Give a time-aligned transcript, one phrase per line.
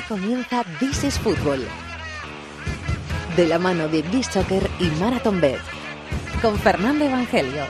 [0.00, 1.60] Comienza This is Fútbol.
[3.36, 5.60] De la mano de This Soccer y Marathon Bet.
[6.40, 7.64] Con Fernando Evangelio.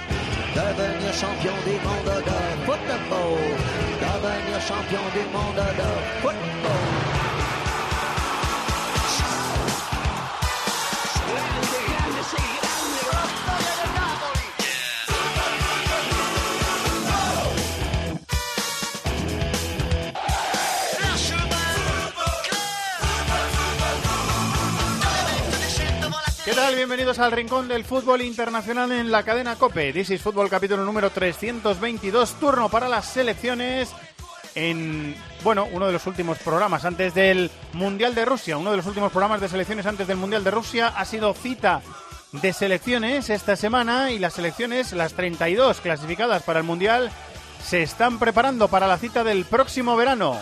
[26.52, 26.76] ¿Qué tal?
[26.76, 29.94] Bienvenidos al Rincón del Fútbol Internacional en la cadena COPE.
[29.94, 33.90] This is Fútbol capítulo número 322, turno para las selecciones
[34.54, 38.58] en, bueno, uno de los últimos programas antes del Mundial de Rusia.
[38.58, 41.80] Uno de los últimos programas de selecciones antes del Mundial de Rusia ha sido cita
[42.32, 47.10] de selecciones esta semana y las selecciones, las 32 clasificadas para el Mundial,
[47.64, 50.38] se están preparando para la cita del próximo verano.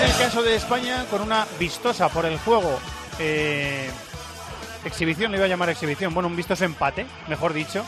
[0.00, 2.78] En el caso de España, con una vistosa por el juego
[3.18, 3.90] eh,
[4.84, 7.84] exhibición, le iba a llamar exhibición, bueno, un vistoso empate, mejor dicho,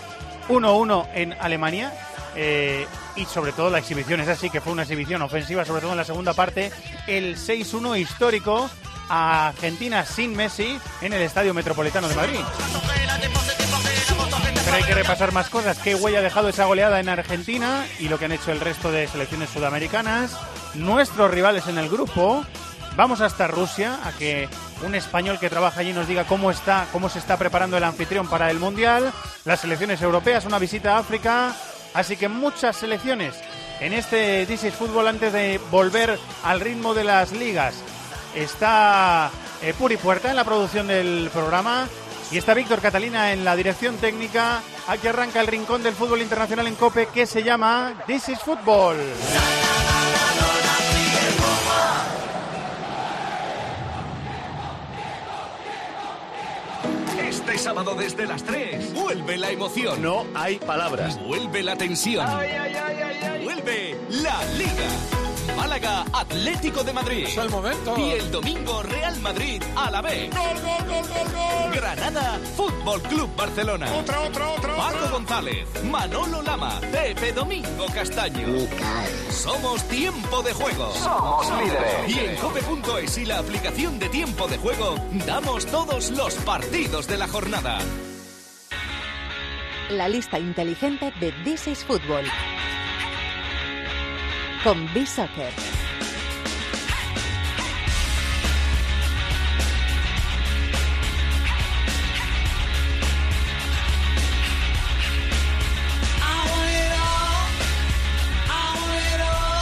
[0.49, 1.93] 1-1 en Alemania.
[2.37, 5.91] eh, y sobre todo la exhibición, es así que fue una exhibición ofensiva, sobre todo
[5.93, 6.71] en la segunda parte,
[7.07, 8.71] el 6-1 histórico
[9.09, 12.41] a Argentina sin Messi en el Estadio Metropolitano de Madrid.
[14.65, 15.79] Pero hay que repasar más cosas.
[15.79, 18.93] ¿Qué huella ha dejado esa goleada en Argentina y lo que han hecho el resto
[18.93, 20.37] de selecciones sudamericanas?
[20.75, 22.45] Nuestros rivales en el grupo.
[22.97, 24.49] Vamos hasta Rusia a que
[24.85, 28.29] un español que trabaja allí nos diga cómo está, cómo se está preparando el anfitrión
[28.29, 29.13] para el mundial.
[29.45, 31.55] Las selecciones europeas, una visita a África.
[31.95, 33.35] Así que muchas selecciones
[33.81, 37.75] en este is Fútbol antes de volver al ritmo de las ligas.
[38.35, 39.31] Está
[39.63, 41.89] eh, Puri Puerta en la producción del programa.
[42.31, 44.63] Y está Víctor Catalina en la dirección técnica.
[44.87, 48.99] Aquí arranca el rincón del fútbol internacional en Cope que se llama This is Football.
[57.29, 60.03] Este sábado desde las 3 vuelve la emoción.
[60.03, 61.19] No hay palabras.
[61.25, 62.27] Vuelve la tensión.
[63.45, 64.89] Vuelve la Liga.
[65.57, 67.25] Málaga Atlético de Madrid.
[67.27, 67.95] Es el momento.
[67.99, 70.31] Y el domingo Real Madrid a la vez.
[71.73, 73.87] Granada Fútbol Club Barcelona.
[73.95, 75.11] Otra, otra, otra, Paco otra.
[75.11, 78.47] González, Manolo Lama, Pepe Domingo Castaño.
[79.31, 80.93] Somos Tiempo de Juego.
[80.95, 82.09] Somos líderes.
[82.09, 84.97] Y en cope.es y la aplicación de Tiempo de Juego
[85.27, 87.79] damos todos los partidos de la jornada.
[89.91, 92.25] La lista inteligente de This is Fútbol.
[94.63, 95.53] Con B-Soccer.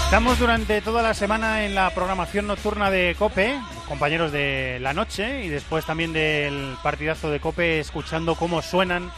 [0.04, 5.44] Estamos durante toda la semana en la programación nocturna de Cope, compañeros de la noche
[5.44, 9.12] y después también del partidazo de Cope, escuchando cómo suenan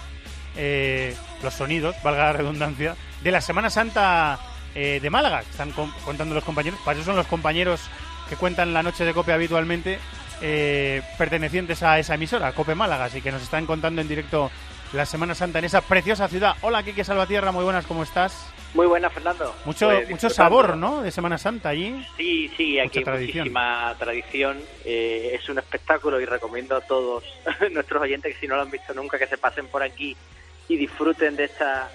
[0.57, 5.71] eh, los sonidos, valga la redundancia, de la Semana Santa eh, de Málaga, que están
[5.73, 6.79] con- contando los compañeros.
[6.85, 7.81] Para eso son los compañeros
[8.29, 9.99] que cuentan la noche de Cope habitualmente,
[10.43, 14.51] eh, pertenecientes a esa emisora, Cope Málaga, así que nos están contando en directo
[14.93, 16.55] la Semana Santa en esa preciosa ciudad.
[16.63, 18.53] Hola, Kike Salvatierra, muy buenas, ¿cómo estás?
[18.75, 19.53] Muy buena, Fernando.
[19.65, 21.03] Mucho, Pues mucho sabor, ¿no?
[21.03, 22.07] De Semana Santa allí.
[22.17, 23.39] Sí, sí, aquí hay tradición.
[23.45, 24.59] muchísima tradición.
[24.85, 27.25] Eh, es un espectáculo y recomiendo a todos
[27.73, 30.17] nuestros oyentes que si no lo han visto nunca que se pasen por aquí
[30.69, 31.89] y disfruten de esta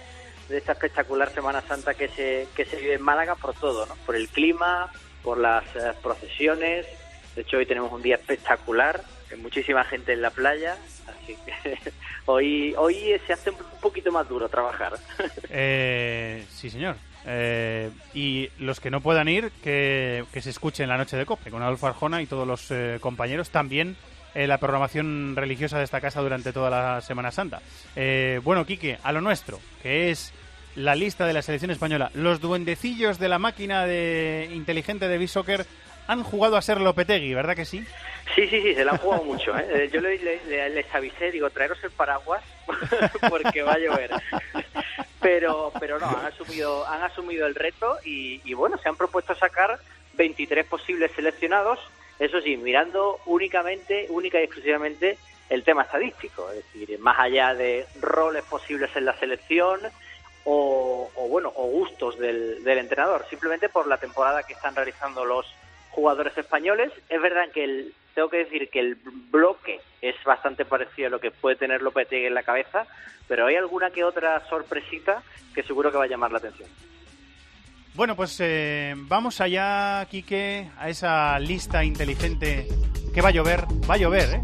[0.50, 3.96] de esta espectacular Semana Santa que se que se vive en Málaga por todo, ¿no?
[4.06, 4.92] Por el clima,
[5.24, 6.86] por las eh, procesiones.
[7.36, 9.04] De hecho hoy tenemos un día espectacular,
[9.38, 11.92] muchísima gente en la playa, así que
[12.26, 14.94] hoy hoy se hace un poquito más duro trabajar.
[15.50, 16.96] Eh, sí, señor.
[17.28, 21.50] Eh, y los que no puedan ir, que, que se escuchen la noche de Cope
[21.50, 23.50] con Adolfo Arjona y todos los eh, compañeros.
[23.50, 23.96] También
[24.36, 27.62] eh, la programación religiosa de esta casa durante toda la Semana Santa.
[27.96, 30.32] Eh, bueno, Quique, a lo nuestro, que es
[30.76, 32.12] la lista de la selección española.
[32.14, 35.66] Los duendecillos de la máquina de inteligente de B-Soccer
[36.08, 37.84] han jugado a ser Lopetegui, ¿verdad que sí?
[38.36, 39.58] Sí, sí, sí, se la han jugado mucho.
[39.58, 39.66] ¿eh?
[39.86, 42.44] Eh, Yo le- le- le- les avisé, digo, traeros el paraguas
[43.30, 44.12] porque va a llover.
[45.22, 49.34] Pero, pero no, han asumido, han asumido el reto y, y bueno, se han propuesto
[49.36, 49.80] sacar
[50.14, 51.80] 23 posibles seleccionados,
[52.20, 55.18] eso sí, mirando únicamente, única y exclusivamente
[55.50, 59.80] el tema estadístico, es decir, más allá de roles posibles en la selección
[60.44, 65.46] o, o, bueno, o gustos del, entrenador, simplemente por la temporada que están realizando los
[65.92, 66.92] jugadores españoles.
[67.10, 71.20] Es verdad que el, tengo que decir que el bloque es bastante parecido a lo
[71.20, 72.88] que puede tener Lopetegui en la cabeza,
[73.28, 75.24] pero hay alguna que otra sorpresita
[75.54, 76.70] que seguro que va a llamar la atención.
[77.96, 82.68] Bueno, pues eh, vamos allá, Quique, a esa lista inteligente
[83.14, 83.66] que va a llover.
[83.90, 84.42] Va a llover, ¿eh?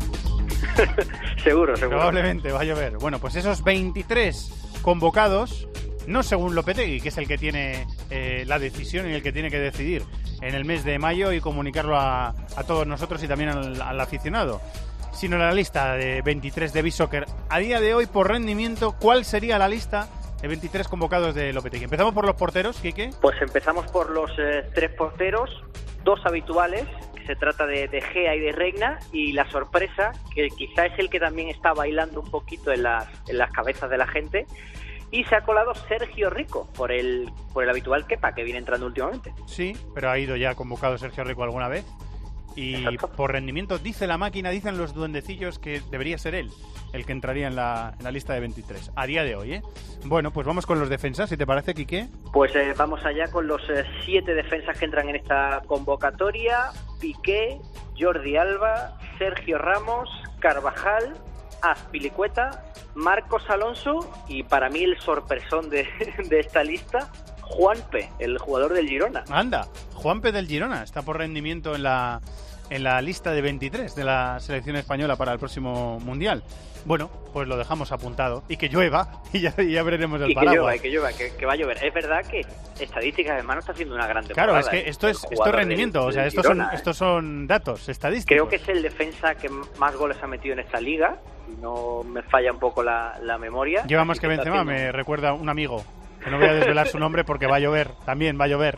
[1.43, 1.97] seguro, seguro.
[1.97, 2.97] Probablemente va a llover.
[2.97, 5.67] Bueno, pues esos 23 convocados,
[6.07, 9.51] no según Lopetegui, que es el que tiene eh, la decisión y el que tiene
[9.51, 10.03] que decidir
[10.41, 13.99] en el mes de mayo y comunicarlo a, a todos nosotros y también al, al
[13.99, 14.61] aficionado,
[15.11, 17.25] sino la lista de 23 de B-Soccer.
[17.49, 20.07] A día de hoy, por rendimiento, ¿cuál sería la lista
[20.41, 21.85] de 23 convocados de Lopetegui?
[21.85, 23.11] Empezamos por los porteros, Quique.
[23.21, 25.63] Pues empezamos por los eh, tres porteros,
[26.03, 26.85] dos habituales,
[27.15, 30.97] que se trata de, de Gea y de Reina, y la sorpresa, que quizá es
[30.97, 34.47] el que también está bailando un poquito en las, en las cabezas de la gente,
[35.11, 38.87] y se ha colado Sergio Rico por el, por el habitual Kepa, que viene entrando
[38.87, 39.33] últimamente.
[39.45, 41.85] Sí, pero ha ido ya convocado Sergio Rico alguna vez.
[42.55, 43.09] Y Exacto.
[43.09, 46.51] por rendimiento, dice la máquina, dicen los duendecillos que debería ser él
[46.93, 49.61] el que entraría en la, en la lista de 23, a día de hoy, ¿eh?
[50.05, 52.07] Bueno, pues vamos con los defensas, si te parece, Quique.
[52.33, 56.71] Pues eh, vamos allá con los eh, siete defensas que entran en esta convocatoria.
[56.99, 57.59] Piqué,
[57.97, 60.09] Jordi Alba, Sergio Ramos,
[60.39, 61.13] Carvajal,
[61.61, 62.63] Azpilicueta,
[62.95, 65.87] Marcos Alonso y para mí el sorpresón de,
[66.29, 67.11] de esta lista,
[67.51, 69.23] Juanpe, el jugador del Girona.
[69.29, 72.21] Anda, Juanpe del Girona está por rendimiento en la,
[72.69, 76.43] en la lista de 23 de la selección española para el próximo Mundial.
[76.83, 78.41] Bueno, pues lo dejamos apuntado.
[78.47, 80.75] Y que llueva, y ya, y ya veremos el Y que llueva, paraguas.
[80.75, 81.83] y que llueva, que, que va a llover.
[81.85, 82.41] Es verdad que
[82.79, 84.59] estadísticas además no está haciendo una gran Claro, temporada.
[84.61, 84.89] es que ¿eh?
[84.89, 86.65] esto es, esto es jugador del- rendimiento, o sea, estos son, ¿eh?
[86.73, 88.29] estos son datos estadísticos.
[88.35, 91.17] Creo que es el defensa que más goles ha metido en esta liga.
[91.45, 93.83] Si no me falla un poco la, la memoria.
[93.85, 95.83] Lleva más que Benzema, haciendo- me recuerda un amigo.
[96.23, 98.77] Que no voy a desvelar su nombre porque va a llover, también va a llover.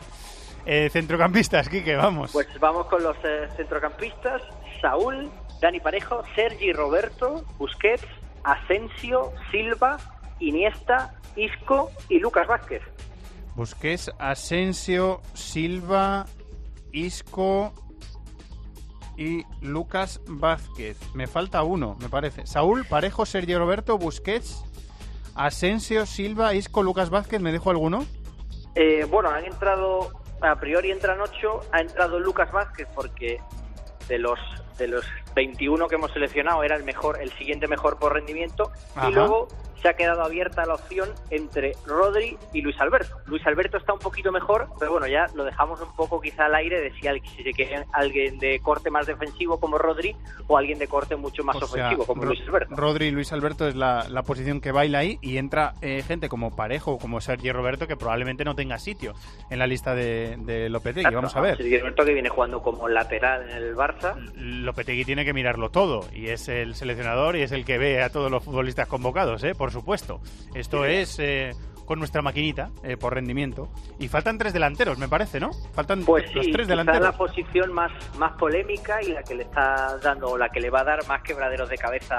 [0.66, 2.32] Eh, centrocampistas, Quique, vamos.
[2.32, 4.42] Pues vamos con los eh, centrocampistas.
[4.80, 5.30] Saúl,
[5.60, 8.06] Dani Parejo, Sergi Roberto, Busquets,
[8.44, 9.98] Asensio, Silva,
[10.40, 12.82] Iniesta, Isco y Lucas Vázquez.
[13.54, 16.26] Busquets, Asensio, Silva,
[16.92, 17.72] Isco
[19.16, 20.98] y Lucas Vázquez.
[21.14, 22.46] Me falta uno, me parece.
[22.46, 24.64] Saúl, Parejo, Sergio Roberto, Busquets,
[25.34, 27.40] Asensio, Silva, Isco, Lucas Vázquez.
[27.40, 28.06] ¿Me dejo alguno?
[28.74, 30.10] Eh, bueno, han entrado,
[30.40, 33.40] a priori entran ocho, ha entrado Lucas Vázquez porque
[34.08, 34.38] de los
[34.78, 35.04] de los
[35.36, 39.08] 21 que hemos seleccionado era el mejor, el siguiente mejor por rendimiento Ajá.
[39.08, 39.48] y luego
[39.84, 43.18] se ha quedado abierta la opción entre Rodri y Luis Alberto.
[43.26, 46.54] Luis Alberto está un poquito mejor, pero bueno, ya lo dejamos un poco quizá al
[46.54, 47.02] aire de si,
[47.36, 50.16] si se quiere alguien de corte más defensivo como Rodri
[50.46, 52.74] o alguien de corte mucho más O sea, ofensivo como Ro- Luis Alberto.
[52.74, 56.30] Rodri y Luis Alberto es la, la posición que baila ahí y entra eh, gente
[56.30, 59.12] como Parejo, como Sergio Roberto, que probablemente no tenga sitio
[59.50, 61.14] en la lista de, de Lopetegui.
[61.14, 61.58] Vamos a ver.
[61.58, 64.14] Sergio Roberto que viene jugando como lateral en el Barça.
[64.34, 68.08] Lopetegui tiene que mirarlo todo y es el seleccionador y es el que ve a
[68.08, 69.54] todos los futbolistas convocados, ¿eh?
[69.54, 70.20] por supuesto.
[70.54, 71.50] Esto es eh,
[71.84, 73.68] con nuestra maquinita eh, por rendimiento.
[73.98, 75.50] Y faltan tres delanteros, me parece, ¿no?
[75.72, 77.02] Faltan Pues los tres delanteros.
[77.02, 80.70] la posición más, más polémica y la que le está dando o la que le
[80.70, 82.16] va a dar más quebraderos de cabeza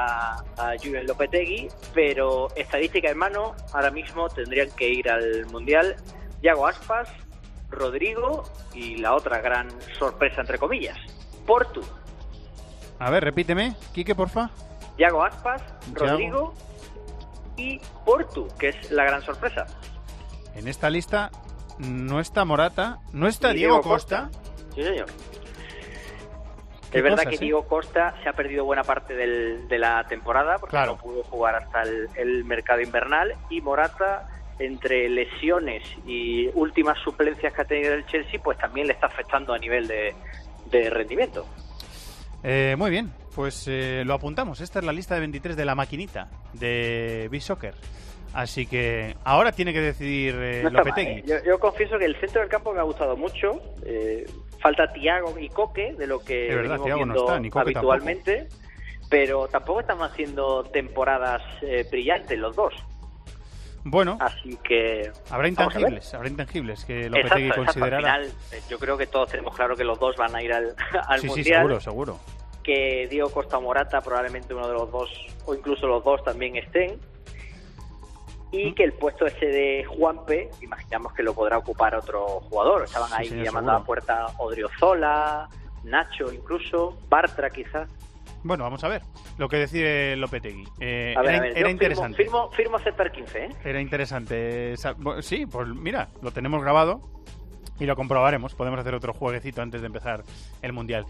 [0.57, 5.95] a, Julen Lopetegui, pero estadística en mano, ahora mismo tendrían que ir al Mundial
[6.41, 7.09] Yago Aspas,
[7.69, 8.43] Rodrigo
[8.73, 10.97] y la otra gran sorpresa entre comillas,
[11.45, 11.81] Portu.
[12.99, 14.49] A ver, repíteme, Quique, porfa.
[14.97, 15.61] Yago Aspas,
[15.99, 16.53] Yago.
[17.57, 19.65] Y Portu, que es la gran sorpresa.
[20.55, 21.31] En esta lista
[21.79, 24.29] no está Morata, no está Diego, Costa.
[24.73, 25.07] Sí, señor.
[26.91, 27.37] Es verdad que.
[27.37, 30.93] Diego Costa se ha perdido buena parte del- de la temporada porque Claro.
[30.93, 37.51] no pudo jugar hasta el, el mercado invernal y Morata entre lesiones y últimas suplencias
[37.53, 40.15] que ha tenido el Chelsea pues también le está afectando a nivel de,
[40.67, 41.45] de rendimiento.
[42.47, 44.61] Eh, muy bien, pues eh, lo apuntamos.
[44.61, 47.73] Esta es la lista de 23 de la maquinita de B-Soccer.
[48.35, 51.19] Así que ahora tiene que decidir eh, No está mal, Lopetegui.
[51.21, 51.23] ¿eh?
[51.25, 53.59] yo, yo confieso que el centro del campo me ha gustado mucho.
[53.85, 54.25] eh,
[54.59, 57.49] falta Tiago y Coque, de lo que Es verdad, venimos Thiago no viendo está, ni
[57.49, 58.47] Coque habitualmente.
[59.09, 62.73] Pero tampoco estamos haciendo temporadas eh, brillantes los dos.
[63.87, 65.11] Bueno, Así que.
[65.29, 67.59] habrá intangibles, habrá intangibles que Exacto, exacto.
[67.61, 67.97] Al considerará.
[67.99, 68.31] final,
[68.67, 70.75] yo creo que todos tenemos claro que los dos van a ir al,
[71.07, 71.57] al sí, sí, Mundial.
[71.59, 72.19] seguro, seguro.
[72.65, 75.09] Que Diego Costa Morata, probablemente uno de los dos,
[75.45, 76.99] o incluso los dos también estén.
[78.51, 82.85] Y que el puesto ese de Juanpe, imaginamos que lo podrá ocupar otro jugador.
[82.85, 85.47] Estaban Sí, ahí llamando a la puerta Odriozola,
[85.83, 87.89] Nacho incluso, Bartra quizás.
[88.43, 89.01] Bueno, vamos a ver
[89.37, 90.63] lo que decide Lopetegui.
[90.79, 92.17] Eh, A ver, era a ver, era yo interesante.
[92.17, 93.49] Firmo, firmo, firmo aceptar 15, ¿eh?
[93.63, 94.75] Era interesante.
[95.21, 97.01] Sí, pues mira, lo tenemos grabado
[97.79, 98.53] y lo comprobaremos.
[98.53, 100.23] Podemos hacer otro jueguecito antes de empezar
[100.61, 101.05] el Mundial.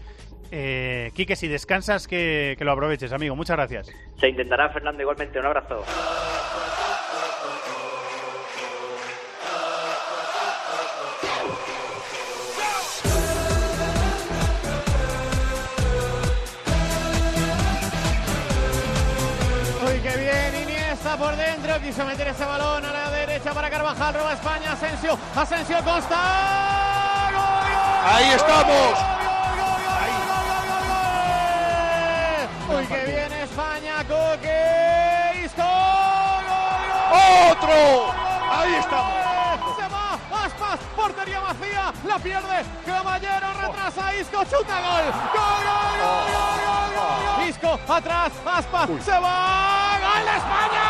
[0.50, 3.34] Eh, Quique, si descansas, que, que lo aproveches, amigo.
[3.34, 3.92] Muchas gracias.
[4.18, 5.38] Se intentará, Fernando, igualmente.
[5.38, 5.84] Un abrazo.
[19.84, 23.10] Uy, qué bien, Iniesta por dentro, quiso meter ese balón a la
[23.46, 26.18] derecha para Carvajal, roba España, Asensio, Asensio Costa.
[28.06, 28.98] Ahí estamos.
[32.68, 35.62] Uy, que viene España, Coque, Isco.
[37.50, 38.12] ¡Otro!
[38.50, 39.76] Ahí estamos.
[39.76, 45.04] Se va, Aspas, portería vacía, la pierde, Caballero retrasa, Isco, chuta, gol.
[45.34, 47.48] Gol, gol, gol, gol, gol, gol, gol.
[47.48, 50.84] Isco, atrás, Aspas, se va, gol de España.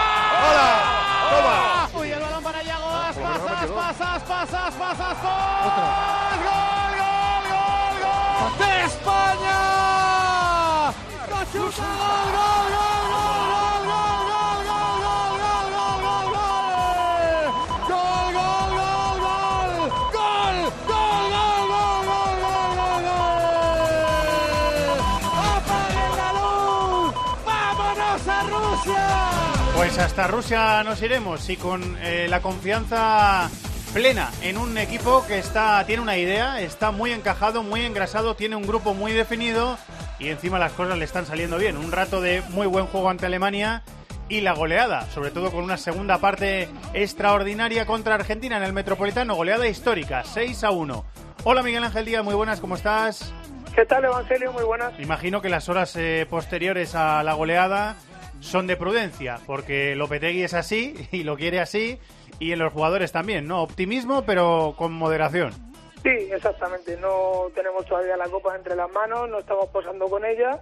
[0.48, 1.06] ¡Hola!
[1.30, 1.85] ¡Toma!
[3.98, 5.64] Aspas, Aspas, Aspas, Aspas.
[5.64, 6.92] Gol, gol,
[7.48, 9.60] gol, gol de España.
[11.26, 11.82] Gol, gol,
[12.36, 17.44] gol, gol, gol, gol, gol, gol, gol, gol, gol, gol, gol.
[17.88, 19.72] Gol, gol, gol, gol.
[20.12, 20.56] Gol,
[20.90, 23.50] gol, gol, gol, gol, gol, gol, gol.
[25.56, 27.08] ¡Apaguen la luz!
[27.46, 29.06] ¡Vámonos a Rusia!
[29.74, 33.48] Pues hasta Rusia nos iremos y con eh, la confianza
[33.96, 38.54] plena en un equipo que está tiene una idea, está muy encajado, muy engrasado, tiene
[38.54, 39.78] un grupo muy definido
[40.18, 41.78] y encima las cosas le están saliendo bien.
[41.78, 43.84] Un rato de muy buen juego ante Alemania
[44.28, 49.34] y la goleada, sobre todo con una segunda parte extraordinaria contra Argentina en el Metropolitano,
[49.34, 51.04] goleada histórica, 6 a 1.
[51.44, 53.32] Hola Miguel Ángel Díaz, muy buenas, ¿cómo estás?
[53.74, 54.52] ¿Qué tal, Evangelio?
[54.52, 54.92] Muy buenas.
[55.00, 57.96] Imagino que las horas eh, posteriores a la goleada
[58.40, 61.98] son de prudencia, porque Lopetegui es así y lo quiere así,
[62.38, 63.62] y en los jugadores también, ¿no?
[63.62, 65.52] Optimismo, pero con moderación.
[66.02, 66.96] Sí, exactamente.
[66.98, 70.60] No tenemos todavía la copa entre las manos, no estamos posando con ella.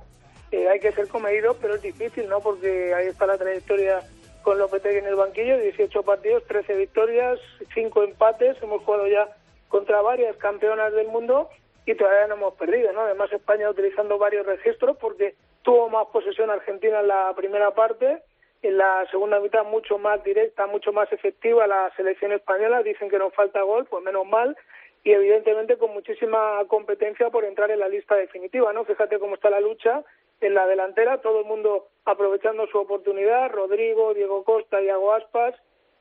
[0.50, 2.40] Eh, hay que ser comedidos, pero es difícil, ¿no?
[2.40, 4.00] Porque ahí está la trayectoria
[4.42, 7.40] con Lopetegui en el banquillo, 18 partidos, 13 victorias,
[7.74, 8.56] 5 empates.
[8.62, 9.28] Hemos jugado ya
[9.68, 11.48] contra varias campeonas del mundo
[11.86, 13.00] y todavía no hemos perdido, ¿no?
[13.02, 18.22] Además España utilizando varios registros porque tuvo más posesión Argentina en la primera parte,
[18.64, 23.18] en la segunda mitad mucho más directa, mucho más efectiva la selección española, dicen que
[23.18, 24.56] nos falta gol, pues menos mal,
[25.02, 28.86] y evidentemente con muchísima competencia por entrar en la lista definitiva, ¿no?
[28.86, 30.02] Fíjate cómo está la lucha
[30.40, 35.54] en la delantera, todo el mundo aprovechando su oportunidad, Rodrigo, Diego Costa, Iago Aspas,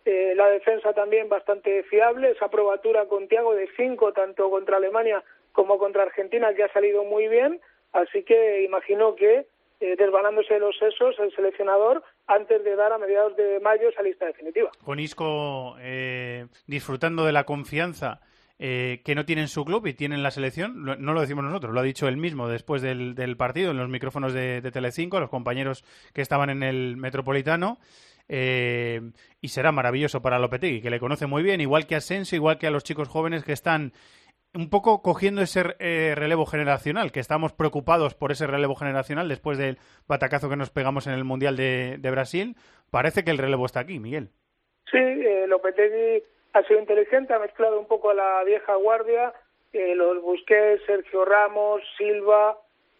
[0.05, 5.21] eh, la defensa también bastante fiable, esa probatura con Tiago de 5 tanto contra Alemania
[5.51, 7.59] como contra Argentina que ha salido muy bien,
[7.91, 9.47] así que imagino que
[9.81, 9.97] eh,
[10.59, 14.71] los sesos el seleccionador antes de dar a mediados de mayo esa lista definitiva.
[14.83, 18.21] Con Isco eh, disfrutando de la confianza
[18.59, 21.43] eh, que no tiene en su club y tiene en la selección, no lo decimos
[21.43, 24.71] nosotros, lo ha dicho él mismo después del, del partido en los micrófonos de, de
[24.71, 27.79] Telecinco, los compañeros que estaban en el Metropolitano.
[28.29, 29.01] eh,
[29.41, 32.57] y será maravilloso para Lopetegui, que le conoce muy bien, igual que a Asensio, igual
[32.57, 33.91] que a los chicos jóvenes que están
[34.53, 39.57] un poco cogiendo ese eh, relevo generacional, que estamos preocupados por ese relevo generacional después
[39.57, 42.55] del batacazo que nos pegamos en el Mundial de, Brasil.
[42.91, 44.29] Parece que el relevo está aquí, Miguel.
[44.91, 49.33] Sí, eh, Lopetegui ha sido inteligente, ha mezclado un poco a la vieja guardia,
[49.73, 52.57] eh, los Busquets, Sergio Ramos, Silva,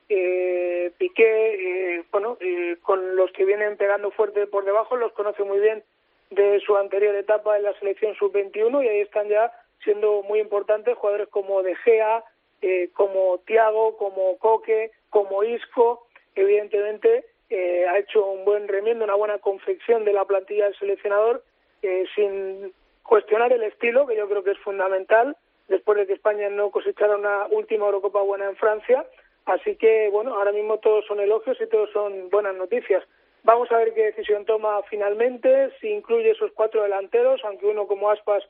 [0.10, 5.43] eh, Piqué, eh, bueno, eh, con los que vienen pegando fuerte por debajo, los conoce
[5.43, 5.83] muy bien
[6.29, 9.51] de su anterior etapa en la selección sub-21 y ahí están ya
[9.83, 12.23] siendo muy importantes jugadores como De Gea,
[12.61, 19.15] eh, como Tiago, como Coque, como Isco, evidentemente eh, ha hecho un buen remiendo, una
[19.15, 21.43] buena confección de la plantilla del seleccionador,
[21.81, 22.73] eh, sin
[23.03, 25.35] cuestionar el estilo, que yo creo que es fundamental,
[25.67, 29.05] después de que España no cosechara una última Eurocopa buena en Francia.
[29.45, 33.03] Así que, bueno, ahora mismo todos son elogios y todos son buenas noticias.
[33.43, 38.09] Vamos a ver qué decisión toma finalmente, si incluye esos cuatro delanteros, aunque uno como
[38.09, 38.43] Aspas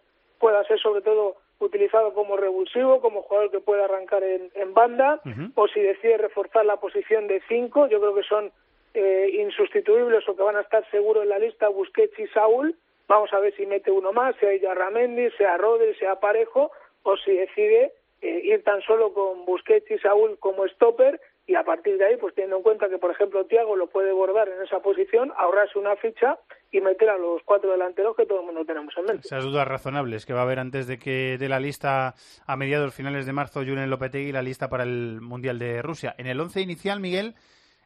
[0.43, 5.21] pueda ser sobre todo utilizado como revulsivo, como jugador que puede arrancar en, en banda,
[5.55, 8.51] o si decide reforzar la posición de cinco, yo creo que son
[8.93, 12.75] eh, insustituibles o que van a estar seguros en la lista Busquets y Saúl.
[13.07, 16.71] Vamos a ver si mete uno más, sea Yarramendi, sea Rodri, sea Parejo,
[17.03, 21.63] o si decide eh, ir tan solo con Busquets y Saúl como stopper y a
[21.63, 24.61] partir de ahí, pues teniendo en cuenta que, por ejemplo, Tiago lo puede bordar en
[24.61, 26.39] esa posición, ahorrarse una ficha
[26.71, 29.27] y meter a los cuatro delanteros que todo el mundo tenemos en mente.
[29.27, 32.13] Esas dudas razonables que va a haber antes de que dé la lista
[32.47, 36.15] a mediados finales de marzo Julen Lopetegui la lista para el Mundial de Rusia.
[36.17, 37.35] En el once inicial, Miguel,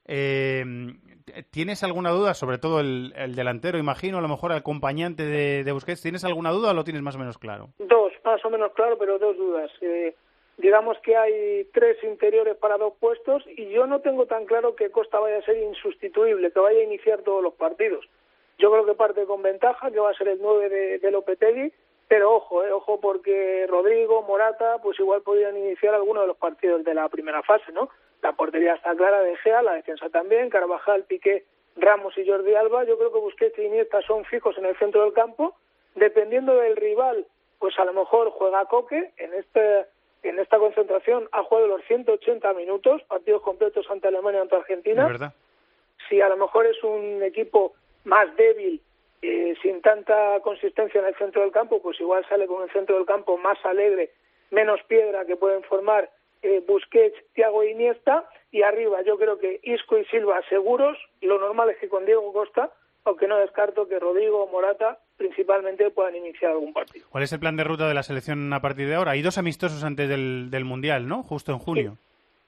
[0.05, 0.63] eh,
[1.49, 2.35] ¿tienes alguna duda?
[2.35, 6.01] Sobre todo el, el delantero, imagino, a lo mejor el acompañante de, de Busquets.
[6.01, 7.69] ¿Tienes alguna duda o lo tienes más o menos claro?
[7.79, 9.71] Dos, más o menos claro, pero dos dudas.
[9.81, 10.15] Eh,
[10.57, 14.91] digamos que hay tres interiores para dos puestos y yo no tengo tan claro que
[14.91, 18.07] Costa vaya a ser insustituible, que vaya a iniciar todos los partidos.
[18.57, 21.71] Yo creo que parte con ventaja, que va a ser el 9 de, de Lopetegui,
[22.07, 26.83] pero ojo, eh, ojo porque Rodrigo, Morata, pues igual podrían iniciar alguno de los partidos
[26.83, 27.89] de la primera fase, ¿no?
[28.21, 31.45] La portería está clara de Gea, la defensa también, Carvajal, Piqué
[31.75, 35.03] Ramos y Jordi Alba, yo creo que Busquets y Iniesta son fijos en el centro
[35.03, 35.55] del campo.
[35.95, 37.25] Dependiendo del rival,
[37.59, 39.11] pues a lo mejor juega Coque.
[39.17, 39.85] En, este,
[40.23, 45.07] en esta concentración ha jugado los 180 minutos, partidos completos ante Alemania y ante Argentina.
[45.07, 45.33] verdad.
[46.09, 48.81] Si a lo mejor es un equipo más débil,
[49.21, 52.95] eh, sin tanta consistencia en el centro del campo, pues igual sale con el centro
[52.95, 54.11] del campo más alegre,
[54.51, 56.09] menos piedra que pueden formar
[56.43, 61.39] eh, Busquets, Thiago e Iniesta y arriba yo creo que Isco y Silva seguros, lo
[61.39, 62.71] normal es que con Diego Costa,
[63.05, 67.07] aunque no descarto que Rodrigo o Morata principalmente puedan iniciar algún partido.
[67.09, 69.11] ¿Cuál es el plan de ruta de la selección a partir de ahora?
[69.11, 71.23] Hay dos amistosos antes del, del Mundial, ¿no?
[71.23, 71.97] Justo en junio.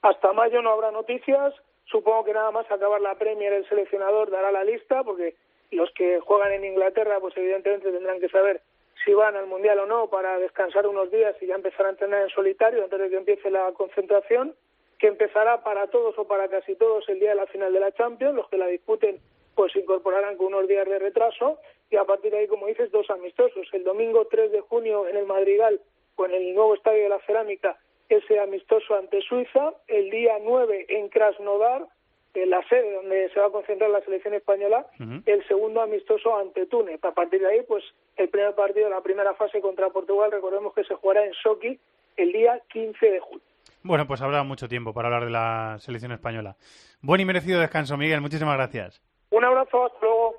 [0.02, 1.54] Hasta mayo no habrá noticias,
[1.86, 5.36] supongo que nada más acabar la Premier el seleccionador dará la lista porque
[5.72, 8.62] los que juegan en Inglaterra pues evidentemente tendrán que saber
[9.04, 12.24] si van al Mundial o no para descansar unos días y ya empezar a entrenar
[12.24, 14.56] en solitario antes de que empiece la concentración,
[14.98, 17.92] que empezará para todos o para casi todos el día de la final de la
[17.94, 19.20] Champions, los que la disputen
[19.60, 21.60] pues se incorporarán con unos días de retraso
[21.92, 23.68] y a partir de ahí, como dices, dos amistosos.
[23.74, 25.82] El domingo 3 de junio en el Madrigal,
[26.16, 29.74] con el nuevo Estadio de la Cerámica, ese amistoso ante Suiza.
[29.90, 31.88] El día 9 en Krasnodar,
[32.36, 34.88] en la sede donde se va a concentrar la selección española,
[35.26, 37.04] el segundo amistoso ante Túnez.
[37.04, 37.84] A partir de ahí, pues
[38.16, 41.78] el primer partido de la primera fase contra Portugal, recordemos que se jugará en Sochi
[42.16, 43.44] el día 15 de julio.
[43.84, 46.56] Bueno, pues habrá mucho tiempo para hablar de la selección española.
[47.02, 48.22] Buen y merecido descanso, Miguel.
[48.22, 49.09] Muchísimas gracias.
[49.32, 50.36] Un abrazo, hasta luego.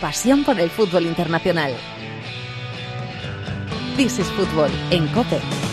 [0.00, 1.72] Pasión por el fútbol internacional.
[3.96, 5.67] This is Fútbol en COPE.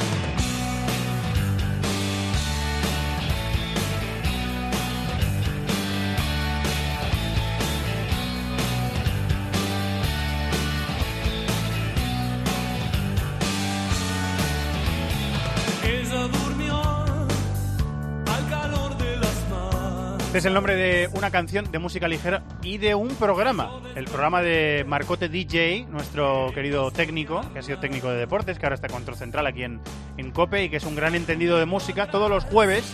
[20.45, 23.81] Es el nombre de una canción de música ligera y de un programa.
[23.95, 28.65] El programa de Marcote DJ, nuestro querido técnico, que ha sido técnico de deportes, que
[28.67, 29.81] ahora está control central aquí en,
[30.17, 32.11] en COPE y que es un gran entendido de música.
[32.11, 32.93] Todos los jueves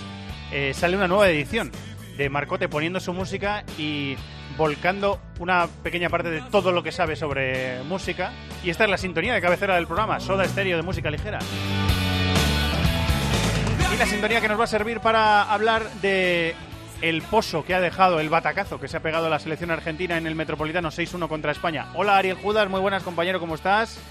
[0.54, 1.74] eh, sale una nueva edición
[2.16, 4.16] de Marcote poniendo su música y
[4.58, 8.32] volcando una pequeña parte de todo lo que sabe sobre música.
[8.64, 11.40] Y esta es la sintonía de cabecera del programa, Soda Estéreo de música ligera.
[13.94, 16.56] Y la sintonía que nos va a servir para hablar de
[17.02, 20.18] el pozo que ha dejado, el batacazo que se ha pegado a la selección argentina
[20.18, 21.88] en el Metropolitano 6-1 contra España.
[21.96, 24.02] Hola Ariel Judas, muy buenas compañero, ¿cómo estás?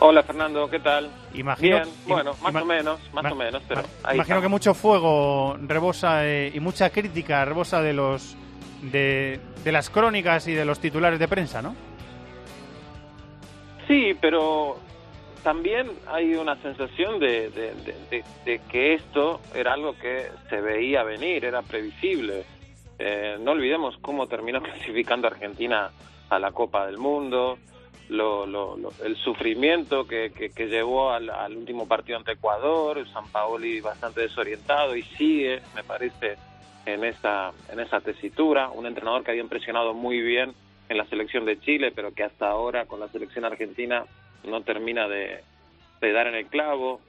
[0.00, 1.10] Hola Fernando, ¿qué tal?
[1.34, 5.56] Imagino, Bien, bueno, más o menos, más o menos, pero ahí Imagino que mucho fuego
[5.60, 8.36] rebosa eh, y mucha crítica rebosa de los
[8.82, 11.74] de, de las crónicas y de los titulares de prensa, ¿no?
[13.88, 14.78] Sí, pero
[15.48, 21.62] también hay una sensación de, de- que esto era algo que se veía venir, era
[21.62, 22.44] previsible.
[22.98, 25.90] Eh, no olvidemos cómo terminó clasificando Argentina
[26.28, 27.56] a la Copa del Mundo,
[28.10, 33.08] lo- lo- lo- el sufrimiento que, que- que llevó al, al último partido ante Ecuador,
[33.10, 36.36] San Paoli bastante desorientado y sigue, me parece,
[36.84, 38.68] en esa, en esa tesitura.
[38.68, 40.52] Un entrenador que había impresionado muy bien
[40.90, 44.04] en la selección de Chile, pero que hasta ahora con la selección argentina
[44.48, 45.40] no termina de,
[46.00, 47.00] dar en el clavo.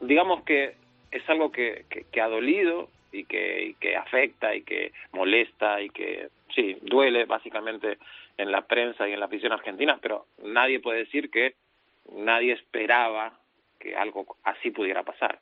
[0.00, 0.74] Digamos que
[1.10, 6.28] es algo que, que, que ha dolido y que, afecta y que molesta y que,
[6.54, 7.98] sí, duele básicamente
[8.36, 11.54] en la prensa y en la afición argentina, pero nadie puede decir que
[12.16, 13.38] nadie esperaba
[13.78, 15.40] que algo así pudiera pasar.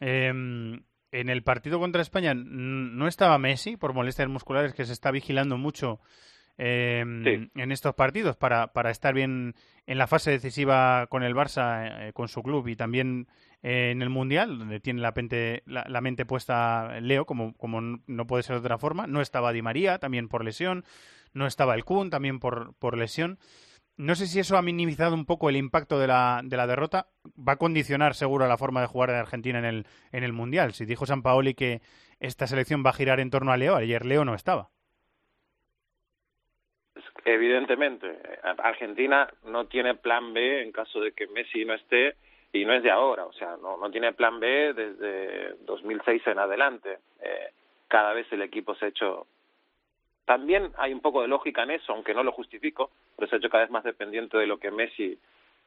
[0.00, 5.10] Eh, en el partido contra España no estaba Messi por molestias musculares que se está
[5.10, 6.00] vigilando mucho
[6.58, 9.54] eh, en estos partidos para, para estar bien
[9.86, 13.28] en la fase decisiva con el Barça, eh, con su club y también
[13.62, 18.26] eh, en el Mundial, donde tiene la, pente- la, mente puesta Leo, como, como no
[18.26, 19.06] puede ser de otra forma.
[19.06, 20.84] No estaba Di María, también por lesión.
[21.32, 23.38] No estaba el Kun, también por, por lesión.
[23.96, 27.08] No sé si eso ha minimizado un poco el impacto de la, de la derrota.
[27.36, 30.72] Va a condicionar seguro la forma de jugar de Argentina en el, en el Mundial.
[30.72, 31.82] Si dijo San Paoli que
[32.20, 34.70] esta selección va a girar en torno a Leo, ayer Leo no estaba.
[37.24, 38.18] Evidentemente,
[38.58, 42.14] Argentina no tiene plan B en caso de que Messi no esté
[42.52, 46.38] y no es de ahora, o sea, no, no tiene plan B desde 2006 en
[46.38, 46.98] adelante.
[47.20, 47.50] Eh,
[47.88, 49.26] cada vez el equipo se ha hecho...
[50.24, 53.38] También hay un poco de lógica en eso, aunque no lo justifico, pero se ha
[53.38, 55.18] hecho cada vez más dependiente de lo que Messi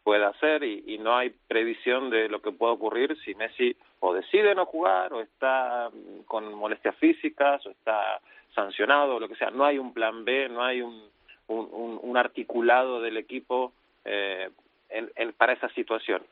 [0.04, 4.14] pueda hacer y, y no hay previsión de lo que pueda ocurrir si Messi o
[4.14, 5.90] decide no jugar o está
[6.26, 8.20] con molestias físicas o está
[8.54, 9.52] sancionado o lo que sea.
[9.52, 11.10] No hay un plan B, no hay un,
[11.48, 13.74] un, un- un articulado del equipo
[14.06, 14.50] eh,
[14.90, 16.24] en- para esa situación.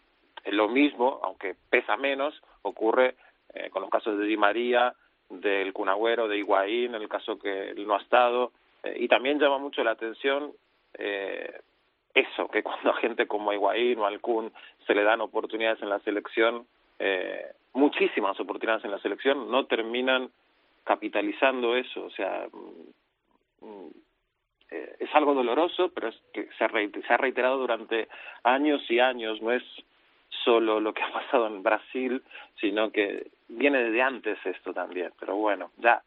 [0.43, 3.15] Eh, Lo mismo, aunque pesa menos, ocurre
[3.53, 4.93] eh, con los casos de Di María
[5.29, 8.51] del Cunagüero, de Higuaín, en el caso que él no ha estado,
[8.83, 10.51] eh, y también llama mucho la atención
[10.97, 11.59] eh,
[12.13, 14.51] eso, que cuando a gente como Higuaín o Alcún
[14.87, 16.65] se le dan oportunidades en la selección,
[17.73, 20.29] muchísimas oportunidades en la selección, no terminan
[20.83, 23.89] capitalizando eso, o sea, mm, mm,
[24.71, 28.07] eh, es algo doloroso, pero es que se ha, se ha reiterado durante
[28.43, 29.63] años y años, no es
[30.43, 32.21] solo lo que ha pasado en Brasil,
[32.59, 35.11] sino que viene desde antes esto también.
[35.19, 36.01] Pero bueno, ya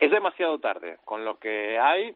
[0.00, 0.98] es demasiado tarde.
[1.04, 2.14] Con lo que hay,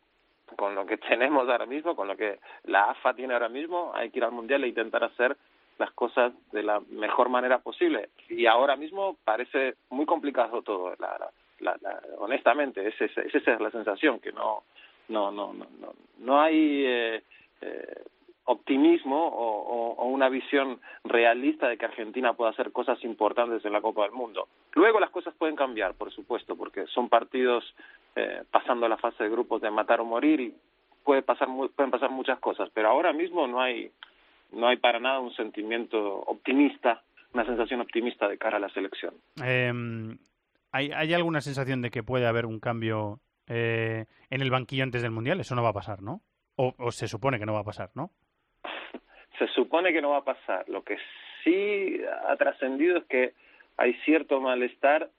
[0.56, 4.10] con lo que tenemos ahora mismo, con lo que la AFA tiene ahora mismo, hay
[4.10, 5.36] que ir al Mundial e intentar hacer
[5.78, 8.10] las cosas de la mejor manera posible.
[8.28, 10.94] Y ahora mismo parece muy complicado todo.
[10.98, 11.18] La,
[11.60, 14.64] la, honestamente, esa es, esa es la sensación, que no,
[15.08, 17.22] no, no, no, no, no hay eh,
[17.60, 18.02] eh,
[18.44, 23.80] optimismo o, o, una visión realista de que Argentina pueda hacer cosas importantes en la
[23.80, 24.48] Copa del Mundo.
[24.74, 27.64] Luego las cosas pueden cambiar, por supuesto, porque son partidos
[28.16, 30.54] eh, pasando la fase de grupos de matar o morir y
[31.04, 33.90] puede pasar pueden pasar muchas cosas, pero ahora mismo no hay
[34.52, 39.14] no hay para nada un sentimiento optimista, una sensación optimista de cara a la selección.
[39.42, 39.72] Eh,
[40.72, 43.20] ¿hay, ¿Hay alguna sensación de que puede haber un cambio
[43.52, 45.40] eh, en el banquillo antes del Mundial?
[45.40, 46.20] Eso no va a pasar, ¿no?
[46.56, 48.10] O, o se supone que no va a pasar, ¿no?
[49.38, 50.68] se supone que no va a pasar.
[50.68, 50.96] Lo que
[51.42, 53.34] sí ha trascendido es que
[53.76, 55.10] hay cierto malestar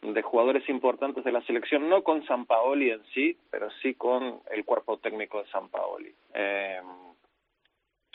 [0.00, 4.40] de jugadores importantes de la selección, no con San Paoli en sí, pero sí con
[4.50, 6.12] el cuerpo técnico de San Paoli.
[6.34, 6.80] Eh,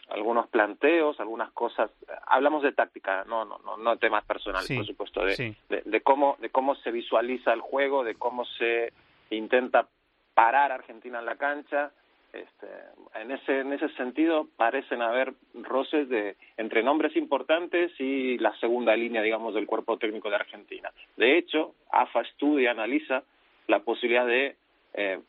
[0.09, 1.91] algunos planteos, algunas cosas.
[2.25, 5.55] Hablamos de táctica, no, no, no, no temas personales, Sí, por supuesto, de, sí.
[5.69, 8.91] de, de cómo, de cómo se visualiza el juego, de cómo se
[9.35, 9.87] intenta
[10.33, 11.91] parar a Argentina en la cancha.
[12.33, 12.67] Este,
[13.15, 18.95] en ese en ese sentido parecen haber roces de entre nombres importantes y la segunda
[18.97, 23.23] línea digamos del cuerpo técnico de Argentina de hecho AFA estudia analiza
[23.67, 24.57] la posibilidad de
[24.93, 25.19] eh,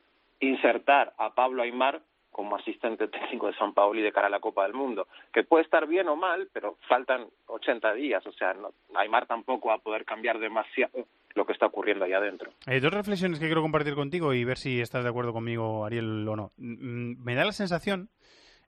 [0.41, 4.63] insertar a Pablo Aymar como asistente técnico de San Paoli de cara a la Copa
[4.63, 8.71] del Mundo, que puede estar bien o mal, pero faltan 80 días, o sea, no,
[8.95, 12.53] Aymar tampoco va a poder cambiar demasiado lo que está ocurriendo ahí adentro.
[12.67, 16.27] Eh, dos reflexiones que quiero compartir contigo y ver si estás de acuerdo conmigo, Ariel,
[16.27, 16.53] o no.
[16.57, 18.11] Mm, Me da la sensación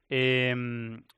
[0.09, 0.55] eh,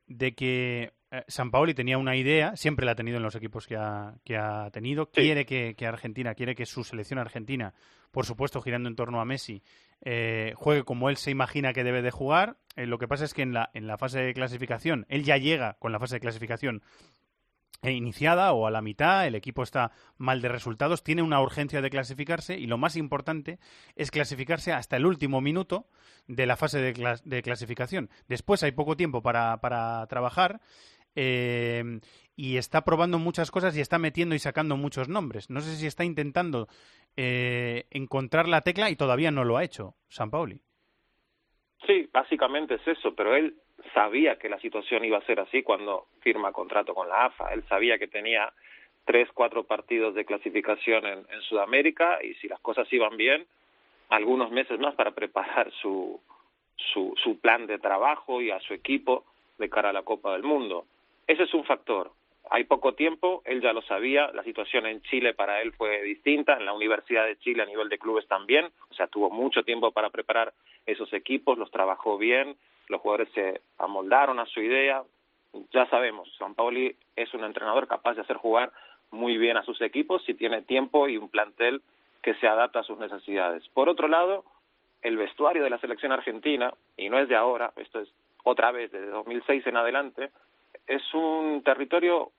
[0.07, 3.67] de que eh, San Paoli tenía una idea, siempre la ha tenido en los equipos
[3.67, 5.23] que ha, que ha tenido, Sí.
[5.23, 7.75] quiere que, que Argentina, quiere que su selección argentina,
[8.11, 9.63] por supuesto girando en torno a Messi,
[10.05, 12.57] eh, juegue como él se imagina que debe de jugar.
[12.77, 15.37] Eh, lo que pasa es que en la, en la fase de clasificación, él ya
[15.37, 16.83] llega con la fase de clasificación
[17.91, 21.91] iniciada o a la mitad, el equipo está mal de resultados, tiene una urgencia de
[21.91, 23.59] clasificarse y lo más importante
[23.97, 25.89] es clasificarse hasta el último minuto
[26.29, 28.11] de la fase de clasificación.
[28.29, 30.61] Después hay poco tiempo para, para trabajar
[31.15, 32.01] eh,
[32.37, 35.51] y está probando muchas cosas y está metiendo y sacando muchos nombres.
[35.51, 36.69] No sé si está intentando
[37.17, 40.63] eh, encontrar la tecla y todavía no lo ha hecho, San Pauli.
[41.87, 43.55] Sí, básicamente es eso, pero él
[43.93, 47.53] sabía que la situación iba a ser así cuando firma contrato con la AFA.
[47.53, 48.53] Él sabía que tenía
[49.05, 53.47] tres, cuatro partidos de clasificación en, en Sudamérica y si las cosas iban bien,
[54.11, 56.21] algunos meses más para preparar su,
[56.77, 59.25] su, su plan de trabajo y a su equipo
[59.59, 60.87] de cara a la Copa del Mundo.
[61.27, 62.13] Ese es un factor.
[62.55, 66.59] Hay poco tiempo, él ya lo sabía, la situación en Chile para él fue distinta,
[66.59, 69.91] en la Universidad de Chile a nivel de clubes también, o sea, tuvo mucho tiempo
[69.91, 70.53] para preparar
[70.85, 72.55] esos equipos, los trabajó bien,
[72.89, 75.03] los jugadores se amoldaron a su idea.
[75.73, 78.71] Ya sabemos, San Paoli es un entrenador capaz de hacer jugar
[79.11, 81.81] muy bien a sus equipos si tiene tiempo y un plantel
[82.21, 83.67] que se adapta a sus necesidades.
[83.71, 84.45] Por otro lado,
[85.01, 88.13] el vestuario de la selección argentina, y no es de ahora, esto es
[88.45, 90.31] otra vez desde 2006 en adelante,
[90.87, 92.31] es un territorio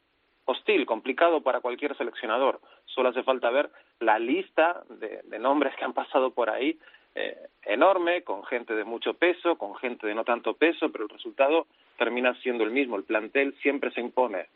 [0.46, 2.60] hostil, complicado para cualquier seleccionador.
[2.86, 6.78] Solo hace falta ver la lista de, de nombres que han pasado por ahí,
[7.16, 11.10] eh, enorme, con gente de mucho peso, con gente de no tanto peso, pero el
[11.10, 12.96] resultado termina siendo el mismo.
[12.96, 14.48] El plantel siempre se impone.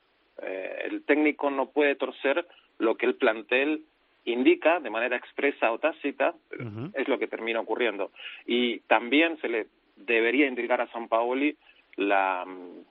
[0.42, 2.48] Eh, el técnico no puede torcer
[2.80, 3.84] lo que el plantel
[4.26, 6.92] indica de manera expresa o tácita, pero Ujú.
[6.94, 8.12] es lo que termina ocurriendo.
[8.46, 11.56] Y también se le debería indicar a San Paoli
[11.96, 12.86] la, mm,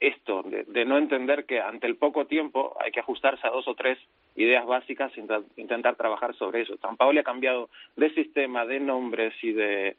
[0.00, 3.66] esto de, de no entender que ante el poco tiempo hay que ajustarse a dos
[3.68, 3.98] o tres
[4.36, 6.76] ideas básicas e intent- intentar trabajar sobre eso.
[6.78, 9.96] San Paoli ha cambiado de sistema, de nombres y de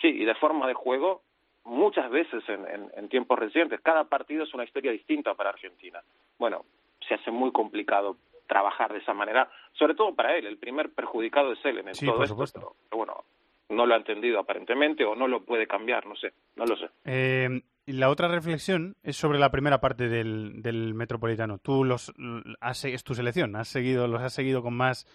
[0.00, 1.22] sí y de forma de juego
[1.64, 3.80] muchas veces en, en, en tiempos recientes.
[3.80, 6.00] Cada partido es una historia distinta para Argentina.
[6.38, 6.64] Bueno,
[7.06, 10.46] se hace muy complicado trabajar de esa manera, sobre todo para él.
[10.46, 12.60] El primer perjudicado es él en el Sí, todo por esto, supuesto.
[12.60, 13.24] pero- pero bueno,
[13.68, 16.88] no lo ha entendido aparentemente o no lo puede cambiar, no sé, no lo sé.
[17.04, 21.58] Eh, y la otra reflexión es sobre la primera parte del, del Metropolitano.
[21.58, 22.12] Tú los
[22.60, 25.06] has, es tu selección, has seguido, los has seguido con más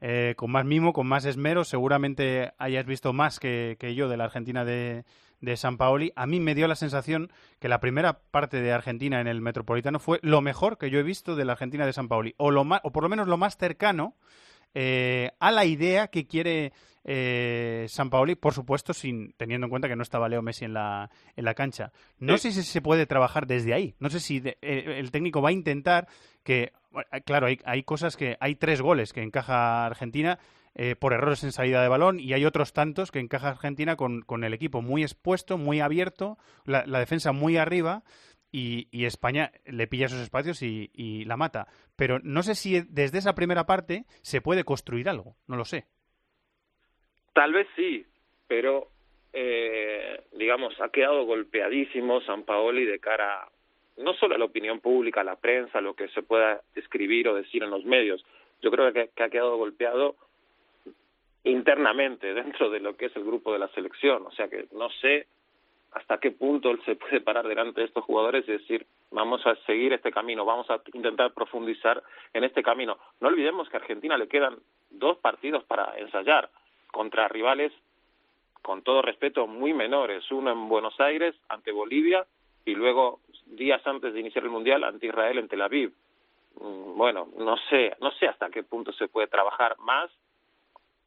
[0.00, 1.64] eh, con más mimo, con más esmero.
[1.64, 5.04] Seguramente hayas visto más que, yo de la Argentina de,
[5.40, 6.12] de San Paoli.
[6.16, 9.98] A mí me dio la sensación que la primera parte de Argentina en el Metropolitano
[9.98, 12.66] fue lo mejor que yo he visto de la Argentina de San Paoli, o, lo
[12.82, 14.16] o por lo menos lo más cercano
[14.74, 16.72] eh, a la idea que quiere
[17.04, 20.74] eh, San Paoli, por supuesto, sin teniendo en cuenta que no estaba Leo Messi en
[20.74, 21.92] la, en la cancha.
[22.18, 23.94] No sé si se puede trabajar desde ahí.
[24.00, 26.08] No sé si eh, el técnico va a intentar
[26.42, 26.72] que,
[27.24, 30.38] claro, hay, hay, cosas que hay tres goles que encaja Argentina.
[30.98, 34.42] por errores en salida de balón y hay otros tantos que encaja Argentina con, con
[34.42, 38.02] el equipo muy expuesto, muy abierto, la, la defensa muy arriba
[38.56, 41.66] y, España le pilla esos espacios y, la mata.
[41.96, 45.86] Pero no sé si desde esa primera parte se puede construir algo, no lo sé.
[47.32, 48.06] Tal vez sí,
[48.46, 48.88] pero
[49.32, 53.48] eh, digamos, ha quedado golpeadísimo San Paoli de cara
[53.96, 57.34] no solo a la opinión pública, a la prensa, lo que se pueda escribir o
[57.34, 58.24] decir en los medios.
[58.62, 60.16] Yo creo que ha quedado golpeado
[61.44, 64.26] internamente dentro de lo que es el grupo de la selección.
[64.26, 65.26] O sea que no sé
[65.94, 69.54] hasta qué punto él se puede parar delante de estos jugadores y decir, vamos a
[69.66, 72.02] seguir este camino, vamos a intentar profundizar
[72.32, 72.98] en este camino.
[73.20, 74.58] No olvidemos que a Argentina le quedan
[74.90, 76.50] dos partidos para ensayar
[76.90, 77.72] contra rivales,
[78.60, 80.30] con todo respeto, muy menores.
[80.30, 82.26] Uno en Buenos Aires ante Bolivia
[82.64, 85.92] y luego días antes de iniciar el Mundial ante Israel en Tel Aviv.
[86.60, 90.10] Mm, bueno, no sé, no sé hasta qué punto se puede trabajar más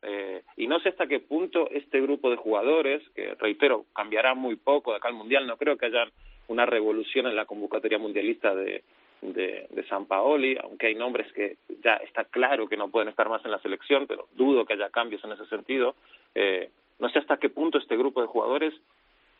[0.01, 4.55] eh, y no sé hasta qué punto este grupo de jugadores, que reitero, cambiará muy
[4.55, 6.05] poco de acá al Mundial, no creo que haya
[6.47, 8.83] una revolución en la convocatoria mundialista de,
[9.21, 13.43] de, San Paoli, aunque hay nombres que ya está claro que no pueden estar más
[13.45, 15.95] en la selección, pero dudo que haya cambios en ese sentido.
[16.35, 18.73] Eh, no sé hasta qué punto este grupo de jugadores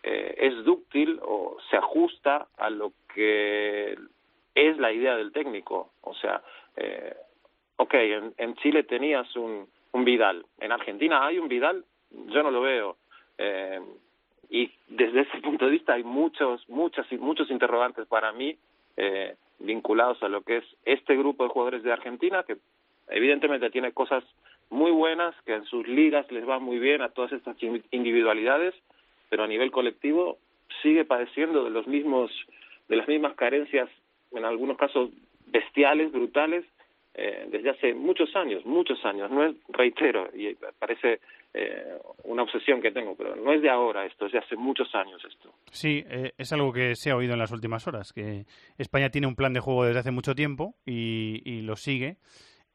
[0.04, 3.98] eh, es dúctil o se ajusta a lo que
[4.56, 5.92] es la idea del técnico.
[6.02, 6.42] O sea,
[6.76, 7.16] eh,
[7.78, 10.46] ok, en, en Chile tenías un, un Vidal.
[10.60, 12.98] En Argentina hay un Vidal, yo no lo veo.
[13.38, 13.80] Eh,
[14.50, 18.58] y desde ese punto de vista hay muchos, muchas, muchos interrogantes para mí
[18.96, 22.58] eh, vinculados a lo que es este grupo de jugadores de Argentina, que
[23.10, 24.24] evidentemente tiene cosas
[24.70, 27.56] muy buenas, que en sus ligas les va muy bien a todas estas
[27.92, 28.76] individualidades,
[29.30, 30.38] pero a nivel colectivo
[30.82, 32.32] sigue padeciendo de los mismos,
[32.88, 33.90] de las mismas carencias,
[34.32, 35.10] en algunos casos
[35.48, 36.66] bestiales, brutales,
[37.20, 39.32] eh, desde hace muchos años, muchos años.
[39.32, 41.20] No es, reitero, y parece
[41.52, 44.94] eh, una obsesión que tengo, pero no es de ahora esto, es de hace muchos
[44.94, 45.52] años esto.
[45.72, 48.46] Sí, eh, es algo que se ha oído en las últimas horas, que
[48.78, 52.18] España tiene un plan de juego desde hace mucho tiempo y, lo sigue.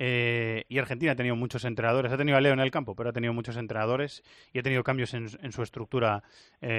[0.01, 3.13] y Argentina ha tenido muchos entrenadores, ha tenido a Leo en el campo, pero ha
[3.13, 6.25] tenido muchos entrenadores y ha tenido cambios en, en su estructura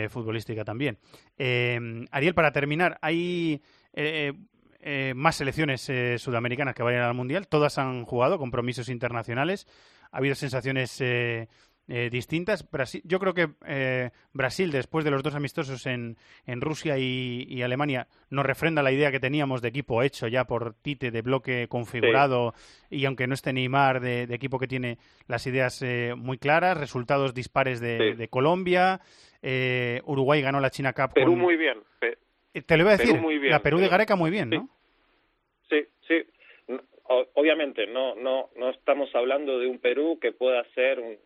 [0.10, 0.98] futbolística también.
[2.12, 3.62] Ariel, para terminar, hay
[4.86, 7.48] eh, más selecciones eh, sudamericanas que vayan al Mundial.
[7.48, 9.66] Todas han jugado compromisos internacionales.
[10.12, 11.48] Ha habido sensaciones eh,
[11.88, 12.70] distintas.
[12.70, 18.08] Brasil, yo creo que Brasil, después de los dos amistosos en, en Rusia y, Alemania,
[18.30, 22.54] nos refrenda la idea que teníamos de equipo hecho ya por Tite, de bloque configurado,
[22.90, 25.84] y aunque no esté Neymar, de, de equipo que tiene las ideas
[26.16, 29.02] muy claras, resultados dispares de, Colombia.
[30.06, 31.14] Uruguay ganó la China Cup.
[31.14, 31.80] Perú muy bien.
[32.02, 32.18] Eh,
[32.62, 34.70] te lo iba a decir, la Perú de Gareca muy bien, ¿no?
[35.70, 36.24] Sí, sí.
[37.34, 41.18] Obviamente, no, no, no estamos hablando de un Perú que pueda hacer un,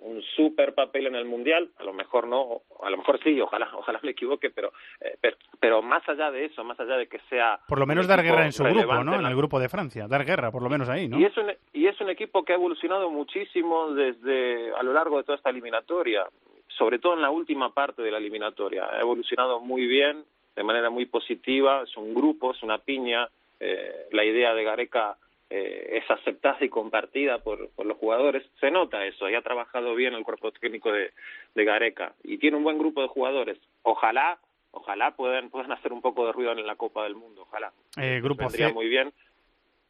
[0.00, 3.68] un super papel en el mundial, a lo mejor no, a lo mejor sí, ojalá,
[3.74, 5.18] ojalá me equivoque, pero, eh,
[5.60, 8.44] pero, más allá de eso, más allá de que sea por lo menos dar guerra
[8.44, 9.14] en su grupo, ¿no?
[9.14, 11.18] En el grupo de Francia, dar guerra, por lo menos ahí, ¿no?
[11.18, 15.18] Y es un y es un equipo que ha evolucionado muchísimo desde a lo largo
[15.18, 16.26] de toda esta eliminatoria,
[16.68, 20.24] sobre todo en la última parte de la eliminatoria, ha evolucionado muy bien,
[20.56, 23.28] de manera muy positiva, es un grupo, es una piña,
[23.60, 25.16] eh, la idea de Gareca
[25.50, 29.94] eh, es aceptada y compartida por, por, los jugadores, se nota eso, y ha trabajado
[29.94, 31.12] bien el cuerpo técnico de,
[31.54, 34.38] de Gareca, y tiene un buen grupo de jugadores, ojalá,
[34.70, 37.72] ojalá puedan, puedan hacer un poco de ruido en la Copa del Mundo, ojalá.
[37.98, 38.72] Eh, grupo C.
[38.72, 39.12] muy bien.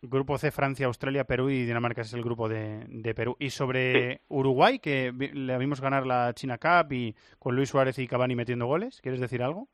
[0.02, 3.34] Grupo C, Francia, Australia, Perú y Dinamarca es el grupo de, de Perú.
[3.40, 8.06] Y sobre Uruguay, que le vimos ganar la China Cup y con Luis Suárez y
[8.06, 9.68] Cavani metiendo goles, ¿quieres decir algo?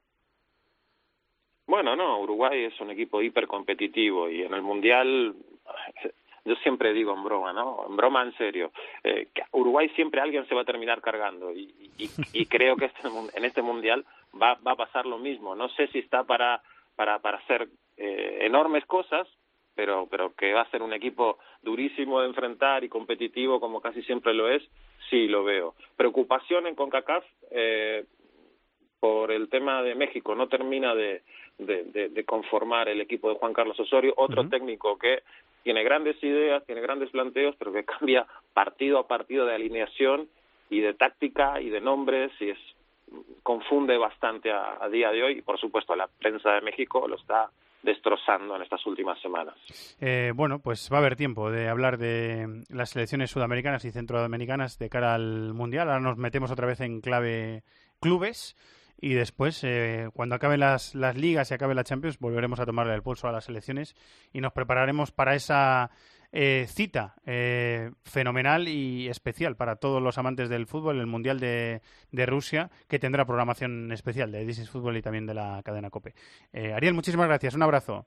[1.72, 5.34] Bueno, no, Uruguay es un equipo hiper competitivo y en el Mundial,
[6.44, 7.86] yo siempre digo en broma, ¿no?
[7.88, 11.72] En broma en serio, eh, que Uruguay siempre alguien se va a terminar cargando y,
[11.96, 14.04] y, creo que este, en este Mundial
[14.34, 15.54] va, va a pasar lo mismo.
[15.54, 16.60] No sé si está para,
[16.94, 19.26] para, para hacer eh, enormes cosas,
[19.74, 24.02] pero, pero que va a ser un equipo durísimo de enfrentar y competitivo como casi
[24.02, 24.62] siempre lo es,
[25.08, 25.74] sí lo veo.
[25.96, 28.04] Preocupación en CONCACAF, eh,
[29.02, 31.22] por el tema de México no termina de,
[31.58, 35.22] de, conformar el equipo de Juan Carlos Osorio, otro técnico que
[35.62, 40.28] tiene grandes ideas, tiene grandes planteos, pero que cambia partido a partido de alineación
[40.70, 42.58] y de táctica y de nombres y es
[43.42, 47.50] confunde bastante a, día de hoy y por supuesto la prensa de México lo está
[47.82, 49.54] destrozando en estas últimas semanas.
[50.00, 54.78] Eh, bueno, pues va a haber tiempo de hablar de las selecciones sudamericanas y centroamericanas
[54.78, 55.88] de cara al Mundial.
[55.88, 57.64] Ahora nos metemos otra vez en clave
[58.00, 58.56] clubes
[59.02, 62.94] y después, eh, cuando acaben las, las ligas y acabe la Champions, volveremos a tomarle
[62.94, 63.96] el pulso a las selecciones
[64.32, 65.90] y nos prepararemos para esa
[66.30, 71.82] eh, cita eh, fenomenal y especial para todos los amantes del fútbol, el Mundial de,
[72.12, 76.14] de Rusia, que tendrá programación especial de This Fútbol y también de la cadena COPE.
[76.72, 77.54] Ariel, muchísimas gracias.
[77.56, 78.06] Un abrazo.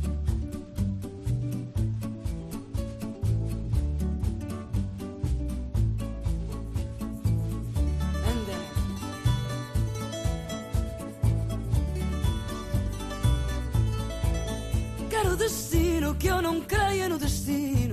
[15.41, 17.90] destino que eu não creia no destino.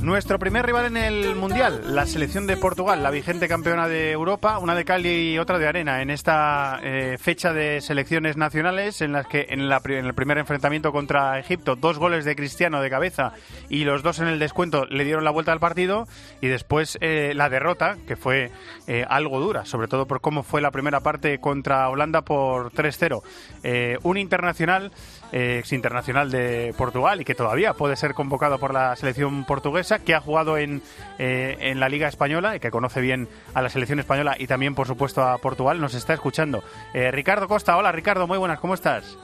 [0.00, 4.58] Nuestro primer rival en el Mundial, la selección de Portugal, la vigente campeona de Europa,
[4.58, 9.12] una de Cali y otra de arena, en esta eh, fecha de selecciones nacionales en
[9.12, 13.34] las que en, el primer enfrentamiento contra Egipto, dos goles de Cristiano de cabeza
[13.68, 16.06] y los dos en el descuento le dieron la vuelta al partido
[16.40, 18.50] y después eh, la derrota, que fue
[18.86, 24.00] eh, algo dura, sobre todo por cómo fue la primera parte contra Holanda por 3-0.
[24.02, 24.90] un internacional
[25.32, 30.14] ex internacional de Portugal y que todavía puede ser convocado por la selección portuguesa, que
[30.14, 30.82] ha jugado en,
[31.18, 34.74] eh, en la Liga Española y que conoce bien a la selección española y también,
[34.74, 36.62] por supuesto, a Portugal, nos está escuchando.
[36.94, 39.18] Eh, Ricardo Costa, hola Ricardo, muy buenas, ¿cómo estás?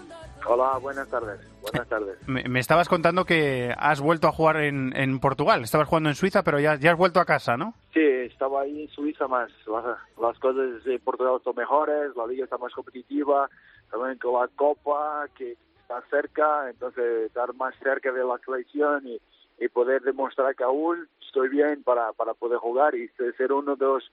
[0.47, 1.41] Hola, buenas tardes.
[1.63, 2.17] Buenas tardes.
[2.27, 5.63] Me, estabas contando que has vuelto a jugar en, en, Portugal.
[5.63, 7.75] Estabas jugando en Suiza, pero ya, ya has vuelto a casa, ¿no?
[7.95, 9.51] Sí, estaba ahí en Suiza más.
[10.21, 13.49] Las, cosas en Portugal son mejores, la liga está más competitiva,
[13.91, 15.57] también con la Copa, que
[16.11, 19.21] cerca, entonces estar más cerca de la selección y,
[19.73, 24.11] poder demostrar que aún estoy bien para, para poder jugar y ser uno de los,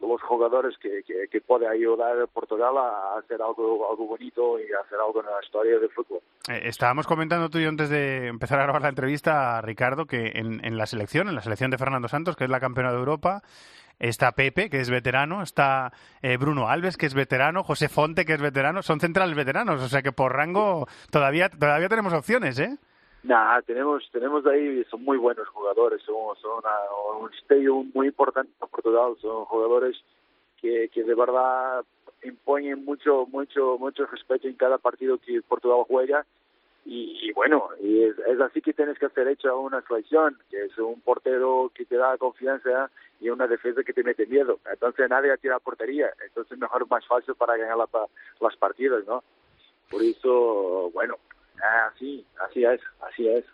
[0.00, 4.98] los jugadores que, que, puede ayudar a Portugal a hacer algo, algo bonito y hacer
[4.98, 6.20] algo en la historia del fútbol.
[6.48, 10.32] Eh, estábamos comentando tú y yo antes de empezar a grabar la entrevista, Ricardo, que
[10.34, 12.98] en, en la selección, en la selección de Fernando Santos, que es la campeona de
[12.98, 13.42] Europa,
[13.98, 18.34] está Pepe, que es veterano, está eh, Bruno Alves, que es veterano, José Fonte, que
[18.34, 22.76] es veterano, son centrales veteranos, o sea que por rango todavía todavía tenemos opciones, ¿eh?
[23.24, 26.14] Nah, tenemos tenemos ahí, son muy buenos jugadores, son,
[27.20, 29.96] un estello muy importante para Portugal, son jugadores
[30.60, 31.84] que, que de verdad
[32.22, 36.24] imponen mucho mucho mucho respeto en cada partido que Portugal juega
[36.84, 41.00] y, bueno, y es, así que tienes que hacer hecha una selección, que es un
[41.00, 44.58] portero que te da confianza y una defensa que te mete miedo.
[44.70, 47.76] Entonces nadie tira portería, entonces mejor más fácil para ganar
[48.40, 49.22] las partidas, ¿no?
[49.90, 51.16] Por eso, bueno,
[51.92, 53.44] así, así es, así es.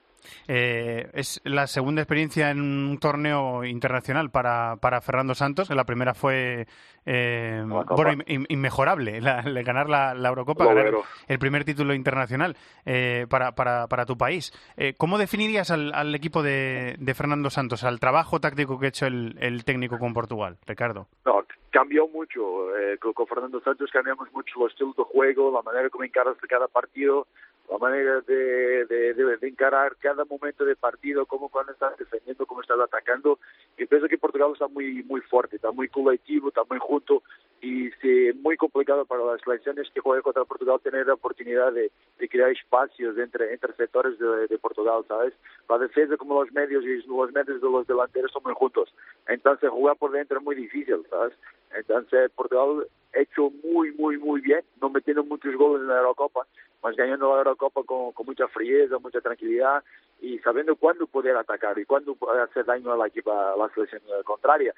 [0.49, 5.71] Eh, es la segunda experiencia en un torneo internacional para, para Fernando Santos.
[5.71, 6.67] La primera fue
[7.07, 10.95] eh, bueno, inmejorable, la, ganar la, Eurocopa, ganar
[11.29, 12.57] el primer título internacional
[12.87, 14.53] eh, para, para, para, tu país.
[14.77, 19.07] Eh, ¿Cómo definirías al, equipo de, de, Fernando Santos, al trabajo táctico que ha hecho
[19.07, 21.09] el, el técnico con Portugal, Ricardo?
[21.27, 22.77] No, cambió mucho.
[22.79, 26.69] Eh, con, Fernando Santos cambiamos mucho los estilos de juego, la manera como encaras cada
[26.69, 27.27] partido
[27.71, 32.61] la manera de, de, de, encarar cada momento de partido, cómo cuando estás defendiendo, cómo
[32.61, 33.39] estás atacando.
[33.79, 37.23] Y pienso que Portugal está muy muy fuerte, está muy colectivo, está muy junto
[37.65, 41.91] y es muy complicado para las selecciones que juegan contra Portugal tener la oportunidad de,
[42.19, 45.33] de crear espacios entre, entre sectores de, de, Portugal, ¿sabes?
[45.69, 48.93] La defensa como los medios y los medios de los delanteros son muy juntos.
[49.27, 51.33] Entonces jugar por dentro es muy difícil, ¿sabes?
[51.75, 56.47] Entonces Portugal ha hecho muy, muy, muy bien, no metiendo muchos goles en la Eurocopa,
[56.85, 59.87] mas ganhando a Eurocopa com, com muita frieza, muita tranquilidade
[60.21, 64.75] e sabendo quando poder atacar e quando fazer daño à equipa, à seleção contrária.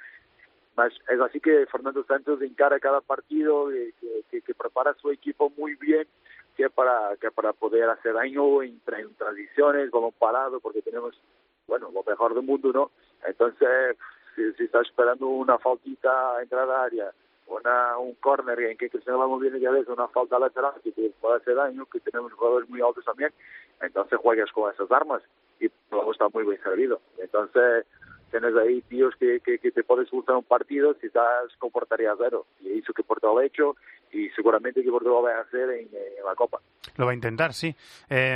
[0.76, 5.14] Mas é assim que Fernando Santos encara cada partido, que, que, que prepara a sua
[5.14, 6.06] equipa muito bem,
[6.54, 11.20] que para, que para poder fazer daño en, en transiciones, balón parado, porque tenemos,
[11.66, 12.92] bueno, lo mejor del mundo, ¿no?
[13.26, 13.96] Entonces,
[14.36, 17.12] si, está esperando una faltita a entrada área,
[17.46, 21.10] una, un corner en que Cristiano Ronaldo viene ya veces una falta lateral que te
[21.20, 23.32] puede hacer daño, que tenemos jugadores muy altos también,
[23.80, 25.22] entonces juegas con esas armas
[25.60, 27.00] y luego está muy bien servido.
[27.18, 27.86] Entonces,
[28.30, 32.14] tienes ahí tíos que, que, que te pueden solucionar un partido si estás con portería
[32.18, 32.46] cero.
[32.60, 33.76] Y eso que Portugal ha hecho
[34.12, 36.60] y seguramente que Portugal va a hacer en, en la Copa.
[36.96, 37.74] Lo va a intentar, sí.
[38.10, 38.34] Eh,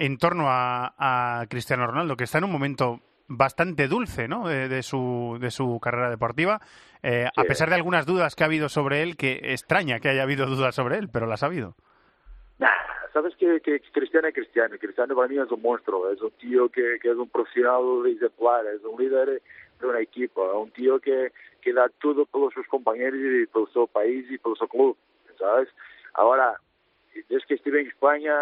[0.00, 4.48] en torno a, a Cristiano Ronaldo, que está en un momento bastante dulce ¿no?
[4.48, 6.60] de, de su, de su carrera deportiva,
[7.02, 7.48] eh, a Sí.
[7.48, 10.74] pesar de algunas dudas que ha habido sobre él, que extraña que haya habido dudas
[10.74, 11.74] sobre él, pero las ha habido.
[12.58, 12.68] Nah,
[13.12, 14.76] sabes que, que Cristiano es Cristiano.
[14.78, 16.10] Cristiano para mí es un monstruo.
[16.10, 18.66] Es un tío que, que es un profesional ejemplar.
[18.66, 19.40] Es un líder
[19.80, 20.46] de una equipo.
[20.46, 21.32] Es un tío que,
[21.62, 24.96] que da todo por sus compañeros y por su país y por su club.
[25.38, 25.68] ¿Sabes?
[26.14, 26.60] Ahora,
[27.30, 28.34] desde que estuve en España,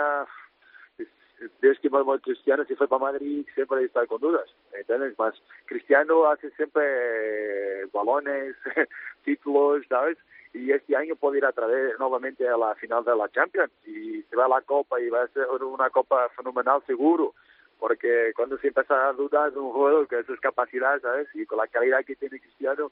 [1.61, 4.49] desde que bueno, Cristiano se fue para Madrid, siempre está con dudas.
[4.73, 5.19] ¿Entiendes?
[5.19, 5.35] Más
[5.67, 8.57] Cristiano hace siempre eh, balones,
[9.25, 10.19] títulos, ¿sabes?
[10.53, 14.23] y este año puede ir a través nuevamente a la final de la Champions y
[14.23, 17.35] se va a la Copa y va a ser una Copa fenomenal seguro
[17.79, 21.29] porque cuando se empieza a dudar de un jugador con esas capacidades ¿sabes?
[21.35, 22.91] y con la calidad que tiene Cristiano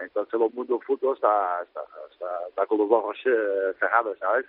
[0.00, 1.80] entonces el mundo del fútbol está, está,
[2.12, 4.46] está, está con los ojos eh, cerrados ¿sabes?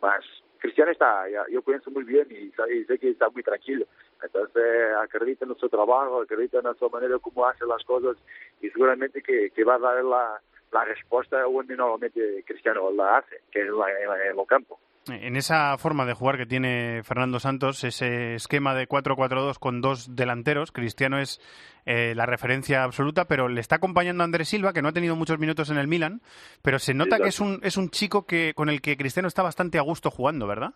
[0.00, 0.24] más
[0.58, 2.50] Cristiano está, ya- yo pienso muy bien y,
[2.84, 3.86] sé que está muy tranquilo.
[4.22, 4.62] Entonces,
[5.00, 8.16] acredita en su trabajo, acredita en su manera como hace las cosas
[8.60, 10.40] y seguramente que, va a dar la,
[10.84, 14.78] respuesta donde normalmente Cristiano la hace, que es la- en, la- en el campo.
[15.08, 20.16] En esa forma de jugar que tiene Fernando Santos, ese esquema de 4-4-2 con dos
[20.16, 21.40] delanteros, Cristiano es
[21.86, 25.14] eh, la referencia absoluta, pero le está acompañando a Andrés Silva, que no ha tenido
[25.14, 26.20] muchos minutos en el Milan,
[26.62, 29.42] pero se nota que es un, es un chico que con el que Cristiano está
[29.42, 30.74] bastante a gusto jugando, ¿verdad?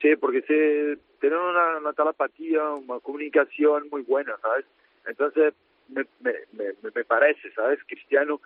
[0.00, 4.64] Sí, porque se tienen una, una telepatía, una comunicación muy buena, ¿sabes?
[5.06, 5.54] Entonces,
[5.88, 7.78] me, me, me, me parece, ¿sabes?
[7.86, 8.40] Cristiano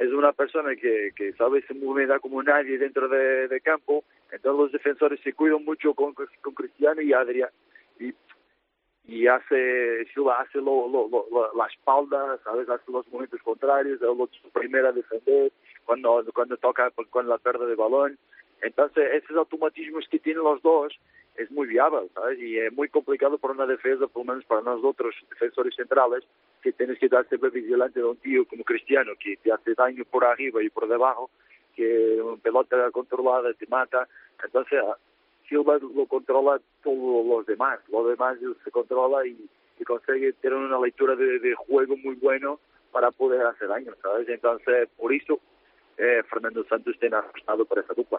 [0.00, 4.72] es una persona que, que sabe se mover como nadie dentro de, campo, entonces los
[4.72, 7.50] defensores se cuidan mucho con, con Cristiano y Adrián.
[7.98, 8.14] Y,
[9.04, 12.66] y hace, Silva hace lo, lo, lo- la espalda, ¿sabes?
[12.70, 15.52] Hace los momentos contrarios, el otro primero a defender,
[15.84, 18.18] cuando, cuando toca con la pérdida de balón.
[18.62, 20.98] Entonces, esos automatismos que tienen los dos
[21.36, 22.38] es muy viable, ¿sabes?
[22.38, 26.24] Y es muy complicado para una defensa, por lo menos para nosotros, defensores centrales,
[26.62, 30.04] que tienes que estar siempre vigilante de un tío como Cristiano, que te hace daño
[30.04, 31.30] por arriba y por debajo,
[31.74, 34.08] que una pelota controlada te mata.
[34.44, 34.96] Entonces, ah,
[35.48, 39.36] Silva lo controla todos los demás, los demás se controla y,
[39.86, 42.60] consigue tener una lectura de, de juego muy bueno
[42.92, 44.28] para poder hacer daño, ¿sabes?
[44.28, 45.40] Entonces, por eso
[46.00, 48.18] eh, Fernando Santos tiene apostado por esa dupla.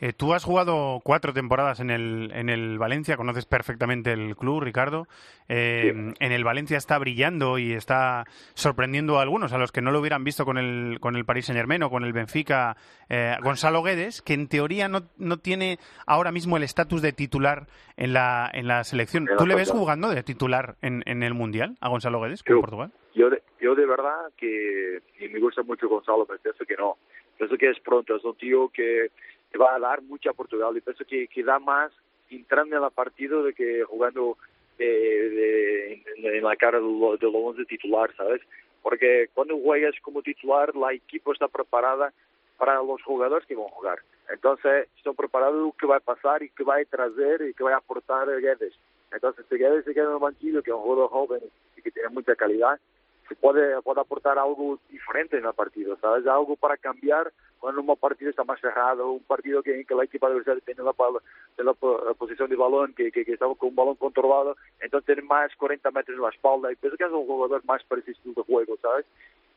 [0.00, 4.62] Eh, tú has jugado cuatro temporadas en el, en el Valencia, conoces perfectamente el club,
[4.62, 5.06] Ricardo.
[5.48, 8.24] Eh, En el Valencia está brillando y está
[8.54, 11.46] sorprendiendo a algunos, a los que no lo hubieran visto con el, con el Paris
[11.46, 12.76] Saint Germain o con el Benfica,
[13.08, 17.66] eh, Gonzalo Guedes, que en teoría no, no tiene ahora mismo el estatus de titular
[17.96, 19.24] en la, en la selección.
[19.24, 22.42] En la ¿Tú le ves jugando de titular en, en el Mundial a Gonzalo Guedes
[22.42, 22.92] con Portugal?
[23.14, 26.96] Yo de, yo de verdad que, y me gusta mucho Gonzalo, pero pienso que no.
[27.42, 29.10] Pienso que es pronto, es un tío que,
[29.50, 31.90] que va a dar mucho a Portugal y pienso que, que da más
[32.30, 34.38] entrando en el partido de que jugando
[34.78, 35.92] eh, de-
[36.28, 38.40] en, en la cara de lo, de lo 11 titular, ¿sabes?
[38.80, 42.12] Porque cuando juegas como titular, la equipo está preparada
[42.58, 43.98] para los jugadores que van a jugar.
[44.32, 47.64] Entonces, están preparados lo que va a pasar y que va a traer y que
[47.64, 48.72] va a aportar Guedes.
[49.12, 51.40] Entonces, si Guedes se queda en el banquillo, que es un jugador joven
[51.76, 52.78] y que tiene mucha calidad,
[53.34, 56.26] puede, puede aportar algo diferente en el partido, ¿sabes?
[56.26, 60.04] Algo para cambiar cuando un partido está más cerrado, un partido que, en que la
[60.04, 60.92] equipa adversaria tiene la,
[61.58, 65.22] la, la posición de balón, que, que, que está con un balón controlado, entonces tiene
[65.22, 68.42] más 40 metros en la espalda, y pienso que es un jugador más estilo de
[68.42, 69.06] juego, ¿sabes?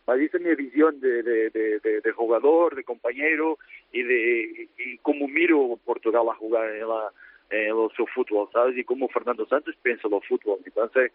[0.05, 3.57] Mas esa es mi visión de, de, de, de, jugador, de compañero
[3.91, 7.11] y de y cómo miro Portugal a jugar en, la,
[7.49, 8.77] en su fútbol, ¿sabes?
[8.77, 10.59] Y cómo Fernando Santos piensa el fútbol.
[10.63, 11.11] Entonces,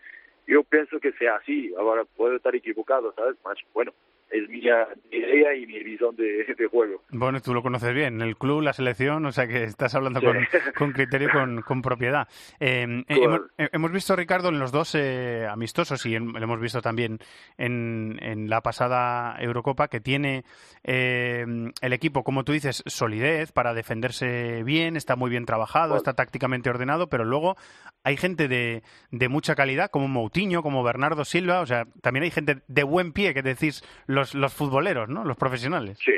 [0.50, 1.72] yo pienso que sea así.
[1.78, 3.36] Ahora puedo estar equivocado, ¿sabes?
[3.44, 3.92] Mas bueno,
[4.30, 7.02] es mi idea y mi visión de, de juego.
[7.10, 10.26] Bueno, tú lo conoces bien, el club, la selección, o sea que estás hablando Sí.
[10.26, 10.36] con,
[10.78, 12.28] con criterio y con, con propiedad.
[12.60, 16.38] Eh, eh, hemos, eh, hemos visto, Ricardo, en los dos eh, amistosos y en- lo
[16.38, 17.18] hemos visto también
[17.58, 20.44] en, en la pasada Eurocopa, que tiene
[20.84, 21.44] eh,
[21.80, 26.70] el equipo, como tú dices, solidez para defenderse bien, está muy bien trabajado, está tácticamente
[26.70, 27.56] ordenado, pero luego
[28.02, 32.30] hay gente de, de mucha calidad, como Moutinho, como Bernardo Silva, o sea, también hay
[32.30, 33.84] gente de buen pie, que decís
[34.20, 35.24] los, los futboleros, ¿no?
[35.24, 35.98] Los profesionales.
[36.04, 36.12] Sí,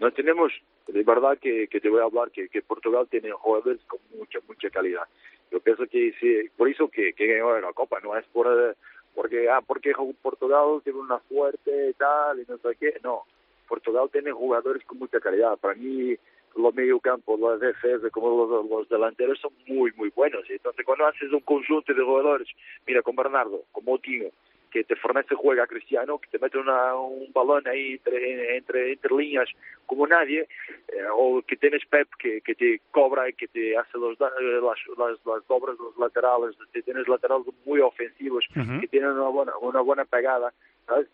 [0.00, 0.52] no tenemos,
[0.86, 5.02] de verdad que, te voy a hablar, que, Portugal tiene jugadores con mucha, mucha calidad.
[5.50, 8.46] Yo pienso que sí, por eso que, que ganó la Copa, no es por,
[9.14, 9.92] porque, ah, porque
[10.22, 13.24] Portugal tiene una suerte y tal, y no sé qué, no.
[13.66, 15.58] Portugal tiene jugadores con mucha calidad.
[15.58, 16.16] Para mí,
[16.56, 20.48] los mediocampos, los defensas, como los, los delanteros son muy, muy buenos.
[20.48, 22.48] Entonces, cuando haces un conjunto de jugadores,
[22.86, 24.30] mira, con Bernardo, con Moutinho,
[24.70, 29.16] que te fornece juega Cristiano, que te mete una, un balón ahí entre, entre, entre
[29.16, 29.48] líneas
[29.86, 30.46] como nadie,
[30.88, 34.60] eh, o que tienes Pep que, que te cobra y que te hace los, eh,
[34.62, 38.80] las, las, las dobras, los laterales, que tienes laterales muy ofensivos, Ujú.
[38.80, 40.52] que tienen una buena, una buena pegada,
[40.86, 41.08] ¿sabes?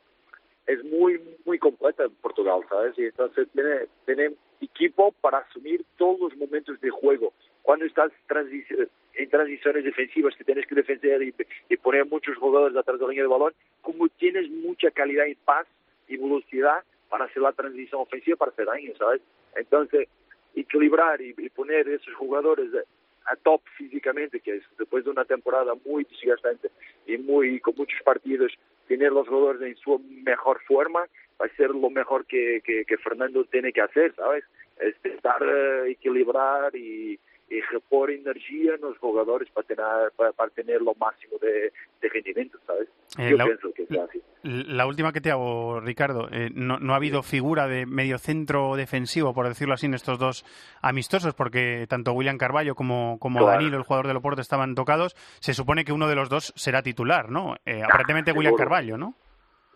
[0.67, 2.99] Es muy, muy completa en Portugal, ¿sabes?
[2.99, 7.33] Y entonces tiene, tiene equipo para asumir todos los momentos de juego.
[7.63, 11.35] Cuando estás transi- en transiciones defensivas que tienes que defender y,
[11.69, 15.35] y poner muchos jugadores atrás de la línea de balón, como tienes mucha calidad y
[15.35, 15.67] paz
[16.09, 19.23] y velocidad para hacer la transición ofensiva para hacer daño, ¿sabes?
[19.57, 20.09] Entonces,
[20.55, 25.25] equilibrar y, y poner esos jugadores a, a top físicamente, que es después de una
[25.25, 26.71] temporada muy desgastante
[27.07, 28.53] y muy con muchos partidos,
[28.89, 31.07] tener los jugadores en su mejor forma
[31.41, 34.45] va a ser lo mejor que, que, que Fernando tiene que hacer, ¿sabes?
[34.79, 37.19] Es intentar eh, equilibrar y,
[37.51, 42.09] y repor energía en los jugadores para tener, para, para tener lo máximo de, de
[42.09, 42.89] rendimiento, ¿sabes?
[43.19, 44.21] Eh, Yo la- pienso que sea así.
[44.43, 49.33] La última que te hago, Ricardo, eh, no, no ha habido figura de mediocentro defensivo,
[49.33, 50.45] por decirlo así, en estos dos
[50.83, 53.53] amistosos, porque tanto William Carballo como, como Claro.
[53.53, 55.15] Danilo, el jugador del Oporto, estaban tocados.
[55.41, 57.57] Se supone que uno de los dos será titular, ¿no?
[57.65, 58.65] Eh, aparentemente William seguro.
[58.65, 59.15] Carballo, ¿no?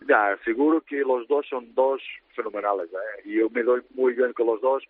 [0.07, 2.01] Ya, seguro que los dos son dos
[2.35, 2.87] fenomenales.
[2.93, 3.21] ¿eh?
[3.25, 4.83] Y yo me doy muy bien con los dos.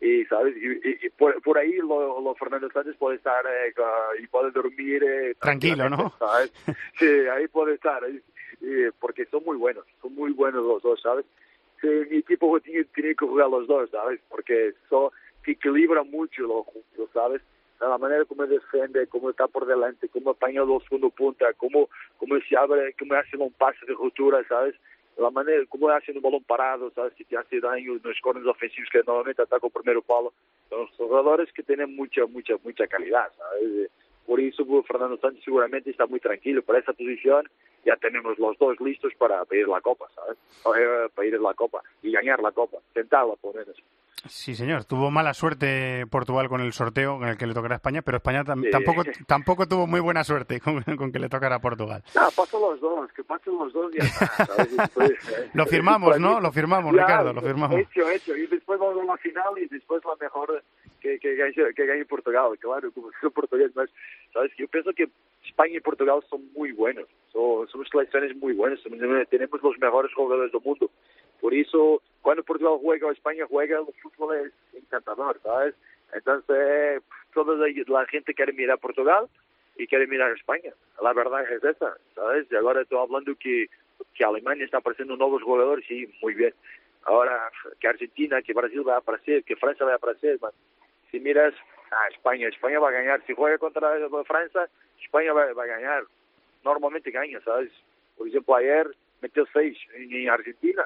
[0.00, 0.54] Y, ¿sabes?
[0.56, 3.72] Y, y- por, por ahí lo, lo Fernando Sánchez puede estar eh,
[4.22, 6.12] y puede dormir eh, Tranquilo, ¿no?
[6.18, 6.52] ¿sabes?
[6.98, 8.02] Sí, ahí puede estar.
[9.00, 11.24] porque son muy buenos, son muy buenos los dos, ¿sabes?
[11.80, 14.20] Sí, mi equipo tiene, tiene que jugar los dos, ¿sabes?
[14.28, 15.10] Porque son,
[15.42, 17.40] que equilibra mucho los juntos, ¿sabes?
[17.80, 22.36] La manera como defiende, cómo está por delante, cómo apaña los segundo punta, cómo, cómo
[22.48, 24.74] se abre, cómo hace un pase de ruptura, ¿sabes?
[25.16, 27.14] La manera, cómo hace un balón parado, ¿sabes?
[27.14, 30.32] Que te hace daño nos corners ofensivos que normalmente ataca el primer palo.
[30.68, 33.90] Son jugadores que tienen mucha, mucha, mucha calidad, ¿sabes?
[34.26, 37.48] Por eso Fernando Sánchez seguramente está muy tranquilo para esa posición.
[37.86, 40.36] Ya tenemos los dos listos para pedir la copa, ¿sabes?
[40.76, 43.76] Eh, Para ir a la copa y ganar la copa, tentarla por menos.
[44.28, 44.84] Sí, señor.
[44.86, 48.16] Tuvo mala suerte Portugal con el sorteo con el que le tocará a España, pero
[48.16, 48.70] España tam- Sí.
[48.72, 52.02] tampoco, tampoco tuvo muy buena suerte con, con que le tocara a Portugal.
[52.16, 54.04] Ah, pasan los dos, que pasen los dos y ya
[55.04, 56.40] eh, Lo firmamos, ¿no?
[56.40, 57.78] Lo firmamos, Ya, Ricardo, lo firmamos.
[57.78, 58.36] Hecho, hecho.
[58.36, 60.60] Y después vamos a la final y después la mejor
[61.00, 63.88] que, que, gane, que gane Portugal, claro, como soy portugués, mas,
[64.32, 64.50] ¿sabes?
[64.58, 65.08] Yo pienso que
[65.46, 68.80] España y Portugal son muy buenos, son, son selecciones muy buenas,
[69.30, 70.90] tenemos los mejores jugadores del mundo.
[71.40, 75.74] Por eso, cuando Portugal juega o España juega, el fútbol es encantador, ¿sabes?
[76.12, 77.02] Entonces,
[77.34, 79.28] toda la, gente quiere mirar Portugal
[79.76, 80.72] y quiere mirar España.
[81.02, 82.46] La verdad es esa, ¿sabes?
[82.50, 83.66] Y ahora estoy hablando que,
[84.14, 86.54] que Alemania está apareciendo nuevos jugadores, sí, muy bien.
[87.04, 90.52] Ahora, que Argentina, que Brasil va a aparecer, que Francia va a aparecer, man.
[91.10, 91.54] Si miras
[91.90, 93.22] a España, España va a ganar.
[93.26, 93.90] Si juega contra
[94.26, 94.68] Francia,
[95.02, 96.04] España va, va a ganar.
[96.64, 97.70] Normalmente gana, ¿sabes?
[98.16, 98.88] Por ejemplo, ayer
[99.20, 100.84] metió seis en, en Argentina.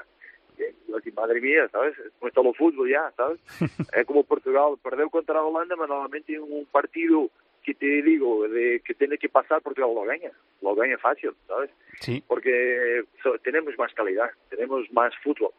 [0.58, 1.94] Y yo así, madre mía, ¿sabes?
[2.18, 3.40] Como está el fútbol ya, ¿sabes?
[3.94, 7.28] es como Portugal perdió contra Holanda, pero normalmente en un partido
[7.62, 10.30] que te digo, de que tiene que pasar, Portugal lo gana.
[10.62, 11.70] Lo gana fácil, ¿sabes?
[12.00, 12.22] Sí.
[12.26, 15.50] Porque so- tenemos más calidad, tenemos más fútbol.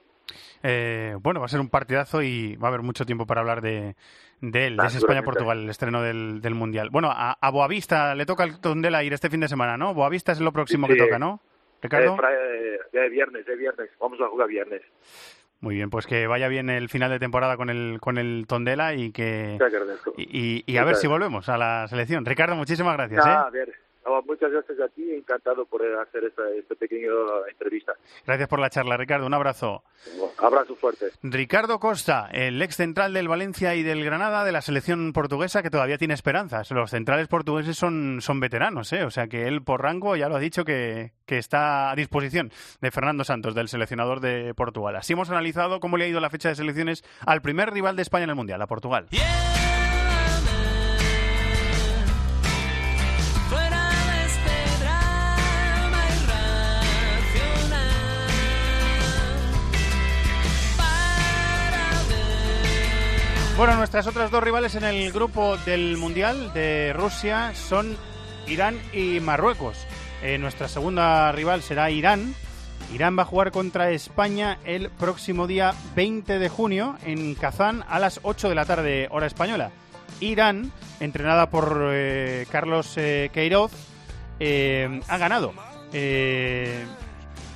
[0.64, 3.62] Eh, bueno, va a ser un partidazo y va a haber mucho tiempo para hablar
[3.62, 3.96] de,
[4.42, 4.98] de él, de ese.
[5.00, 6.90] España-Portugal, el estreno del, del Mundial.
[6.92, 9.94] Bueno, a, a Boavista le toca el Tondela ir este fin de semana, ¿no?
[9.94, 10.94] Boavista es lo próximo Sí.
[10.94, 11.42] que toca, ¿no?
[11.82, 12.14] Ricardo.
[12.14, 13.90] Eh, fra- eh, de viernes, de viernes.
[14.00, 14.82] Vamos a jugar viernes.
[15.62, 18.96] Muy bien, pues que vaya bien el final de temporada con el, con el Tondela
[18.96, 19.60] y que...
[20.18, 22.26] Y, y- y a ver si volvemos a la selección.
[22.26, 23.24] Ricardo, muchísimas gracias.
[23.26, 23.48] Ah, ¿eh?
[23.48, 23.74] a ver,
[24.06, 27.10] no, muchas gracias a ti, encantado por hacer esta, esta pequeña
[27.50, 27.94] entrevista.
[28.26, 29.28] Gracias por la charla, Ricardo.
[29.28, 29.84] Un abrazo.
[30.38, 31.08] Abrazo fuerte.
[31.22, 35.70] Ricardo Costa, el ex central del Valencia y del Granada de la selección portuguesa que
[35.70, 36.72] todavía tiene esperanzas.
[36.72, 39.04] Los centrales portugueses son, son veteranos, ¿eh?
[39.04, 42.52] o sea que él por rango ya lo ha dicho que, que está a disposición
[42.82, 44.96] de Fernando Santos, del seleccionador de Portugal.
[44.96, 48.02] Así hemos analizado cómo le ha ido la fecha de selecciones al primer rival de
[48.02, 49.08] España en el Mundial, a Portugal.
[49.12, 49.61] Fuera
[63.62, 67.96] Bueno, nuestras otras dos rivales en el grupo del Mundial de Rusia son
[68.48, 69.78] Irán y Marruecos.
[70.24, 72.34] Eh, nuestra segunda rival será Irán.
[72.92, 78.00] Irán va a jugar contra España el próximo día 20 de junio en Kazán a
[78.00, 79.70] las 8 de la tarde, hora española.
[80.20, 83.74] Irán, entrenada por eh, Carlos eh, Queiroz,
[84.40, 85.54] ha ganado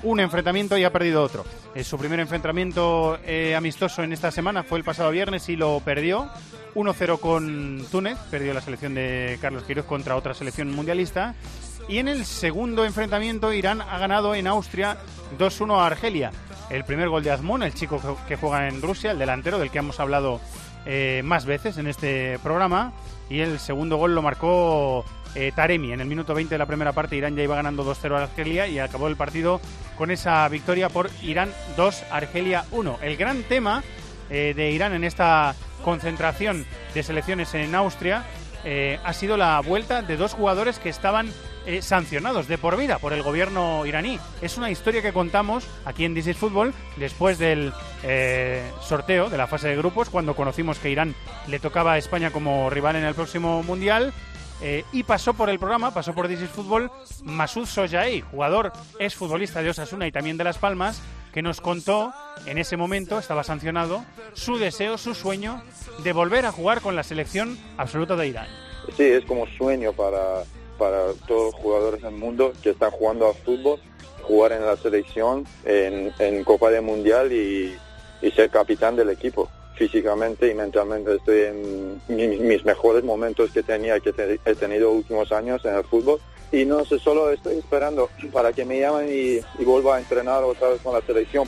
[0.05, 1.43] un enfrentamiento y ha perdido otro.
[1.83, 6.29] Su primer enfrentamiento eh, amistoso en esta semana fue el pasado viernes y lo perdió.
[6.75, 11.35] 1-0 con Túnez, perdió la selección de Carlos Queiroz contra otra selección mundialista.
[11.87, 14.97] Y en el segundo enfrentamiento, Irán ha ganado en Austria
[15.37, 16.31] 2-1 a Argelia.
[16.69, 19.69] El primer gol de Azmoun, el chico que- que juega en Rusia, el delantero del
[19.71, 20.39] que hemos hablado
[20.87, 22.93] eh, más veces en este programa.
[23.29, 25.03] Y el segundo gol lo marcó
[25.35, 25.91] eh, Taremi.
[25.91, 28.67] En el minuto 20 de la primera parte, Irán ya iba ganando 2-0 a Argelia
[28.67, 29.59] y acabó el partido
[29.97, 32.99] con esa victoria por Irán 2, Argelia 1.
[33.01, 33.83] El gran tema
[34.29, 38.23] eh, de Irán en esta concentración de selecciones en Austria
[38.63, 41.31] eh, ha sido la vuelta de dos jugadores que estaban
[41.81, 44.19] sancionados de por vida por el gobierno iraní.
[44.39, 47.73] Es una historia que contamos aquí en This is Football después del
[48.81, 51.15] sorteo de la fase de grupos, cuando conocimos que Irán
[51.47, 54.13] le tocaba a España como rival en el próximo Mundial.
[54.61, 56.91] Eh, y pasó por el programa, pasó por This is Football,
[57.23, 57.67] Masud
[58.31, 61.01] jugador, es futbolista de Osasuna y también de Las Palmas,
[61.33, 62.13] que nos contó
[62.45, 65.61] en ese momento, estaba sancionado, su deseo, su sueño
[66.03, 68.47] de volver a jugar con la selección absoluta de Irán.
[68.95, 70.43] Sí, es como sueño para,
[70.77, 73.79] para todos los jugadores del mundo que están jugando a fútbol,
[74.21, 77.75] jugar en la selección, en, en Copa del Mundial y,
[78.21, 79.49] y ser capitán del equipo.
[79.75, 84.13] Físicamente y mentalmente estoy en mi- mis mejores momentos que tenía, que
[84.45, 86.19] he tenido últimos años en el fútbol.
[86.51, 90.43] Y no sé, solo estoy esperando para que me llamen y, y vuelva a entrenar
[90.43, 91.47] otra vez con la selección.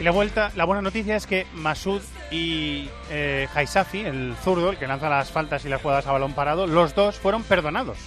[0.00, 2.00] Y la vuelta, la buena noticia es que Masud
[2.30, 6.32] y eh, Haisafi, el zurdo, el que lanza las faltas y las jugadas a balón
[6.32, 7.98] parado, los dos fueron perdonados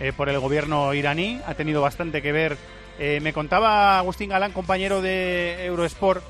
[0.00, 1.40] eh, por el gobierno iraní.
[1.46, 2.56] Ha tenido bastante que ver.
[2.98, 6.24] Eh, me contaba Agustín Galán, compañero de Eurosport,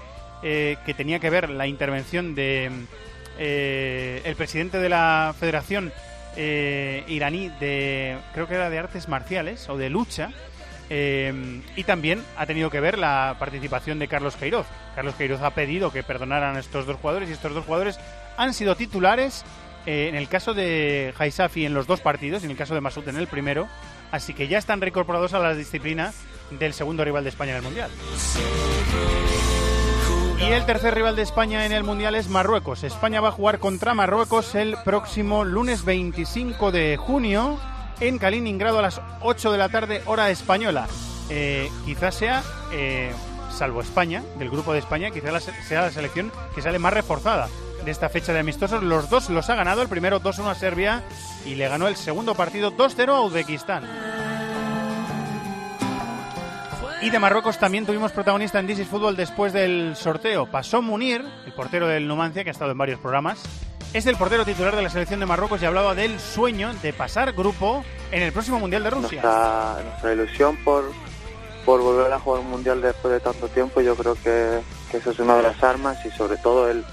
[0.44, 2.70] eh, que tenía que ver la intervención de
[3.38, 5.92] eh, el presidente de la Federación
[6.36, 10.30] eh, iraní de creo que era de artes marciales o de lucha
[10.90, 14.66] eh, y también ha tenido que ver la participación de Carlos Queiroz.
[14.94, 17.98] Carlos Queiroz ha pedido que perdonaran a estos dos jugadores y estos dos jugadores
[18.36, 19.44] han sido titulares
[19.86, 22.80] eh, en el caso de Haisafi en los dos partidos y en el caso de
[22.80, 23.68] Masud en el primero.
[24.12, 26.12] Así que ya están reincorporados a la disciplina
[26.50, 27.90] del segundo rival de España en el Mundial.
[30.38, 32.84] Y el tercer rival de España en el Mundial es Marruecos.
[32.84, 37.58] España va a jugar contra Marruecos el próximo lunes 25 de junio
[38.00, 40.86] en Kaliningrado a las 8 de la tarde, hora española.
[41.30, 43.12] Eh, quizás sea, eh,
[43.50, 47.48] salvo España, del grupo de España, quizás sea la selección que sale más reforzada
[47.84, 48.82] de esta fecha de amistosos.
[48.82, 51.04] Los dos los ha ganado, el primero 2-1 a Serbia
[51.46, 53.84] y le ganó el segundo partido 2-0 a Uzbekistán.
[57.04, 60.46] Y de Marruecos también tuvimos protagonista en This is Fútbol después del sorteo.
[60.46, 63.42] Pasó Munir, el portero del Numancia, que ha estado en varios programas.
[63.92, 67.32] Es el portero titular de la selección de Marruecos y hablaba del sueño de pasar
[67.34, 69.20] grupo en el próximo Mundial de Rusia.
[69.22, 70.84] Nuestra, nuestra ilusión por,
[71.66, 75.18] por volver a jugar un mundial después de tanto tiempo, yo creo que, que es
[75.18, 76.84] una de las armas y sobre todo el,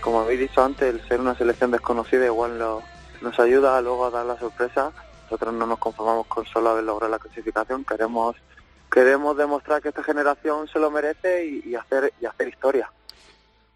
[0.00, 2.82] como habéis dicho antes, el ser una selección desconocida igual lo-
[3.22, 4.90] nos ayuda luego a dar la sorpresa.
[5.30, 8.36] Nosotros no nos conformamos con solo haber logrado la clasificación, queremos
[8.90, 12.90] queremos demostrar que esta generación se lo merece y, hacer y hacer historia.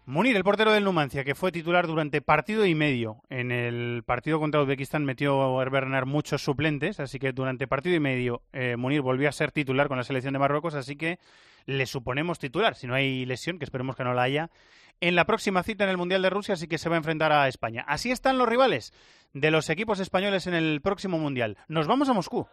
[0.05, 3.21] Munir, el portero del Numancia, que fue titular durante partido y medio.
[3.29, 8.41] En el partido contra Uzbekistán metió Herbernard muchos suplentes, así que durante partido y medio
[8.51, 11.19] eh, Munir volvió a ser titular con la selección de Marruecos, así que
[11.65, 14.49] le suponemos titular, si no hay lesión, que esperemos que no la haya,
[15.01, 17.31] en la próxima cita en el Mundial de Rusia, así que se va a enfrentar
[17.31, 17.83] a España.
[17.87, 18.93] Así están los rivales
[19.33, 21.57] de los equipos españoles en el próximo Mundial.
[21.67, 22.47] Nos vamos a Moscú.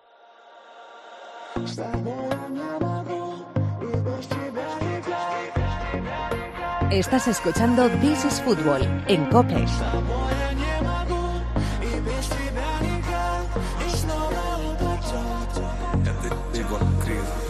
[6.91, 9.65] Estás escuchando This is Football en COPE.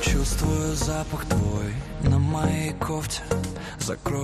[0.01, 3.21] Чувствую запах твой на моей кофте.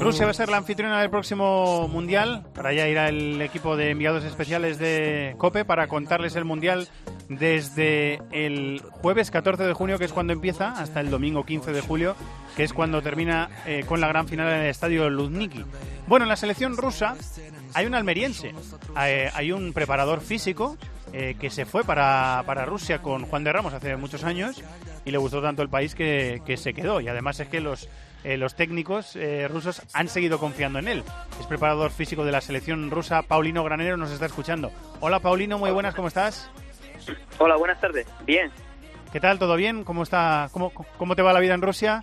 [0.00, 2.44] Rusia va a ser la anfitriona del próximo Mundial.
[2.54, 6.88] Para allá irá el equipo de enviados especiales de COPE para contarles el Mundial
[7.28, 11.80] desde el jueves 14 de junio, que es cuando empieza, hasta el domingo 15 de
[11.80, 12.16] julio,
[12.56, 15.64] que es cuando termina eh, con la gran final en el estadio Luzhniki.
[16.06, 17.16] Bueno, en la selección rusa
[17.72, 18.54] hay un almeriense,
[18.94, 20.76] hay, un preparador físico
[21.12, 24.62] eh, que se fue para, para, Rusia con Juan de Ramos hace muchos años
[25.04, 27.00] y le gustó tanto el país que se quedó.
[27.00, 27.88] Y además es que los
[28.24, 31.04] eh, los técnicos eh, rusos han seguido confiando en él.
[31.38, 34.72] Es preparador físico de la selección rusa, Paulino Granero, nos está escuchando.
[35.00, 36.50] Hola Paulino, muy buenas, ¿cómo estás?
[37.38, 38.06] Hola, buenas tardes.
[38.24, 38.50] Bien,
[39.12, 39.38] ¿Qué tal?
[39.38, 39.84] ¿Todo bien?
[39.84, 42.02] ¿Cómo, está, cómo, cómo te va la vida en Rusia?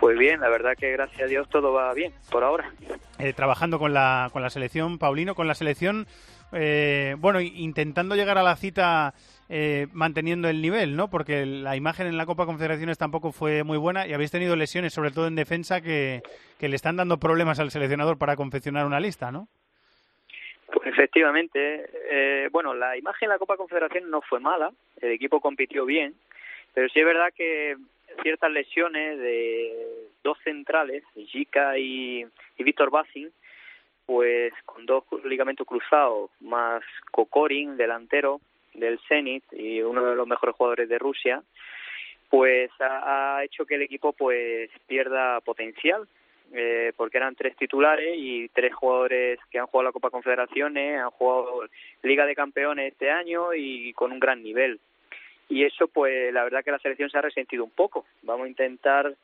[0.00, 2.72] pues bien, la verdad que gracias a Dios todo va bien por ahora.
[3.18, 6.06] Eh, trabajando con la, con la selección, Paulino, con la selección,
[6.52, 9.14] eh, bueno, intentando llegar a la cita
[9.52, 11.10] eh, manteniendo el nivel, ¿no?
[11.10, 14.94] Porque la imagen en la Copa Confederaciones tampoco fue muy buena y habéis tenido lesiones,
[14.94, 16.22] sobre todo en defensa, que,
[16.60, 19.48] le están dando problemas al seleccionador para confeccionar una lista, ¿no?
[20.72, 24.70] Pues efectivamente, eh, bueno, la imagen en la Copa Confederación no fue mala,
[25.00, 26.14] el equipo compitió bien,
[26.72, 27.76] pero sí es verdad que
[28.22, 32.24] ciertas lesiones de dos centrales, Jica y,
[32.56, 33.32] Víctor Bassin,
[34.06, 38.40] pues con dos ligamentos cruzados, más Kokorin, delantero
[38.74, 41.42] del Zenit y uno de los mejores jugadores de Rusia,
[42.28, 46.06] pues ha, ha hecho que el equipo pues pierda potencial
[46.52, 51.10] eh, porque eran tres titulares y tres jugadores que han jugado la Copa Confederaciones, han
[51.10, 51.62] jugado
[52.02, 54.80] Liga de Campeones este año y con un gran nivel.
[55.48, 58.04] Y eso, pues la verdad que la selección se ha resentido un poco.
[58.22, 59.14] Vamos a intentar,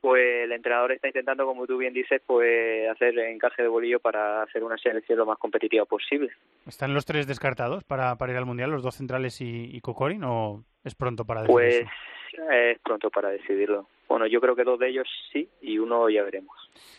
[0.00, 4.42] pues el entrenador está intentando, como tú bien dices, pues hacer encaje de bolillo para
[4.42, 6.30] hacer una selección lo más competitiva posible.
[6.66, 10.24] ¿Están los tres descartados para, para ir al Mundial, los dos centrales y, y Kokorin,
[10.24, 11.86] o es pronto para decidirlo?
[11.86, 13.88] Pues es pronto para decidirlo.
[14.08, 16.56] Bueno, yo creo que dos de ellos sí y uno ya veremos.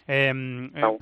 [0.07, 0.31] Eh,
[0.75, 0.97] eh,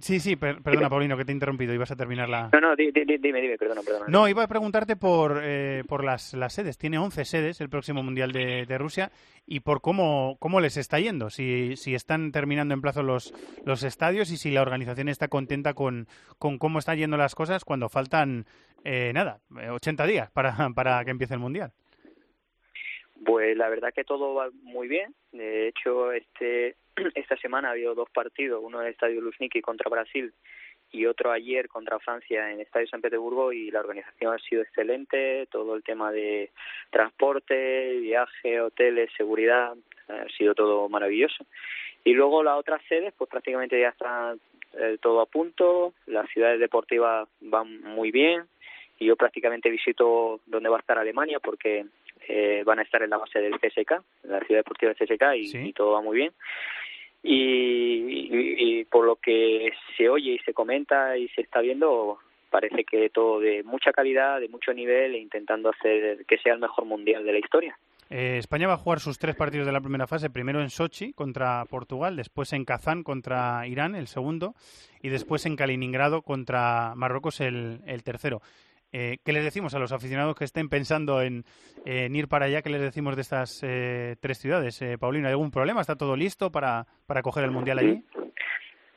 [0.00, 1.74] sí, sí, per perdona, Paulino, que te he interrumpido.
[1.74, 2.50] Ibas a terminar la...
[2.52, 4.06] No, no, di, di, dime, dime, perdona, perdona.
[4.08, 6.78] No, iba a preguntarte por, eh, por las, las sedes.
[6.78, 9.10] Tiene 11 sedes el próximo Mundial de, de Rusia
[9.46, 11.30] y por cómo, cómo les está yendo.
[11.30, 13.32] Si, si están terminando en plazo los,
[13.64, 17.64] los estadios y si la organización está contenta con, con cómo están yendo las cosas
[17.64, 18.46] cuando faltan,
[18.84, 19.40] eh, nada,
[19.70, 21.72] 80 días para, para que empiece el Mundial.
[23.24, 25.14] Pues la verdad que todo va muy bien.
[25.32, 26.76] De hecho, este
[27.14, 30.32] esta semana ha habido dos partidos, uno en el Estadio Luzhniki contra Brasil
[30.90, 34.62] y otro ayer contra Francia en el Estadio San Petersburgo y la organización ha sido
[34.62, 36.50] excelente, todo el tema de
[36.90, 39.74] transporte, viaje, hoteles, seguridad,
[40.08, 41.44] ha sido todo maravilloso.
[42.04, 44.34] Y luego las otras sedes, pues prácticamente ya está
[44.78, 48.44] eh, todo a punto, las ciudades deportivas van muy bien
[48.98, 51.84] y yo prácticamente visito donde va a estar Alemania porque
[52.28, 55.46] eh, van a estar en la base del CSK, la ciudad deportiva del CSK y,
[55.46, 55.58] ¿Sí?
[55.68, 56.32] y todo va muy bien.
[57.22, 62.18] Y, y, y, por lo que se oye y se comenta y se está viendo,
[62.50, 66.60] parece que todo de mucha calidad, de mucho nivel e intentando hacer que sea el
[66.60, 67.76] mejor mundial de la historia.
[68.10, 71.12] Eh, España va a jugar sus tres partidos de la primera fase, primero en Sochi
[71.12, 74.54] contra Portugal, después en Kazán contra Irán, el segundo,
[75.02, 78.40] y después en Kaliningrado contra Marruecos, el, el tercero.
[78.92, 81.44] Eh, ¿Qué les decimos a los aficionados que estén pensando en,
[81.84, 82.62] ir para allá?
[82.62, 84.80] ¿Qué les decimos de estas eh, tres ciudades?
[84.80, 85.80] Eh, Paulino, ¿hay algún problema?
[85.80, 88.02] ¿Está todo listo para, para coger el Mundial allí?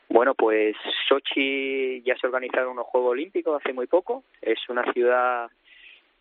[0.08, 0.76] Bueno, pues
[1.08, 4.24] Sochi ya se organizaron unos Juegos Olímpicos hace muy poco.
[4.42, 5.50] Es una ciudad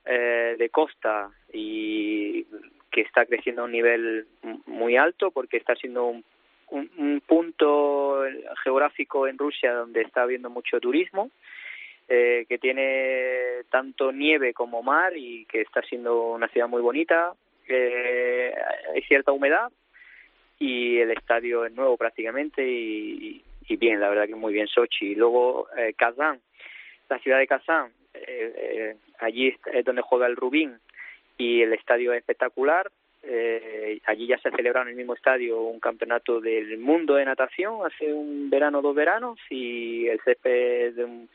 [0.05, 2.45] eh, de costa y
[2.91, 4.27] que está creciendo a un nivel
[4.67, 6.25] muy alto porque está siendo un,
[6.71, 8.23] un, un punto
[8.65, 11.31] geográfico en Rusia donde está habiendo mucho turismo
[12.13, 17.35] eh, que tiene tanto nieve como mar y que está siendo una ciudad muy bonita.
[17.69, 18.53] Eh,
[18.93, 19.71] hay cierta humedad
[20.59, 23.45] y el estadio es nuevo prácticamente y,
[23.79, 25.13] bien, la verdad que muy bien Sochi.
[25.13, 26.41] Y luego eh, Kazán,
[27.09, 30.81] la ciudad de Kazán, eh, eh, allí es donde juega el Rubín
[31.39, 32.91] y el estadio es espectacular.
[33.23, 37.87] Eh, allí ya se celebrado en el mismo estadio un campeonato del mundo de natación
[37.87, 41.29] hace un verano, dos veranos y el césped de un,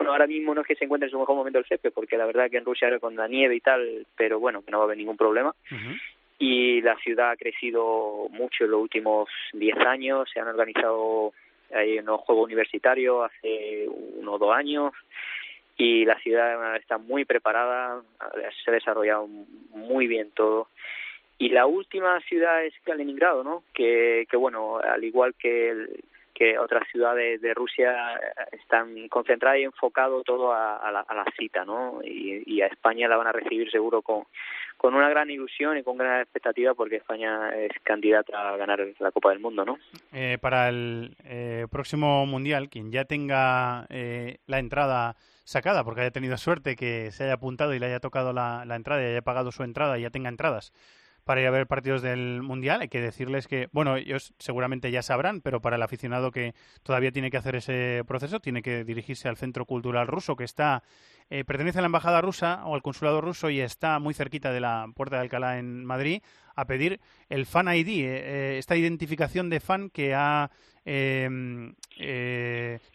[0.00, 2.16] bueno, ahora mismo no es que se encuentre en su mejor momento el césped, porque
[2.16, 4.78] la verdad que en Rusia era con la nieve y tal, pero bueno, que no
[4.78, 5.54] va a haber ningún problema.
[5.70, 6.00] Uh -huh.
[6.38, 11.34] Y la ciudad ha crecido mucho en los últimos 10 años, se han organizado
[11.70, 14.94] hay unos juegos universitarios hace uno o dos años
[15.76, 18.02] y la ciudad está muy preparada,
[18.64, 20.68] se ha desarrollado muy bien todo.
[21.36, 23.64] Y la última ciudad es Kaliningrado, ¿no?
[23.74, 26.04] Que, que bueno, al igual que el,
[26.40, 28.18] que otras ciudades de Rusia
[28.52, 32.00] están concentradas y enfocado todo a, la, a la, cita, ¿no?
[32.02, 34.24] Y, a España la van a recibir seguro con,
[34.78, 39.12] con una gran ilusión y con gran expectativa porque España es candidata a ganar la
[39.12, 39.78] Copa del Mundo, ¿no?
[40.14, 46.10] Eh, para el eh, próximo Mundial, quien ya tenga eh, la entrada sacada, porque haya
[46.10, 49.52] tenido suerte que se haya apuntado y le haya tocado la entrada y haya pagado
[49.52, 50.72] su entrada y ya tenga entradas
[51.30, 52.80] para ir a ver partidos del Mundial.
[52.80, 57.12] Hay que decirles que, bueno, ellos seguramente ya sabrán, pero para el aficionado que todavía
[57.12, 60.82] tiene que hacer ese proceso, tiene que dirigirse al Centro Cultural Ruso, que está
[61.30, 64.60] eh, pertenece a la Embajada Rusa o al Consulado Ruso y está muy cerquita de
[64.60, 66.22] la Puerta de Alcalá en Madrid,
[66.56, 70.50] a pedir el Fan ID, eh, eh, esta identificación de fan que ha
[70.84, 71.74] em,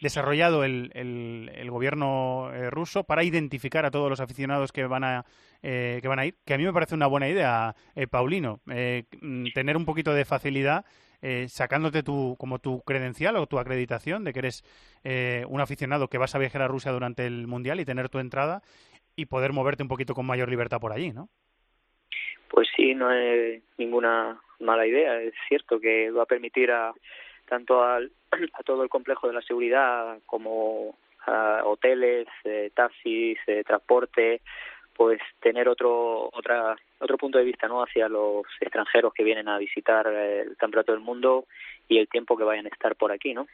[0.00, 5.24] desarrollado el, el, el gobierno ruso para identificar a todos los aficionados que van a
[5.62, 7.74] que van a ir, que a mí me parece una buena idea,
[8.10, 9.04] Paulino, eh,
[9.52, 10.84] tener un poquito de facilidad
[11.28, 14.62] eh, sacándote tu, como tu credencial o tu acreditación de que eres
[15.02, 18.20] eh, un aficionado que vas a viajar a Rusia durante el Mundial y tener tu
[18.20, 18.62] entrada
[19.16, 21.28] y poder moverte un poquito con mayor libertad por allí, ¿no?
[22.48, 25.20] Pues sí, no es ninguna mala idea.
[25.20, 26.92] Es cierto que va a permitir a
[27.48, 28.12] tanto al,
[28.54, 30.96] a todo el complejo de la seguridad como
[31.26, 34.42] ah, hoteles, eh, taxis, eh, transporte,
[34.96, 39.58] pues tener otro otra otro punto de vista no hacia los extranjeros que vienen a
[39.58, 41.46] visitar el campeonato del mundo
[41.88, 43.46] y el tiempo que vayan a estar por aquí no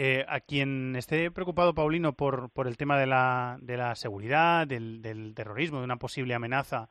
[0.00, 4.64] eh, a quien esté preocupado, Paulino, por, por el tema de la, de la seguridad,
[4.64, 6.88] del, del terrorismo, de una posible amenaza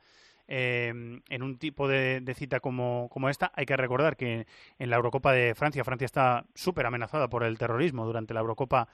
[0.49, 4.47] eh, en un tipo de, de cita como, como, esta, hay que recordar que
[4.79, 8.05] en la Eurocopa de Francia, Francia está súper amenazada por el terrorismo.
[8.05, 8.87] Durante la Eurocopa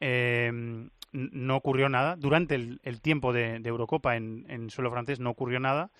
[0.00, 0.50] eh,
[1.12, 2.16] no ocurrió nada.
[2.16, 5.90] Durante el, el tiempo de, Eurocopa en, suelo francés no ocurrió nada.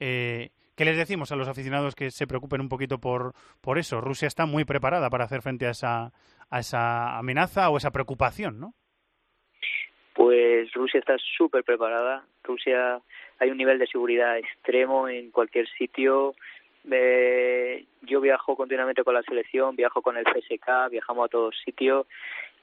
[0.00, 3.32] Eh, ¿Qué les decimos a los aficionados que se preocupen un poquito por,
[3.62, 4.00] por eso?
[4.00, 6.12] Rusia está muy preparada para hacer frente a esa,
[6.50, 8.74] a esa amenaza o esa preocupación, ¿no?
[10.12, 12.26] Pues Rusia está súper preparada.
[12.42, 13.00] Rusia
[13.38, 16.34] hay un nivel de seguridad extremo en cualquier sitio.
[16.90, 22.06] Eh, yo viajo continuamente con la selección, viajo con el CSK, viajamos a todos sitios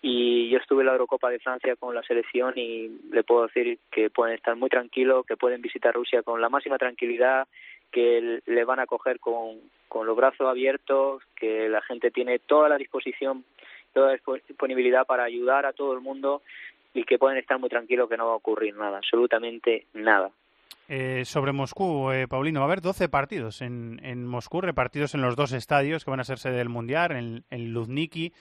[0.06, 3.80] y yo estuve en la Eurocopa de Francia con la selección y le puedo decir
[3.90, 7.48] que pueden estar muy tranquilos, que pueden visitar Rusia con la máxima tranquilidad,
[7.90, 12.68] que le van a coger con, con los brazos abiertos, que la gente tiene toda
[12.68, 13.46] la disposición
[13.94, 14.16] toda
[14.48, 16.42] disponibilidad para ayudar a todo el mundo
[16.94, 20.32] y que pueden estar muy tranquilos que no va a ocurrir nada, absolutamente nada.
[20.90, 25.22] Eh, sobre Moscú, eh, Paulino, va a haber 12 partidos en, en, Moscú, repartidos en
[25.22, 28.34] los dos estadios que van a ser sede del Mundial, en, en Luzniki,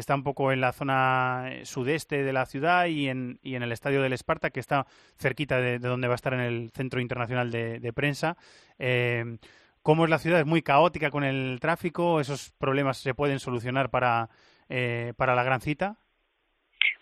[0.00, 3.62] está un poco en la zona eh, sudeste de la ciudad, y en, y en
[3.62, 4.86] el estadio del Esparta, que está
[5.16, 8.36] cerquita de, de, donde va a estar en el Centro Internacional de, Prensa.
[8.78, 9.38] Eh,
[9.82, 10.40] ¿Cómo es la ciudad?
[10.40, 12.20] ¿Es muy caótica con el tráfico?
[12.20, 14.28] ¿Esos problemas se pueden solucionar para,
[14.68, 15.96] eh, para la gran cita?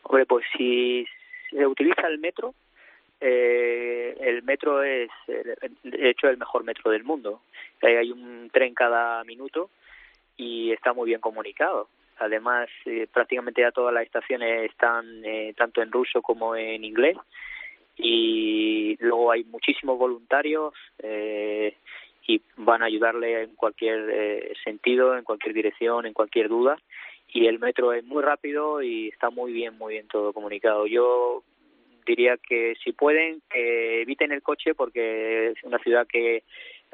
[0.02, 1.06] Hombre, pues si
[1.50, 2.54] se utiliza el metro,
[3.20, 7.40] eh, el metro es, de hecho, el mejor metro del mundo.
[7.80, 9.70] Hay un tren cada minuto
[10.36, 11.88] y está muy bien comunicado.
[12.18, 17.16] Además, eh, prácticamente ya todas las estaciones están eh, tanto en ruso como en inglés
[17.96, 21.76] y luego hay muchísimos voluntarios eh,
[22.26, 26.78] y van a ayudarle en cualquier eh, sentido, en cualquier dirección, en cualquier duda
[27.28, 30.86] y el metro es muy rápido y está muy bien, muy bien todo comunicado.
[30.86, 31.42] Yo
[32.06, 36.44] diría que si pueden, que eviten el coche porque es una ciudad que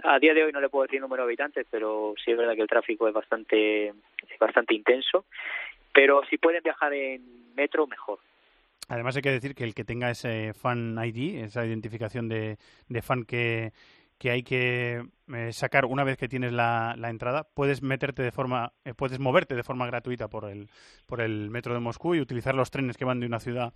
[0.03, 2.55] a día de hoy no le puedo decir número de habitantes, pero sí es verdad
[2.55, 5.25] que el tráfico es bastante, es bastante intenso.
[5.93, 8.19] Pero si pueden viajar en metro, mejor.
[8.89, 12.59] Además hay que decir que el que tenga ese fan ID, esa identificación de,
[13.03, 13.73] fan que,
[14.19, 18.33] que hay que eh, sacar una vez que tienes la, la, entrada, puedes meterte de
[18.33, 20.69] forma, eh, puedes moverte de forma gratuita por el,
[21.07, 23.73] por el metro de Moscú y utilizar los trenes que van de una ciudad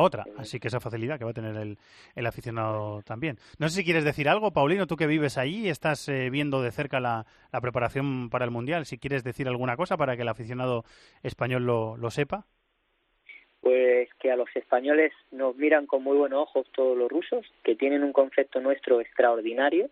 [0.00, 0.24] otra.
[0.38, 1.78] Así que esa facilidad que va a tener el,
[2.14, 3.38] el aficionado también.
[3.58, 6.70] No sé si quieres decir algo, Paulino, tú que vives allí, estás eh, viendo de
[6.70, 10.28] cerca la, la, preparación para el Mundial, si quieres decir alguna cosa para que el
[10.28, 10.84] aficionado
[11.22, 12.46] español lo, lo sepa
[13.62, 17.76] pues que a los españoles nos miran con muy buenos ojos todos los rusos, que
[17.76, 19.88] tienen un concepto nuestro extraordinario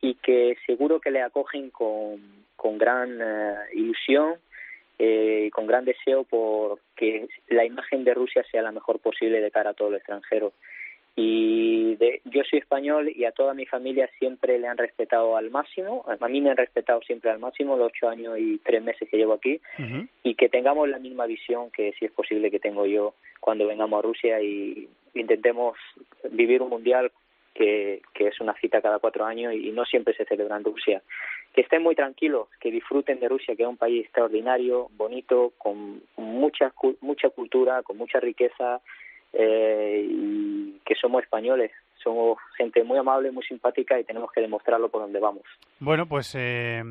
[0.00, 4.36] y que seguro que le acogen con, con gran uh, ilusión
[4.98, 9.40] eh, y con gran deseo por que la imagen de Rusia sea la mejor posible
[9.40, 10.52] de cara a todo el extranjero
[11.18, 15.50] y de, yo soy español y a toda mi familia siempre le han respetado al
[15.50, 19.08] máximo, a mí me han respetado siempre al máximo, los ocho años y tres meses
[19.08, 20.08] que llevo aquí, uh -huh.
[20.22, 23.98] y que tengamos la misma visión que si es posible que tengo yo cuando vengamos
[23.98, 25.78] a Rusia y intentemos
[26.30, 27.10] vivir un mundial
[27.54, 30.64] que, que es una cita cada cuatro años y, y no siempre se celebra en
[30.64, 31.02] Rusia.
[31.56, 36.02] Que estén muy tranquilos, que disfruten de Rusia, que es un país extraordinario, bonito, con
[36.16, 38.80] mucha, mucha cultura, con mucha riqueza,
[39.32, 44.90] eh, y que somos españoles, somos gente muy amable, muy simpática y tenemos que demostrarlo
[44.90, 45.42] por donde vamos.
[45.80, 46.82] Bueno, pues eh,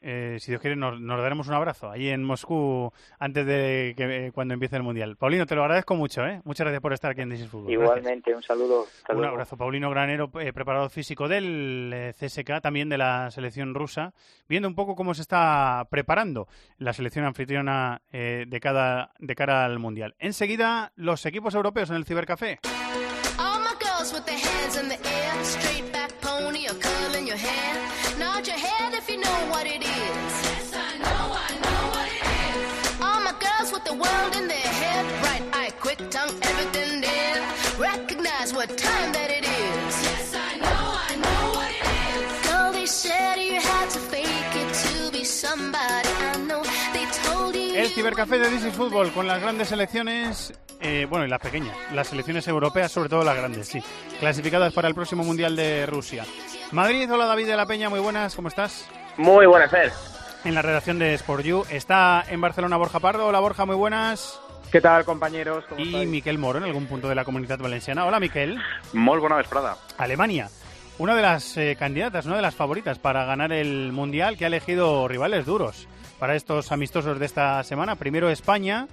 [0.00, 4.26] eh, si Dios quiere nos, nos, daremos un abrazo ahí en Moscú antes de que
[4.26, 5.16] eh, cuando empiece el Mundial.
[5.16, 6.40] Paulino, te lo agradezco mucho, ¿eh?
[6.44, 7.72] Muchas gracias por estar aquí en This Fútbol.
[7.72, 8.36] Igualmente, gracias.
[8.36, 8.86] un saludo.
[9.08, 9.56] Un abrazo.
[9.56, 14.12] Paulino Granero, eh, preparador físico del CSK, también de la selección rusa,
[14.48, 16.48] viendo un poco cómo se está preparando
[16.78, 20.14] la selección anfitriona eh, de, cada, de cara al Mundial.
[20.18, 22.58] Enseguida, los equipos europeos en el Cibercafé.
[24.88, 25.69] the
[33.94, 35.04] world in their head.
[35.22, 37.40] Bright eye, quick tongue, everything there.
[37.78, 39.92] Recognize what time that it is.
[40.02, 42.50] Yes, I know, I know what it is.
[42.50, 46.08] Girl, they said you had to fake it to be somebody.
[46.08, 46.62] I know
[46.92, 47.74] they told you.
[47.74, 50.52] El cibercafé de This Fútbol con las grandes selecciones.
[50.82, 53.82] Eh, bueno, y las pequeñas, las selecciones europeas, sobre todo las grandes, sí,
[54.18, 56.24] clasificadas para el próximo Mundial de Rusia.
[56.72, 58.88] Madrid, hola David de la Peña, muy buenas, ¿cómo estás?
[59.18, 59.92] Muy buenas, Fer
[60.44, 61.64] en la redacción de Sport You.
[61.70, 63.26] Está en Barcelona Borja Pardo.
[63.26, 64.40] Hola Borja, muy buenas.
[64.70, 65.64] ¿Qué tal, compañeros?
[65.68, 66.08] ¿Cómo Y estáis?
[66.08, 68.06] Miquel Moro, en algún punto de la comunidad valenciana.
[68.06, 68.58] Hola, Miquel.
[68.92, 69.76] Molt bona vesprada.
[69.98, 70.48] Alemania,
[70.98, 74.48] una de las eh, candidatas, una de las favoritas para ganar el Mundial, que ha
[74.48, 75.88] elegido rivales duros
[76.18, 77.96] para estos amistosos de esta semana.
[77.96, 78.86] Primero España,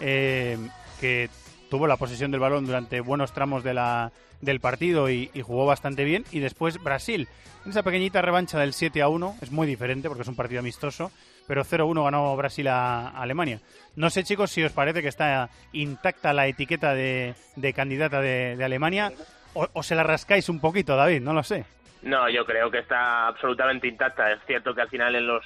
[0.00, 0.58] eh,
[1.00, 1.30] que
[1.72, 4.12] tuvo la posesión del balón durante buenos tramos de la,
[4.42, 6.22] del partido y, y jugó bastante bien.
[6.30, 7.28] Y después Brasil,
[7.64, 10.60] en esa pequeñita revancha del 7 a 1, es muy diferente porque es un partido
[10.60, 11.10] amistoso,
[11.48, 13.58] pero 0-1 ganó Brasil a, a Alemania.
[13.96, 17.34] No sé, chicos, si os parece que está intacta la etiqueta de,
[17.74, 19.10] candidata de, de Alemania
[19.54, 21.64] o, o se la rascáis un poquito, David, no lo sé.
[22.02, 24.30] No, yo creo que está absolutamente intacta.
[24.30, 25.42] Es cierto que al final en los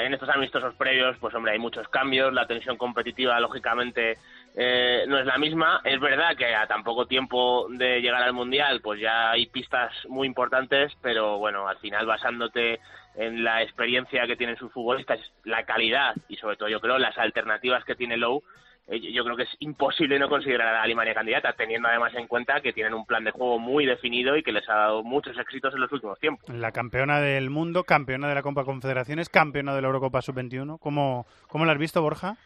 [0.00, 4.16] en estos amistosos previos, pues hombre, hay muchos cambios, la tensión competitiva lógicamente
[4.54, 5.80] eh, no es la misma.
[5.84, 9.92] Es verdad que a tan poco tiempo de llegar al mundial, pues ya hay pistas
[10.08, 12.80] muy importantes, pero bueno, al final basándote
[13.14, 17.16] en la experiencia que tienen sus futbolistas, la calidad y sobre todo yo creo las
[17.18, 18.42] alternativas que tiene Lowe,
[18.88, 22.60] eh, yo creo que es imposible no considerar a Alemania candidata, teniendo además en cuenta
[22.60, 25.74] que tienen un plan de juego muy definido y que les ha dado muchos éxitos
[25.74, 26.48] en los últimos tiempos.
[26.48, 30.78] La campeona del mundo, campeona de la Copa Confederaciones, campeona de la Eurocopa Sub-21.
[30.80, 32.36] ¿Cómo, ¿Cómo la has visto, Borja?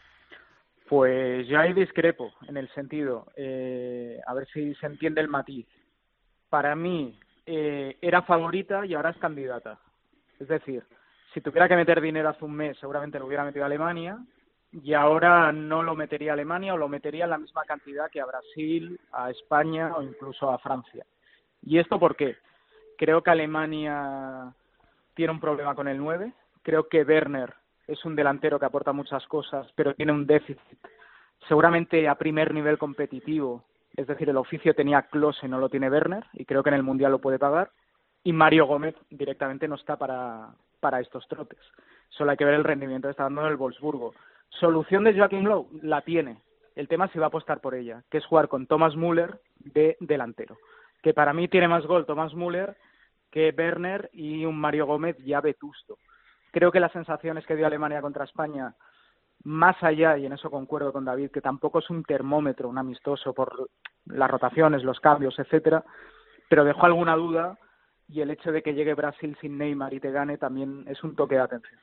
[0.89, 5.67] Pues yo ahí discrepo en el sentido, eh, a ver si se entiende el matiz.
[6.49, 9.81] Para mí eh, era favorita y ahora es candidata.
[10.39, 10.85] Es decir,
[11.35, 14.17] si tuviera que meter dinero hace un mes, seguramente lo hubiera metido a Alemania
[14.71, 18.21] y ahora no lo metería a Alemania o lo metería en la misma cantidad que
[18.21, 21.05] a Brasil, a España o incluso a Francia.
[21.63, 22.37] ¿Y esto por qué?
[22.97, 24.55] Creo que Alemania
[25.15, 26.33] tiene un problema con el 9.
[26.63, 27.55] Creo que Werner
[27.87, 30.79] es un delantero que aporta muchas cosas, pero tiene un déficit
[31.49, 33.65] seguramente a primer nivel competitivo.
[33.97, 36.83] Es decir, el oficio tenía Klose, no lo tiene Werner, y creo que en el
[36.83, 37.71] Mundial lo puede pagar.
[38.25, 40.49] Y Mario Gómez directamente no está para,
[40.81, 41.61] para estos trotes.
[42.11, 44.15] Solo hay que ver el rendimiento que está dando el Wolfsburgo.
[44.49, 46.39] Solución de Joaquim Lowe la tiene.
[46.75, 49.97] El tema si va a apostar por ella, que es jugar con Thomas Müller de
[50.01, 50.59] delantero.
[51.03, 52.77] Que para mí tiene más gol Thomas Müller
[53.31, 55.99] que Werner y un Mario Gómez ya vetusto.
[56.53, 58.75] Creo que las sensaciones que dio Alemania contra España,
[59.45, 63.35] más allá, y en eso concuerdo con David, que tampoco es un termómetro, un amistoso
[63.35, 63.69] por
[64.07, 65.85] las rotaciones, los cambios, etcétera,
[66.49, 67.59] pero dejó alguna duda
[68.09, 71.15] y el hecho de que llegue Brasil sin Neymar y te gane también es un
[71.17, 71.81] toque de atención.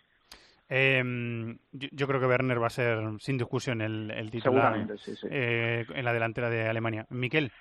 [0.69, 1.03] Eh,
[1.71, 5.15] yo, yo creo que Werner va a ser, sin discusión, el, el titular Seguramente, sí,
[5.15, 5.27] sí.
[5.29, 7.05] eh, en la delantera de Alemania.
[7.09, 7.51] Miquel.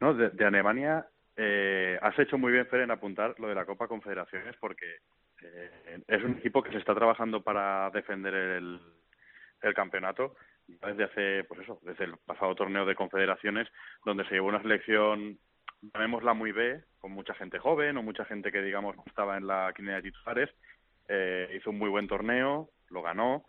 [0.00, 3.64] No, de, de Alemania eh, has hecho muy bien, Fer, en apuntar lo de la
[3.64, 4.98] Copa Confederaciones porque
[5.44, 8.80] eh, es un equipo que se está trabajando para defender el,
[9.62, 10.34] el campeonato
[10.66, 13.68] desde hace, pues eso, desde el pasado torneo de confederaciones,
[14.04, 15.38] donde se llevó una selección,
[15.92, 19.72] llamémosla muy B, con mucha gente joven o mucha gente que, digamos, estaba en la
[19.74, 20.50] quinea de titulares.
[21.08, 23.44] Eh, hizo un muy buen torneo, lo ganó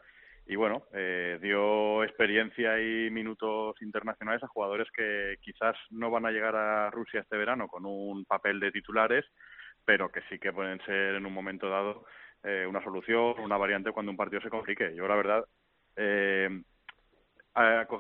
[0.46, 6.32] y, bueno, eh, dio experiencia y minutos internacionales a jugadores que quizás no van a
[6.32, 9.26] llegar a Rusia este verano con un papel de titulares,
[9.86, 12.06] pero que sí que pueden ser en un momento dado
[12.44, 14.94] eh, una solución, una variante cuando un partido se complique.
[14.96, 15.46] Yo, la verdad,
[15.96, 16.62] eh,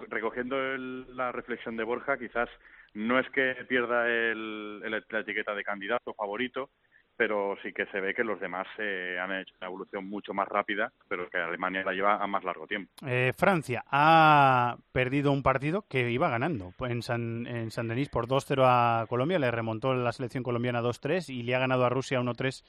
[0.09, 2.49] recogiendo el- la reflexión de Borja, quizás
[2.93, 6.69] no es que pierda el, el- la etiqueta de candidato favorito,
[7.18, 10.47] pero sí que se ve que los demás eh, han hecho una evolución mucho más
[10.47, 12.91] rápida, pero que Alemania la lleva a más largo tiempo.
[13.05, 18.28] Eh, Francia ha perdido un partido que iba ganando en San, en San Denis por
[18.28, 22.20] 2-0 a Colombia, le remontó la selección colombiana 2-3 y le ha ganado a Rusia
[22.20, 22.63] 1-3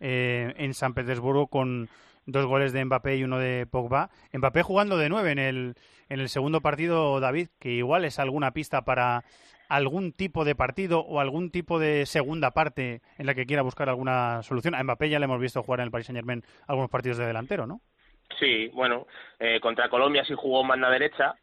[0.00, 1.88] eh, en San Petersburgo con
[2.26, 4.10] dos goles de Mbappé y uno de Pogba.
[4.32, 5.74] Mbappé jugando de 9 en el,
[6.08, 9.24] en el segundo partido, David, que igual es alguna pista para
[9.74, 13.88] algún tipo de partido o algún tipo de segunda parte en la que quiera buscar
[13.88, 14.74] alguna solución.
[14.74, 17.26] A Mbappé ya le hemos visto jugar en el Paris Saint Germain algunos partidos de
[17.26, 17.80] delantero, ¿no?
[18.38, 19.06] Sí, bueno,
[19.38, 21.34] eh, contra Colombia sí jugó en banda derecha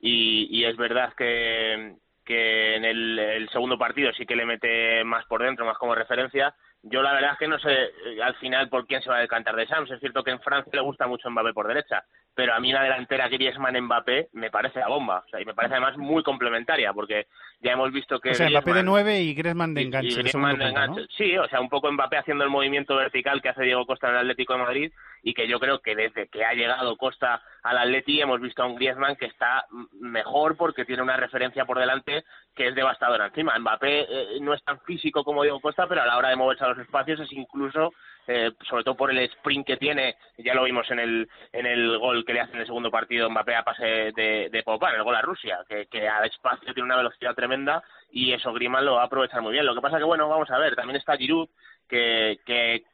[0.00, 5.42] y, es verdad que, que en el segundo partido sí que le mete más por
[5.42, 6.54] dentro, más como referencia.
[6.88, 9.20] Yo la verdad es que no sé eh, al final por quién se va a
[9.20, 9.90] decantar de Sams.
[9.90, 12.82] Es cierto que en Francia le gusta mucho Mbappé por derecha, pero a mí la
[12.84, 15.24] delantera Griezmann-Mbappé me parece la bomba.
[15.26, 17.26] O sea, y me parece además muy complementaria porque
[17.60, 21.06] ya hemos visto que O sea, Mbappé de Griezmann- 9 y Griezmann de enganche.
[21.16, 24.14] Sí, o sea, un poco Mbappé haciendo el movimiento vertical que hace Diego Costa en
[24.14, 27.78] el Atlético de Madrid y que yo creo que desde que ha llegado Costa al
[27.78, 29.64] Atleti hemos visto a un Griezmann que está
[30.00, 32.24] mejor porque tiene una referencia por delante
[32.56, 33.58] que es devastadora encima.
[33.58, 36.64] Mbappé eh, no es tan físico como Diego Costa, pero a la hora de moverse
[36.64, 37.92] a los espacios es incluso
[38.26, 41.98] eh, sobre todo por el sprint que tiene, ya lo vimos en el en el
[41.98, 45.04] gol que le hace en el segundo partido Mbappé a pase de, de en el
[45.04, 48.94] gol a Rusia, que, que a espacio tiene una velocidad tremenda y eso Griezmann lo
[48.94, 49.66] va a aprovechar muy bien.
[49.66, 51.48] Lo que pasa que, bueno, vamos a ver, también está Giroud,
[51.88, 52.84] que, que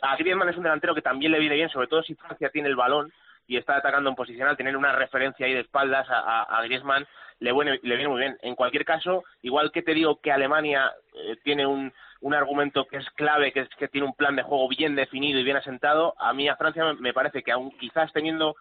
[0.00, 2.68] a Griezmann es un delantero que también le viene bien, sobre todo si Francia tiene
[2.68, 3.12] el balón,
[3.46, 7.06] y está atacando en posicional, tener una referencia ahí de espaldas a, Griezmann
[7.40, 8.38] le le viene muy bien.
[8.42, 12.98] En cualquier caso, igual que te digo que Alemania eh, tiene un, un argumento que
[12.98, 16.14] es clave, que es que tiene un plan de juego bien definido y bien asentado,
[16.18, 18.54] a mí a Francia me, parece que aún quizás teniendo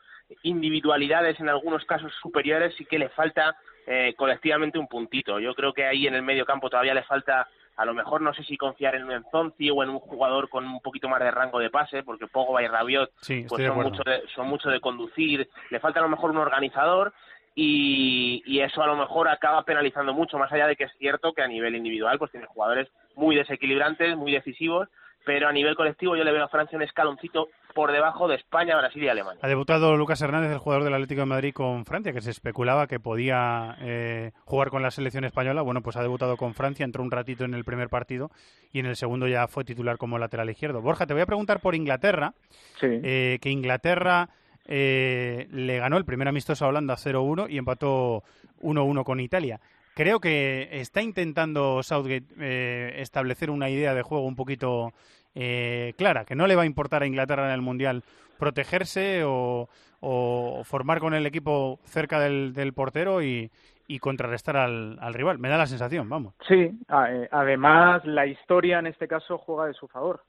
[0.44, 3.56] individualidades en algunos casos superiores sí que le falta
[3.86, 5.40] eh, colectivamente un puntito.
[5.40, 7.48] Yo creo que ahí en el medio campo todavía le falta
[7.82, 10.66] a lo mejor no sé si confiar en un Enzonzi o en un jugador con
[10.66, 14.04] un poquito más de rango de pase, porque Pogba y Rabiot Sí, pues son, mucho
[14.06, 17.12] de, son mucho de conducir, le falta a lo mejor un organizador
[17.56, 21.34] y, y eso a lo mejor acaba penalizando mucho, más allá de que es cierto
[21.34, 24.88] que a nivel individual pues tiene jugadores muy desequilibrantes, muy decisivos,
[25.26, 28.78] pero a nivel colectivo yo le veo a Francia un escaloncito por debajo de España,
[28.78, 29.40] Brasil y Alemania.
[29.44, 32.88] Ha debutado Lucas Hernández, el jugador del Atlético de Madrid con Francia, que se especulaba
[32.88, 35.62] que podía eh, jugar con la selección española.
[35.62, 38.32] Bueno, pues ha debutado con Francia, entró un ratito en el primer partido
[38.72, 40.82] y en el segundo ya fue titular como lateral izquierdo.
[40.82, 42.34] Borja, te voy a preguntar por Inglaterra,
[42.80, 42.88] Sí.
[43.04, 44.30] eh, que Inglaterra
[44.66, 48.24] eh, le ganó el primer amistoso a Holanda 0-1 y empató
[48.62, 49.60] 1-1 con Italia.
[49.94, 54.94] Creo que está intentando Southgate eh, establecer una idea de juego un poquito
[55.36, 58.04] eh, clara, que no le va a importar a Inglaterra en el Mundial
[58.38, 59.70] protegerse o,
[60.00, 63.52] o formar con el equipo cerca del, del portero y,
[64.00, 65.38] contrarrestar al, al rival.
[65.38, 66.34] Me da la sensación, vamos.
[66.48, 70.24] Sí, eh, además la historia en este caso juega de su favor,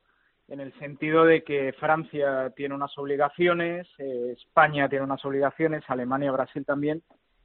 [0.48, 6.32] en el sentido de que Francia tiene unas obligaciones, eh, España tiene unas obligaciones, Alemania,
[6.32, 7.02] Brasil también,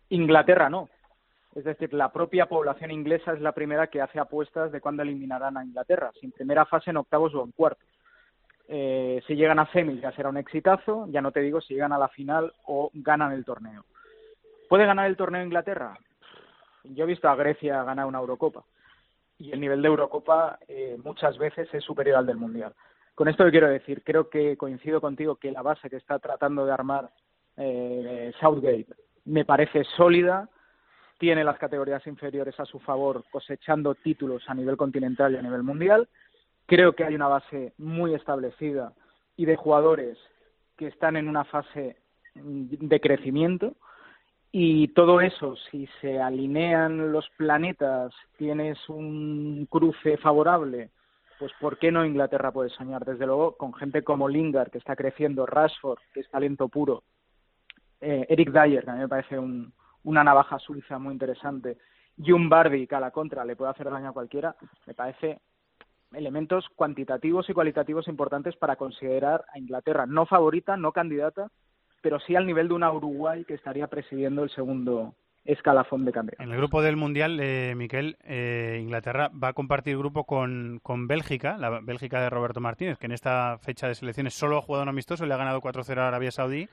[0.10, 0.90] Inglaterra no.
[1.58, 5.58] Es decir, la propia población inglesa es la primera que hace apuestas de cuándo eliminarán
[5.58, 7.88] a Inglaterra, si en primera fase, en octavos o en cuartos.
[8.68, 11.94] Eh, si llegan a semis ya será un exitazo, ya no te digo si llegan
[11.94, 13.86] a la final o ganan el torneo.
[14.70, 15.98] ¿Puede ganar el torneo Inglaterra?
[16.84, 18.64] Yo he visto a Grecia ganar una Eurocopa
[19.40, 22.76] y el nivel de Eurocopa eh, muchas veces es superior al del Mundial.
[23.16, 26.68] Con esto que quiero decir, creo que coincido contigo que la base que está tratando
[26.68, 27.10] de armar
[27.56, 28.94] eh, Southgate
[29.26, 30.48] me parece sólida,
[31.18, 35.64] tiene las categorías inferiores a su favor cosechando títulos a nivel continental y a nivel
[35.64, 36.08] mundial.
[36.66, 38.94] Creo que hay una base muy establecida
[39.36, 40.18] y de jugadores
[40.76, 41.98] que están en una fase
[42.36, 43.76] de crecimiento
[44.52, 50.90] y todo eso, si se alinean los planetas, tienes un cruce favorable,
[51.38, 53.06] pues ¿por qué no Inglaterra puede soñar?
[53.06, 57.04] Desde luego, con gente como Lingard, que está creciendo, Rashford, que es talento puro,
[58.00, 59.74] eh, Eric Dyer, que a mí me parece un,
[60.08, 61.78] una navaja suiza muy interesante,
[62.16, 64.56] y un Bardi que a la contra le puede hacer daño a cualquiera,
[64.86, 65.40] me parece
[66.14, 71.52] elementos cuantitativos y cualitativos importantes para considerar a Inglaterra no favorita, no candidata,
[72.02, 76.36] pero sí al nivel de una Uruguay que estaría presidiendo el segundo escalafón de cambio.
[76.40, 81.08] En el grupo del Mundial, eh, Miquel, eh, Inglaterra va a compartir grupo con, con
[81.08, 84.84] Bélgica, la Bélgica de Roberto Martínez, que en esta fecha de selecciones solo ha jugado
[84.84, 86.70] un amistoso y le ha ganado 4-0 a Arabia Saudí.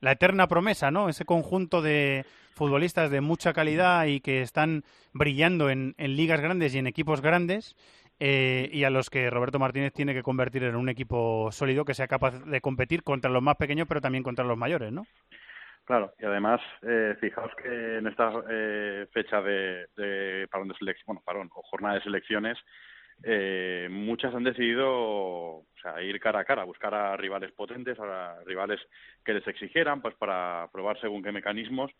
[0.00, 1.08] La eterna promesa, ¿no?
[1.08, 6.74] Ese conjunto de futbolistas de mucha calidad y que están brillando en, en ligas grandes
[6.74, 7.76] y en equipos grandes
[8.20, 11.94] eh, y a los que Roberto Martínez tiene que convertir en un equipo sólido que
[11.94, 15.06] sea capaz de competir contra los más pequeños pero también contra los mayores, ¿no?
[15.84, 21.22] Claro, y además, eh, fijaos que en esta eh, fecha de, parón de selección, bueno,
[21.24, 22.58] parón o jornada de selecciones,
[23.22, 28.38] eh, muchas han decidido o sea, ir cara a cara, buscar a rivales potentes, a
[28.44, 28.80] rivales
[29.24, 31.90] que les exigieran, pues para probar según qué mecanismos.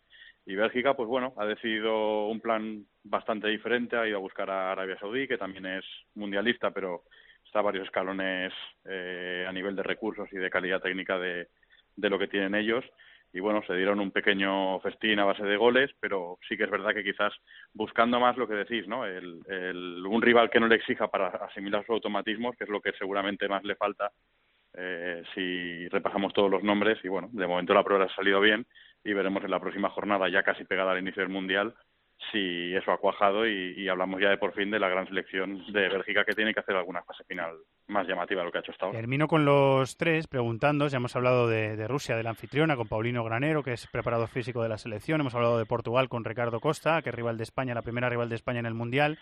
[0.45, 4.71] Y Bélgica, pues bueno, ha decidido un plan bastante diferente, ha ido a buscar a
[4.71, 5.85] Arabia Saudí, que también es
[6.15, 7.03] mundialista, pero
[7.45, 8.53] está a varios escalones
[8.85, 11.47] eh, a nivel de recursos y de calidad técnica de,
[11.95, 12.85] de lo que tienen ellos
[13.33, 16.69] y bueno, se dieron un pequeño festín a base de goles, pero sí que es
[16.71, 17.33] verdad que quizás
[17.73, 19.05] buscando más lo que decís, ¿no?
[19.05, 22.81] El, el- un rival que no le exija para asimilar sus automatismos, que es lo
[22.81, 24.11] que seguramente más le falta
[24.73, 28.67] eh, si repasamos todos los nombres y bueno, de momento la prueba ha salido bien
[29.03, 31.73] y veremos en la próxima jornada ya casi pegada al inicio del Mundial
[32.31, 35.87] si eso ha cuajado y, hablamos ya de por fin de la gran selección de
[35.87, 37.55] Bélgica que tiene que hacer alguna fase final
[37.87, 38.99] más llamativa de lo que ha hecho hasta ahora.
[38.99, 40.87] Termino con los tres preguntando.
[40.87, 44.27] Ya hemos hablado de, de Rusia, de la anfitriona, con Paulino Granero, que es preparador
[44.27, 45.21] físico de la selección.
[45.21, 48.29] Hemos hablado de Portugal con Ricardo Costa, que es rival de España, la primera rival
[48.29, 49.17] de España en el Mundial.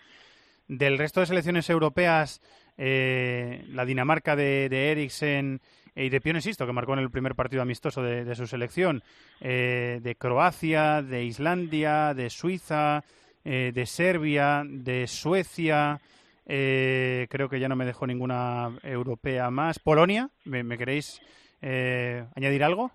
[0.66, 2.42] Del resto de selecciones europeas,
[2.76, 5.60] eh, la Dinamarca de, de Eriksen
[6.04, 9.02] y de Pione Sisto, que marcó en el primer partido amistoso de, de su selección,
[9.40, 13.02] eh, de Croacia, de Islandia, de Suiza,
[13.44, 16.00] eh, de Serbia, de Suecia.
[16.46, 19.78] eh, creo que ya no me dejó ninguna europea más.
[19.78, 21.20] Polonia, ¿me, me queréis
[21.60, 22.90] eh, añadir algo?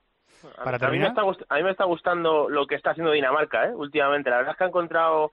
[0.64, 1.10] Para a, mí me terminar.
[1.10, 3.76] está, a mí me está gustando lo que está haciendo Dinamarca, ¿eh?
[3.76, 4.30] últimamente.
[4.30, 5.32] La verdad es que ha encontrado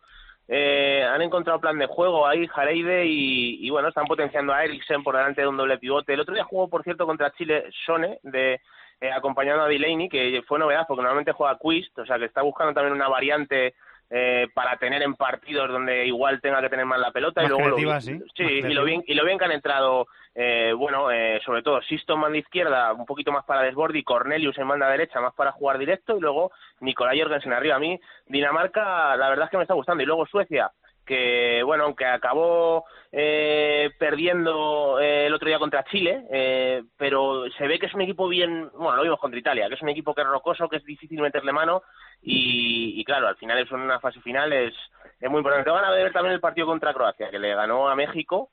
[0.49, 5.03] eh, han encontrado plan de juego ahí, Jareide, y, y bueno, están potenciando a Eriksen
[5.03, 6.15] por delante de un doble pivote.
[6.15, 8.61] El otro día jugó, por cierto, contra Chile Sone, de,
[9.01, 12.43] eh, acompañando a Delaney, que fue novedad porque normalmente juega Quist, o sea que está
[12.43, 13.75] buscando también una variante
[14.13, 17.55] eh, para tener en partidos donde igual tenga que tener más la pelota Más y
[17.55, 18.21] luego lo, sí.
[18.37, 22.19] y lo bien y lo bien que han entrado eh, bueno eh, sobre todo Siston
[22.19, 25.79] manda izquierda un poquito más para desborde y Cornelius en banda derecha más para jugar
[25.79, 29.75] directo y luego Nicolai Jorgensen arriba a mí Dinamarca la verdad es que me está
[29.75, 30.73] gustando y luego Suecia
[31.05, 37.67] que bueno aunque acabó eh, perdiendo eh, el otro día contra Chile eh, pero se
[37.67, 40.15] ve que es un equipo bien bueno lo vimos contra Italia que es un equipo
[40.15, 41.83] que es rocoso que es difícil meterle mano
[42.23, 44.75] y, y claro al final en una fase final es,
[45.21, 45.71] es muy importante.
[45.71, 48.51] Ganas de ver también el partido contra Croacia que le ganó a México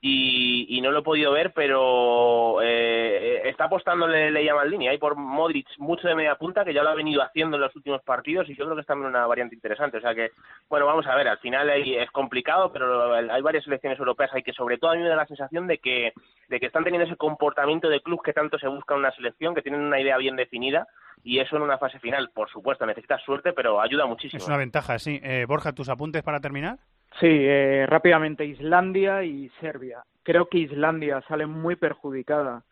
[0.00, 4.86] y, y no lo he podido ver, pero eh, está apostándole Leia Maldini.
[4.88, 7.74] Hay por Modric mucho de media punta, que ya lo ha venido haciendo en los
[7.74, 9.96] últimos partidos, y yo creo que es también una variante interesante.
[9.98, 10.30] O sea que,
[10.68, 14.42] bueno, vamos a ver, al final hay- es complicado, pero hay varias selecciones europeas hay
[14.44, 16.12] que, sobre todo, a mí me da la sensación de que,
[16.48, 19.54] de que están teniendo ese comportamiento de club que tanto se busca en una selección,
[19.54, 20.86] que tienen una idea bien definida,
[21.24, 24.40] y eso en una fase final, por supuesto, necesitas suerte, pero ayuda muchísimo.
[24.40, 25.18] Es una ventaja, sí.
[25.24, 26.78] Eh, Borja, ¿tus apuntes para terminar?
[27.20, 30.02] Sí, eh, rápidamente Islandia y Serbia.
[30.22, 32.62] Creo que Islandia sale muy perjudicada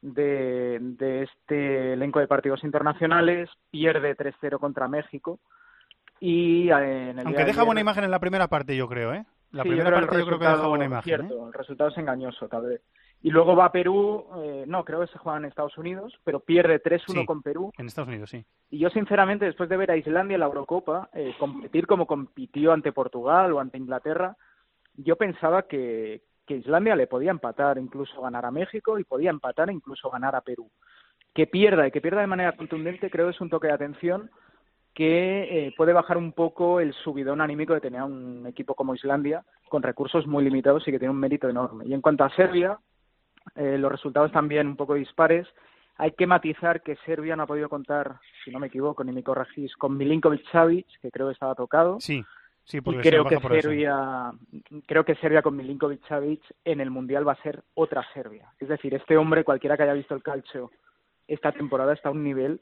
[0.00, 5.38] de, de este elenco de partidos internacionales, pierde 3-0 contra México
[6.20, 9.14] y eh, en el Aunque de deja buena imagen en la primera parte, yo creo,
[9.14, 9.24] ¿eh?
[9.52, 11.14] La Sí, primera el parte yo creo que deja buena imagen.
[11.14, 11.16] ¿eh?
[11.18, 12.80] Cierto, el resultado es engañoso, tal vez.
[13.24, 16.40] Y luego va a Perú, eh, no, creo que se juega en Estados Unidos, pero
[16.40, 17.26] pierde 3-1 Sí.
[17.26, 17.72] con Perú.
[17.78, 18.44] En Estados Unidos, sí.
[18.68, 22.74] Y yo, sinceramente, después de ver a Islandia en la Eurocopa, eh, competir como compitió
[22.74, 24.36] ante Portugal o ante Inglaterra,
[24.96, 29.70] yo pensaba que, que Islandia le podía empatar, incluso ganar a México y podía empatar
[29.70, 30.70] e incluso ganar a Perú.
[31.32, 34.30] Que pierda y que pierda de manera contundente, creo que es un toque de atención
[34.92, 38.94] que eh, puede bajar un poco el subidón anímico de tener a un equipo como
[38.94, 41.86] Islandia con recursos muy limitados y que tiene un mérito enorme.
[41.86, 42.78] Y en cuanto a Serbia,
[43.56, 45.46] eh, los resultados también un poco dispares.
[45.96, 49.22] Hay que matizar que Serbia no ha podido contar, si no me equivoco, ni me
[49.22, 52.00] corregís, con Milinkovic Savic, que creo que estaba tocado.
[52.00, 52.24] Sí,
[52.64, 53.68] sí, y porque se creo que por eso.
[53.68, 54.32] Serbia,
[54.86, 58.50] creo que Serbia con Milinkovic Savic en el mundial va a ser otra Serbia.
[58.58, 60.72] Es decir, este hombre, cualquiera que haya visto el calcio
[61.28, 62.60] esta temporada, está a un nivel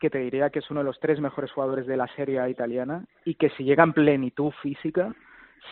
[0.00, 2.48] que te diría que es uno de los tres mejores jugadores de la Serie A
[2.48, 5.14] italiana y que si llega en plenitud física,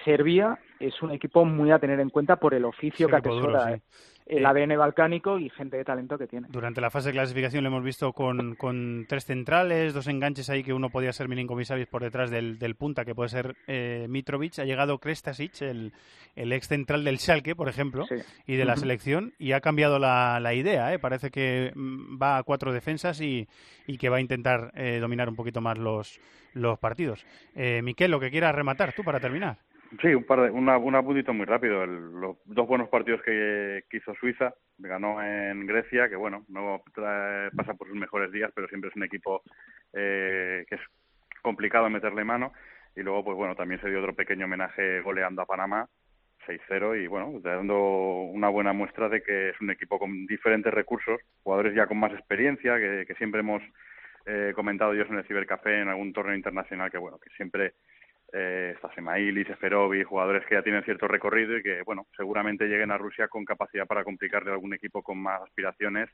[0.05, 3.51] Serbia es un equipo muy a tener en cuenta por el oficio Sí, que duro,
[3.57, 3.73] atesora, sí.
[3.74, 3.81] eh,
[4.27, 6.47] el Eh, ADN balcánico y gente de talento que tiene.
[6.51, 10.62] Durante la fase de clasificación lo hemos visto con, con tres centrales, dos enganches ahí
[10.62, 14.07] que uno podía ser Milinkovic Savic por detrás del, del punta, que puede ser eh,
[14.09, 14.59] Mitrovic.
[14.61, 15.93] Ha llegado Krestasic, el,
[16.36, 18.07] el ex central del Schalke, por ejemplo,
[18.47, 20.94] y de la selección, y ha cambiado la, la idea.
[20.94, 21.01] ¿eh?
[21.01, 23.48] Parece que mm, va a cuatro defensas y,
[23.89, 26.20] y que va a intentar eh, dominar un poquito más los,
[26.55, 27.27] los partidos.
[27.57, 29.59] Eh, Miquel, lo que quieras rematar tú para terminar.
[30.00, 31.82] Sí, un par de, una, un apuntito muy rápido.
[31.82, 37.50] El- los dos buenos partidos que, hizo Suiza, ganó en Grecia, que bueno, no trae-
[37.56, 39.42] pasa por sus mejores días, pero siempre es un equipo
[39.92, 40.80] eh, que es
[41.42, 42.52] complicado meterle mano.
[42.94, 45.88] Y luego, pues bueno, también se dio otro pequeño homenaje goleando a Panamá,
[46.46, 51.20] 6-0, y bueno, dando una buena muestra de que es un equipo con diferentes recursos,
[51.42, 53.62] jugadores ya con más experiencia, que, que siempre hemos
[54.26, 57.74] eh, comentado yo en el Cibercafé en algún torneo internacional, que bueno, que siempre
[58.32, 62.90] eh, está Semaili, Seferovic, jugadores que ya tienen cierto recorrido y que, bueno, seguramente lleguen
[62.90, 66.09] a Rusia con capacidad para complicarle a algún equipo con más aspiraciones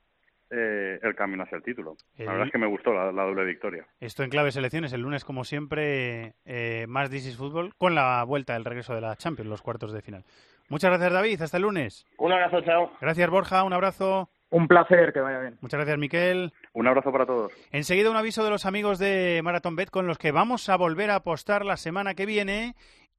[0.51, 1.97] eh, el camino hacia el título.
[2.16, 3.84] El- La verdad es que me gustó la, la doble victoria.
[4.01, 8.52] Esto en clave selecciones, el lunes, como siempre, eh, más is Fútbol, con la vuelta
[8.55, 10.24] del regreso de la Champions, los cuartos de final.
[10.68, 11.43] Muchas gracias, David.
[11.43, 12.06] Hasta el lunes.
[12.18, 12.93] Un abrazo, chao.
[13.01, 13.62] Gracias, Borja.
[13.64, 14.30] Un abrazo.
[14.51, 15.59] Un placer, que vaya bien.
[15.60, 16.52] Muchas gracias, Miquel.
[16.73, 17.52] Un abrazo para todos.
[17.73, 21.10] Enseguida un aviso de los amigos de Marathon Bet con los que vamos a volver
[21.10, 22.77] a apostar la semana que viene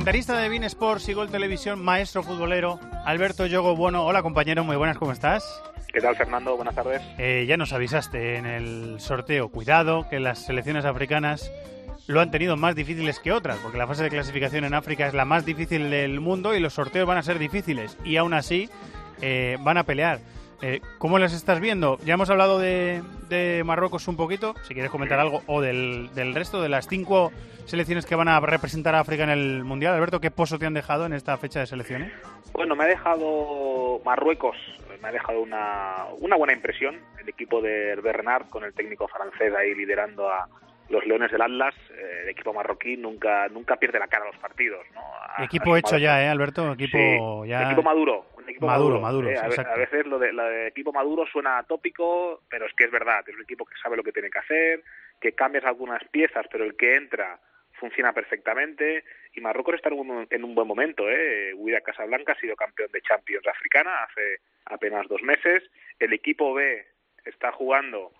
[0.00, 4.06] Comentarista de Bein Sports y Gol Televisión, maestro futbolero, Alberto Yogo Bueno.
[4.06, 5.62] Hola, compañero, muy buenas, ¿cómo estás?
[5.92, 6.56] ¿Qué tal, Fernando?
[6.56, 7.02] Buenas tardes.
[7.18, 9.50] Eh, ya nos avisaste en el sorteo.
[9.50, 11.52] Cuidado, que las selecciones africanas
[12.06, 15.12] lo han tenido más difíciles que otras, porque la fase de clasificación en África es
[15.12, 17.98] la más difícil del mundo y los sorteos van a ser difíciles.
[18.02, 18.70] Y aún así,
[19.20, 20.20] eh, van a pelear.
[20.62, 21.98] Eh, ¿Cómo las estás viendo?
[22.04, 26.34] Ya hemos hablado de, de Marruecos un poquito, si quieres comentar algo, o del, del
[26.34, 27.32] resto de las cinco
[27.64, 29.94] selecciones que van a representar a África en el Mundial.
[29.94, 32.12] Alberto, ¿qué pozo te han dejado en esta fecha de selecciones?
[32.52, 34.56] Bueno, me ha dejado Marruecos,
[35.00, 36.96] me ha dejado una, una buena impresión.
[37.18, 40.46] El equipo de Bernard, con el técnico francés ahí liderando a
[40.90, 44.36] los Leones del Atlas, eh, el equipo marroquí nunca nunca pierde la cara a los
[44.38, 44.84] partidos.
[44.92, 45.44] ¿no?
[45.44, 46.72] Equipo hecho ya, ¿eh, Alberto?
[46.72, 46.98] Equipo
[47.44, 47.62] Sí, ya...
[47.62, 48.26] equipo maduro.
[48.50, 49.26] Equipo Maduro, maduro.
[49.26, 49.72] maduro, eh, a, ve- exacto.
[49.72, 53.24] a veces lo de, lo de equipo maduro suena tópico, pero es que es verdad.
[53.28, 54.82] Es un equipo que sabe lo que tiene que hacer,
[55.20, 57.40] que cambias algunas piezas, pero el que entra
[57.74, 59.04] funciona perfectamente.
[59.32, 61.08] Y Marruecos está en un, en un buen momento.
[61.08, 61.54] ¿eh?
[61.54, 65.62] Huida Casablanca ha sido campeón de Champions africana hace apenas dos meses.
[65.98, 66.86] El equipo B
[67.24, 68.12] está jugando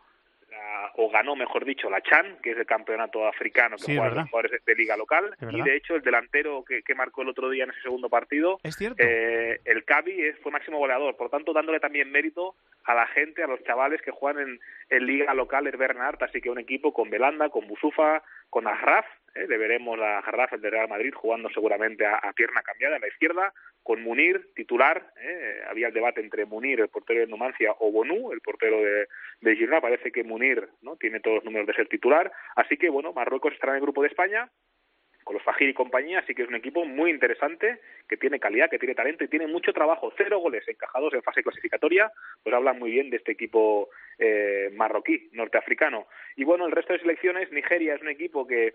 [0.51, 3.99] la- o ganó, mejor dicho, la Chan, que es el campeonato africano que Sí, es
[3.99, 5.35] juegan los jugadores de, de liga local.
[5.41, 8.09] Es Y de hecho, el delantero que, que marcó el otro día en ese segundo
[8.09, 9.03] partido, Es cierto.
[9.03, 11.17] eh, el Cavi es, fue máximo goleador.
[11.17, 12.55] Por tanto, dándole también mérito
[12.85, 14.61] a la gente, a los chavales que juegan en,
[14.91, 16.23] en liga local, el Bernard.
[16.23, 19.07] Así que un equipo con Belanda, con Busufa, con Ajraf.
[19.35, 19.47] ¿eh?
[19.49, 23.03] Le veremos a Ajraf, el de Real Madrid, jugando seguramente a, a pierna cambiada en
[23.03, 25.13] la izquierda, con Munir, titular.
[25.21, 25.63] ¿eh?
[25.69, 29.07] Había el debate entre Munir, el portero de Numancia, o Bonú, el portero de,
[29.41, 29.81] de Girona.
[29.81, 32.31] Parece que Munir no tiene todos los números de ser titular.
[32.57, 34.51] Así que, bueno, Marruecos estará en el grupo de España
[35.31, 37.79] con los Fajir y compañía, así que es un equipo muy interesante,
[38.09, 40.13] que tiene calidad, que tiene talento y tiene mucho trabajo.
[40.17, 42.11] Cero goles encajados en fase clasificatoria,
[42.43, 46.09] pues hablan muy bien de este equipo eh, marroquí, norteafricano.
[46.35, 48.73] Y bueno, el resto de selecciones, Nigeria es un equipo que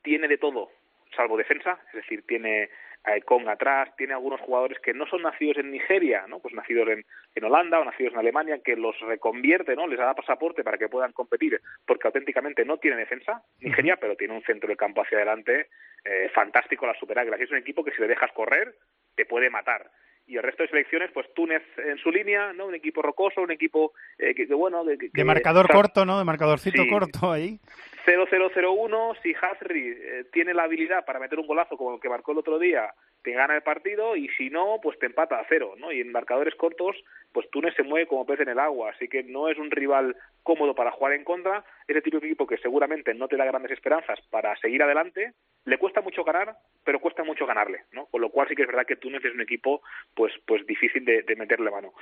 [0.00, 0.70] tiene de todo,
[1.14, 2.70] salvo defensa, es decir, tiene
[3.04, 6.38] a Ekong atrás, tiene algunos jugadores que no son nacidos en Nigeria, ¿no?
[6.40, 7.04] Pues nacidos en,
[7.34, 9.86] en Holanda o nacidos en Alemania, que los reconvierte, ¿no?
[9.86, 14.34] Les da pasaporte para que puedan competir, porque auténticamente no tiene defensa Nigeria, pero tiene
[14.34, 15.68] un centro de campo hacia adelante
[16.04, 17.40] eh, fantástico las superáguilas.
[17.40, 18.74] Y es un equipo que si le dejas correr,
[19.14, 19.90] te puede matar.
[20.30, 22.66] Y el resto de selecciones, pues Túnez en su línea, ¿no?
[22.66, 24.84] Un equipo rocoso, un equipo eh, que, que, bueno...
[24.86, 26.18] Que, que- De marcador corto, ¿no?
[26.18, 26.88] De marcadorcito Sí.
[26.88, 27.58] corto ahí.
[28.06, 32.32] 0-0-0-1, si Hasri eh, tiene la habilidad para meter un golazo como el que marcó
[32.32, 32.92] el otro día,
[33.22, 35.92] te gana el partido y si no, pues te empata a cero, ¿no?
[35.92, 36.96] Y en marcadores cortos,
[37.32, 40.16] pues Túnez se mueve como pez en el agua, así que no es un rival
[40.42, 43.72] cómodo para jugar en contra, ese tipo de equipo que seguramente no te da grandes
[43.72, 45.32] esperanzas para seguir adelante,
[45.64, 48.06] le cuesta mucho ganar, pero cuesta mucho ganarle, ¿no?
[48.06, 49.82] Con lo cual sí que es verdad que Túnez es un equipo
[50.14, 51.92] pues pues difícil de, de meterle mano.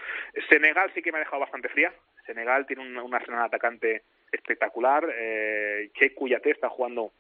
[0.48, 1.92] Senegal sí que me ha dejado bastante fría.
[2.24, 5.08] Senegal tiene un, un arsenal atacante espectacular.
[5.12, 7.12] Eh, Che Kouyaté está jugando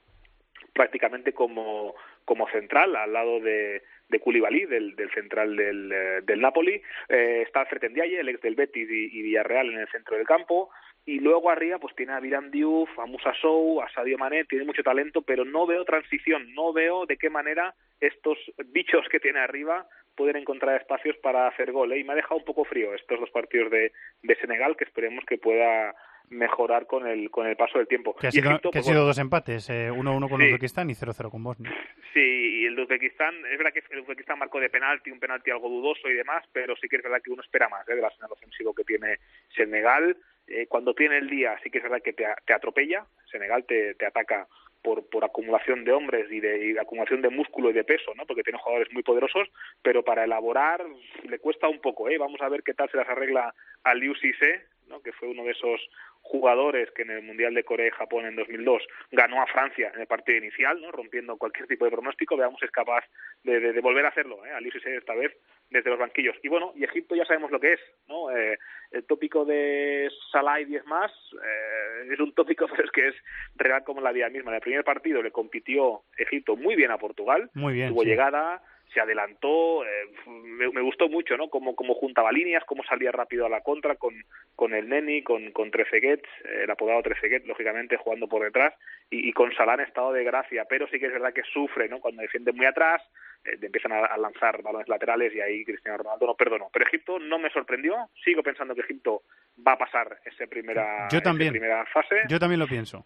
[0.72, 1.94] prácticamente como,
[2.24, 6.80] como central al lado de, de Koulibaly, del, del central del, eh, del Napoli.
[7.08, 10.70] Eh, está Ndiaye, el ex del Betis y, Villarreal en el centro del campo.
[11.04, 14.64] Y luego arriba pues tiene a Viram Diouf, a Musa Sow, a Sadio Mané, tiene
[14.64, 19.40] mucho talento, pero no veo transición, no veo de qué manera estos bichos que tiene
[19.40, 19.86] arriba
[20.18, 21.92] pueden encontrar espacios para hacer gol.
[21.92, 22.00] ¿eh?
[22.00, 23.92] Y me ha dejado un poco frío estos dos partidos de,
[24.22, 25.94] de Senegal, que esperemos que pueda
[26.28, 28.14] mejorar con el, con el paso del tiempo.
[28.16, 30.48] Que ha sido, Egipto, que ha pues, sido dos empates, eh, 1-1 con Sí.
[30.48, 31.72] Uzbekistán y 0-0 con Bosnia.
[32.12, 35.52] Sí, y el de Uzbekistán, es verdad que el Uzbekistán marcó de penalti, un penalti
[35.52, 37.94] algo dudoso y demás, pero sí que es verdad que uno espera más ¿eh?
[37.94, 39.18] del arsenal ofensivo que tiene
[39.54, 40.16] Senegal.
[40.48, 43.94] Eh, cuando tiene el día, sí que es verdad que te, te atropella, Senegal te,
[43.94, 44.48] te ataca
[44.82, 48.26] por, por acumulación de hombres y de y acumulación de músculo y de peso, ¿no?
[48.26, 49.48] porque tiene jugadores muy poderosos,
[49.82, 50.84] pero para elaborar
[51.28, 52.08] le cuesta un poco.
[52.08, 52.18] ¿eh?
[52.18, 55.00] Vamos a ver qué tal se las arregla a Liu Cisse, ¿no?
[55.02, 55.80] que fue uno de esos
[56.22, 58.82] jugadores que en el Mundial de Corea y Japón en 2002
[59.12, 60.90] ganó a Francia en el partido inicial, ¿no?
[60.92, 62.36] rompiendo cualquier tipo de pronóstico.
[62.36, 63.04] Veamos si es capaz
[63.44, 64.52] de, de- de volver a hacerlo, ¿eh?
[64.96, 65.34] esta vez
[65.70, 66.36] desde los banquillos.
[66.42, 67.80] Y bueno, y Egipto ya sabemos lo que es.
[68.08, 68.30] ¿no?
[68.36, 68.58] Eh,
[68.90, 71.12] el tópico de Salah y 10 más
[71.44, 73.14] eh, es un tópico, pero es que es
[73.56, 74.50] real como la vida misma.
[74.50, 78.08] En el primer partido le compitió Egipto muy bien a Portugal, Muy bien, tuvo sí.
[78.08, 78.62] llegada,
[78.92, 81.48] se adelantó, eh, me, me gustó mucho, ¿no?
[81.48, 84.14] Cómo, cómo juntaba líneas, cómo salía rápido a la contra con,
[84.56, 88.74] con el Neni, con, con Trezeguet, eh, el apodado Trezeguet, lógicamente, jugando por detrás,
[89.10, 91.88] y, y con Salah en estado de gracia, pero sí que es verdad que sufre,
[91.88, 92.00] ¿no?
[92.00, 93.02] Cuando defiende muy atrás,
[93.44, 96.68] eh, empiezan a, a lanzar balones laterales y ahí Cristiano Ronaldo no perdonó.
[96.72, 99.22] Pero Egipto no me sorprendió, sigo pensando que Egipto
[99.66, 101.50] va a pasar esa primera, Yo esa también.
[101.52, 102.16] primera fase.
[102.28, 103.04] Yo también lo pienso.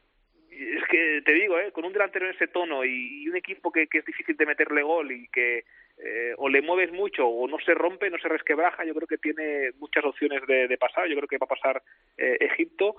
[0.63, 1.73] Es que te digo, ¿eh?
[1.73, 5.11] con un delantero en ese tono y, un equipo que es difícil de meterle gol
[5.13, 5.65] y que
[6.05, 9.19] eh, o le mueves mucho o no se rompe, no se resquebraja, yo creo que
[9.19, 11.09] tiene muchas opciones de, de pasar.
[11.09, 11.83] Yo creo que va a pasar
[12.17, 12.97] eh, Egipto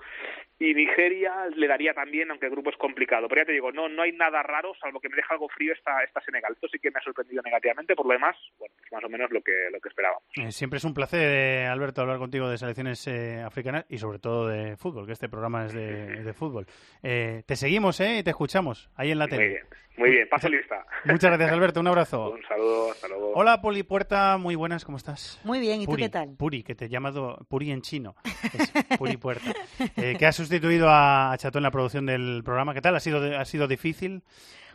[0.58, 3.28] y Nigeria le daría también, aunque el grupo es complicado.
[3.28, 5.72] Pero ya te digo, no no hay nada raro, salvo que me deja algo frío
[5.72, 6.52] esta, esta Senegal.
[6.54, 7.94] Esto sí que me ha sorprendido negativamente.
[7.94, 10.22] Por lo demás, bueno, pues más o menos lo que, lo que esperábamos.
[10.36, 14.18] Eh, siempre es un placer, eh, Alberto, hablar contigo de selecciones eh, africanas y sobre
[14.18, 16.66] todo de fútbol, que este programa es de, de fútbol.
[17.02, 19.48] Eh, te seguimos eh, y te escuchamos ahí en la Muy tele.
[19.48, 19.64] bien,
[19.96, 20.28] muy bien.
[20.28, 20.84] Paso lista.
[21.04, 21.80] Muchas gracias, Alberto.
[21.80, 22.30] Un abrazo.
[22.30, 22.93] Un saludo.
[22.94, 23.32] Hasta luego.
[23.34, 25.38] Hola, Poli Puerta, muy buenas, ¿cómo estás?
[25.44, 26.36] Muy bien, ¿y tú Puri, qué tal?
[26.36, 28.14] Puri, que te he llamado Puri en chino.
[28.54, 29.52] Es Puri Puerta.
[29.96, 32.74] Eh, que has sustituido a Chato en la producción del programa.
[32.74, 32.94] ¿Qué tal?
[32.96, 34.22] ¿Ha sido, ha sido difícil?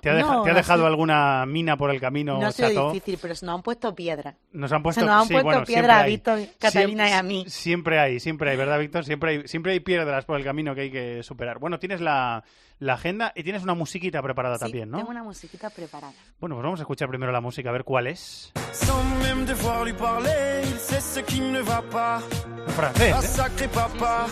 [0.01, 2.91] ¿Te ha, deja- No, te ha dejado alguna mina por el camino, No ha sido
[2.91, 4.35] difícil, pero se nos han puesto piedra.
[4.53, 6.11] Nos han puesto, Se nos han sí, puesto bueno, piedra siempre a hay.
[6.11, 7.45] Víctor, Catalina Siempre- y a mí.
[7.49, 9.05] Siempre hay, siempre hay, ¿verdad, Víctor?
[9.05, 11.59] Siempre hay, siempre hay piedras por el camino que hay que superar.
[11.59, 12.43] Bueno, tienes la,
[12.79, 14.97] la agenda y tienes una musiquita preparada Sí, también, ¿no?
[14.99, 16.13] tengo una musiquita preparada.
[16.39, 18.51] Bueno, pues vamos a escuchar primero la música, a ver cuál es.
[22.75, 24.31] Francés, Ah, ¿eh?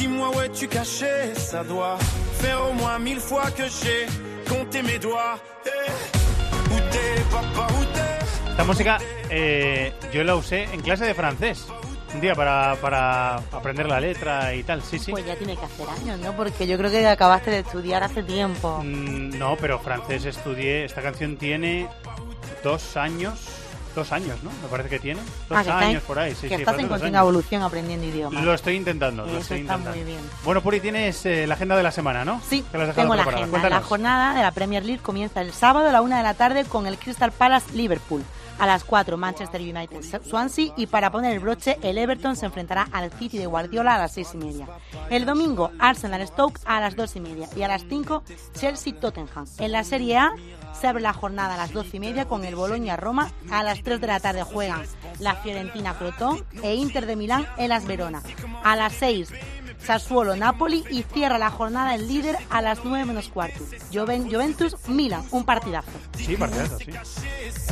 [0.00, 1.98] dis-moi où es-tu caché Ça doit
[2.40, 4.06] faire au moins mille fois que j'ai
[4.50, 5.38] compté mes doigts.
[5.64, 8.98] Eh, où t'es, papa, où t'es Esta música
[9.30, 11.66] eh, yo la usé en clase de francés.
[12.12, 15.12] Un día para, para aprender la letra y tal, sí, sí.
[15.12, 16.36] Pues ya tiene que hacer años, ¿no?
[16.36, 18.80] Porque yo creo que acabaste de estudiar hace tiempo.
[18.82, 20.84] Mm, No, pero francés estudié.
[20.84, 21.86] Esta canción tiene
[22.64, 23.38] dos años.
[23.94, 24.50] Dos años, ¿no?
[24.62, 25.20] Me parece que tiene.
[25.20, 26.62] Dos Ah, que estás en- años por ahí, sí, que sí.
[26.62, 28.44] estás en dos continua evolución aprendiendo idiomas.
[28.44, 29.96] Lo estoy intentando, lo Eso estoy está intentando.
[29.96, 30.30] muy bien.
[30.44, 32.40] Bueno, Puri, tienes eh, la agenda de la semana, ¿no?
[32.48, 33.46] Sí, Que has Tengo la preparada.
[33.52, 33.68] agenda.
[33.70, 36.64] La jornada de la Premier League comienza el sábado a la una de la tarde
[36.64, 38.22] con el Crystal Palace Liverpool.
[38.58, 42.86] A las 4 Manchester United Swansea y para poner el broche el Everton se enfrentará
[42.92, 44.66] al City de Guardiola a las 6 y media.
[45.08, 48.22] El domingo Arsenal Stoke a las 2 y media y a las 5
[48.52, 49.46] Chelsea Tottenham.
[49.58, 50.30] En la Serie A
[50.78, 53.30] se abre la jornada a las 12 y media con el Boloña Roma.
[53.50, 54.82] A las 3 de la tarde juegan
[55.18, 58.22] la Fiorentina Crotón e Inter de Milán Elas Verona.
[58.64, 59.30] A las 6
[59.78, 63.60] Sassuolo Napoli y cierra la jornada el líder a las 9 menos cuarto.
[63.90, 65.90] Juven- Juventus Milan, un partidazo.
[66.18, 66.90] Sí, partidazo, sí.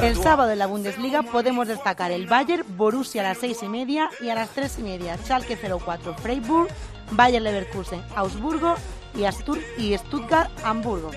[0.03, 4.09] El sábado en la Bundesliga podemos destacar el Bayern Borussia a las 6 y media
[4.23, 6.69] y a las 3 y media Schalke 04 Freiburg,
[7.11, 8.75] Bayern Leverkusen Augsburgo
[9.15, 11.11] y, Astur y Stuttgart Hamburgo.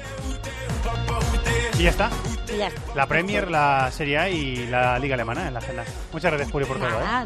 [1.82, 2.12] Y ya está.
[2.54, 2.80] Y ya está.
[2.94, 5.84] La Premier, la Serie A y la Liga Alemana en la agenda.
[6.14, 6.88] Muchas gracias, Puri, por todo.
[6.88, 7.04] ¿eh?
[7.04, 7.26] Nada.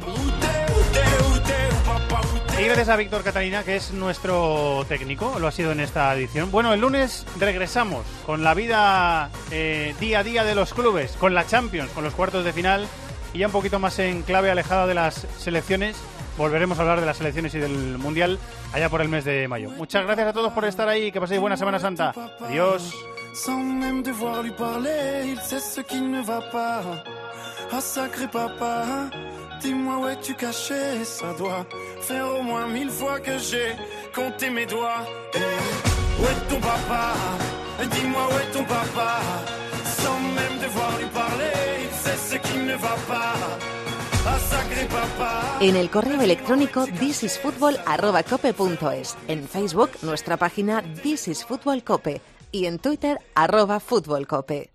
[2.57, 6.51] Y gracias a Víctor Catalina, que es nuestro técnico, lo ha sido en esta edición.
[6.51, 11.33] Bueno, el lunes regresamos con la vida eh, día a día de los clubes, con
[11.33, 12.87] la Champions, con los cuartos de final
[13.33, 15.97] y ya un poquito más en clave alejada de las selecciones.
[16.37, 18.39] Volveremos a hablar de las selecciones y del Mundial
[18.71, 19.69] allá por el mes de mayo.
[19.71, 22.13] Muchas gracias a todos por estar ahí, que paséis buena Semana Santa.
[22.39, 22.93] Adiós.
[23.35, 26.81] Sans même devoir lui parler, il sait ce qui ne va pas.
[27.69, 29.09] Ah sacré papa,
[29.61, 31.03] dis-moi où es-tu caché?
[31.03, 31.65] Ça doit
[31.99, 33.75] faire au moins mille fois que j'ai
[34.15, 35.05] compté mes doigts.
[35.33, 37.13] Eh, où est ton papa?
[37.91, 39.19] Dis-moi où est ton papa?
[39.83, 41.51] Sans même devoir lui parler,
[41.83, 43.35] il sait ce qui ne va pas.
[44.27, 44.39] Ah.
[45.61, 52.21] En el correo electrónico thisisfutbol@cope.es, en Facebook nuestra página This is Fútbol Cope
[52.55, 54.74] y en Twitter arroba Fútbol Cope.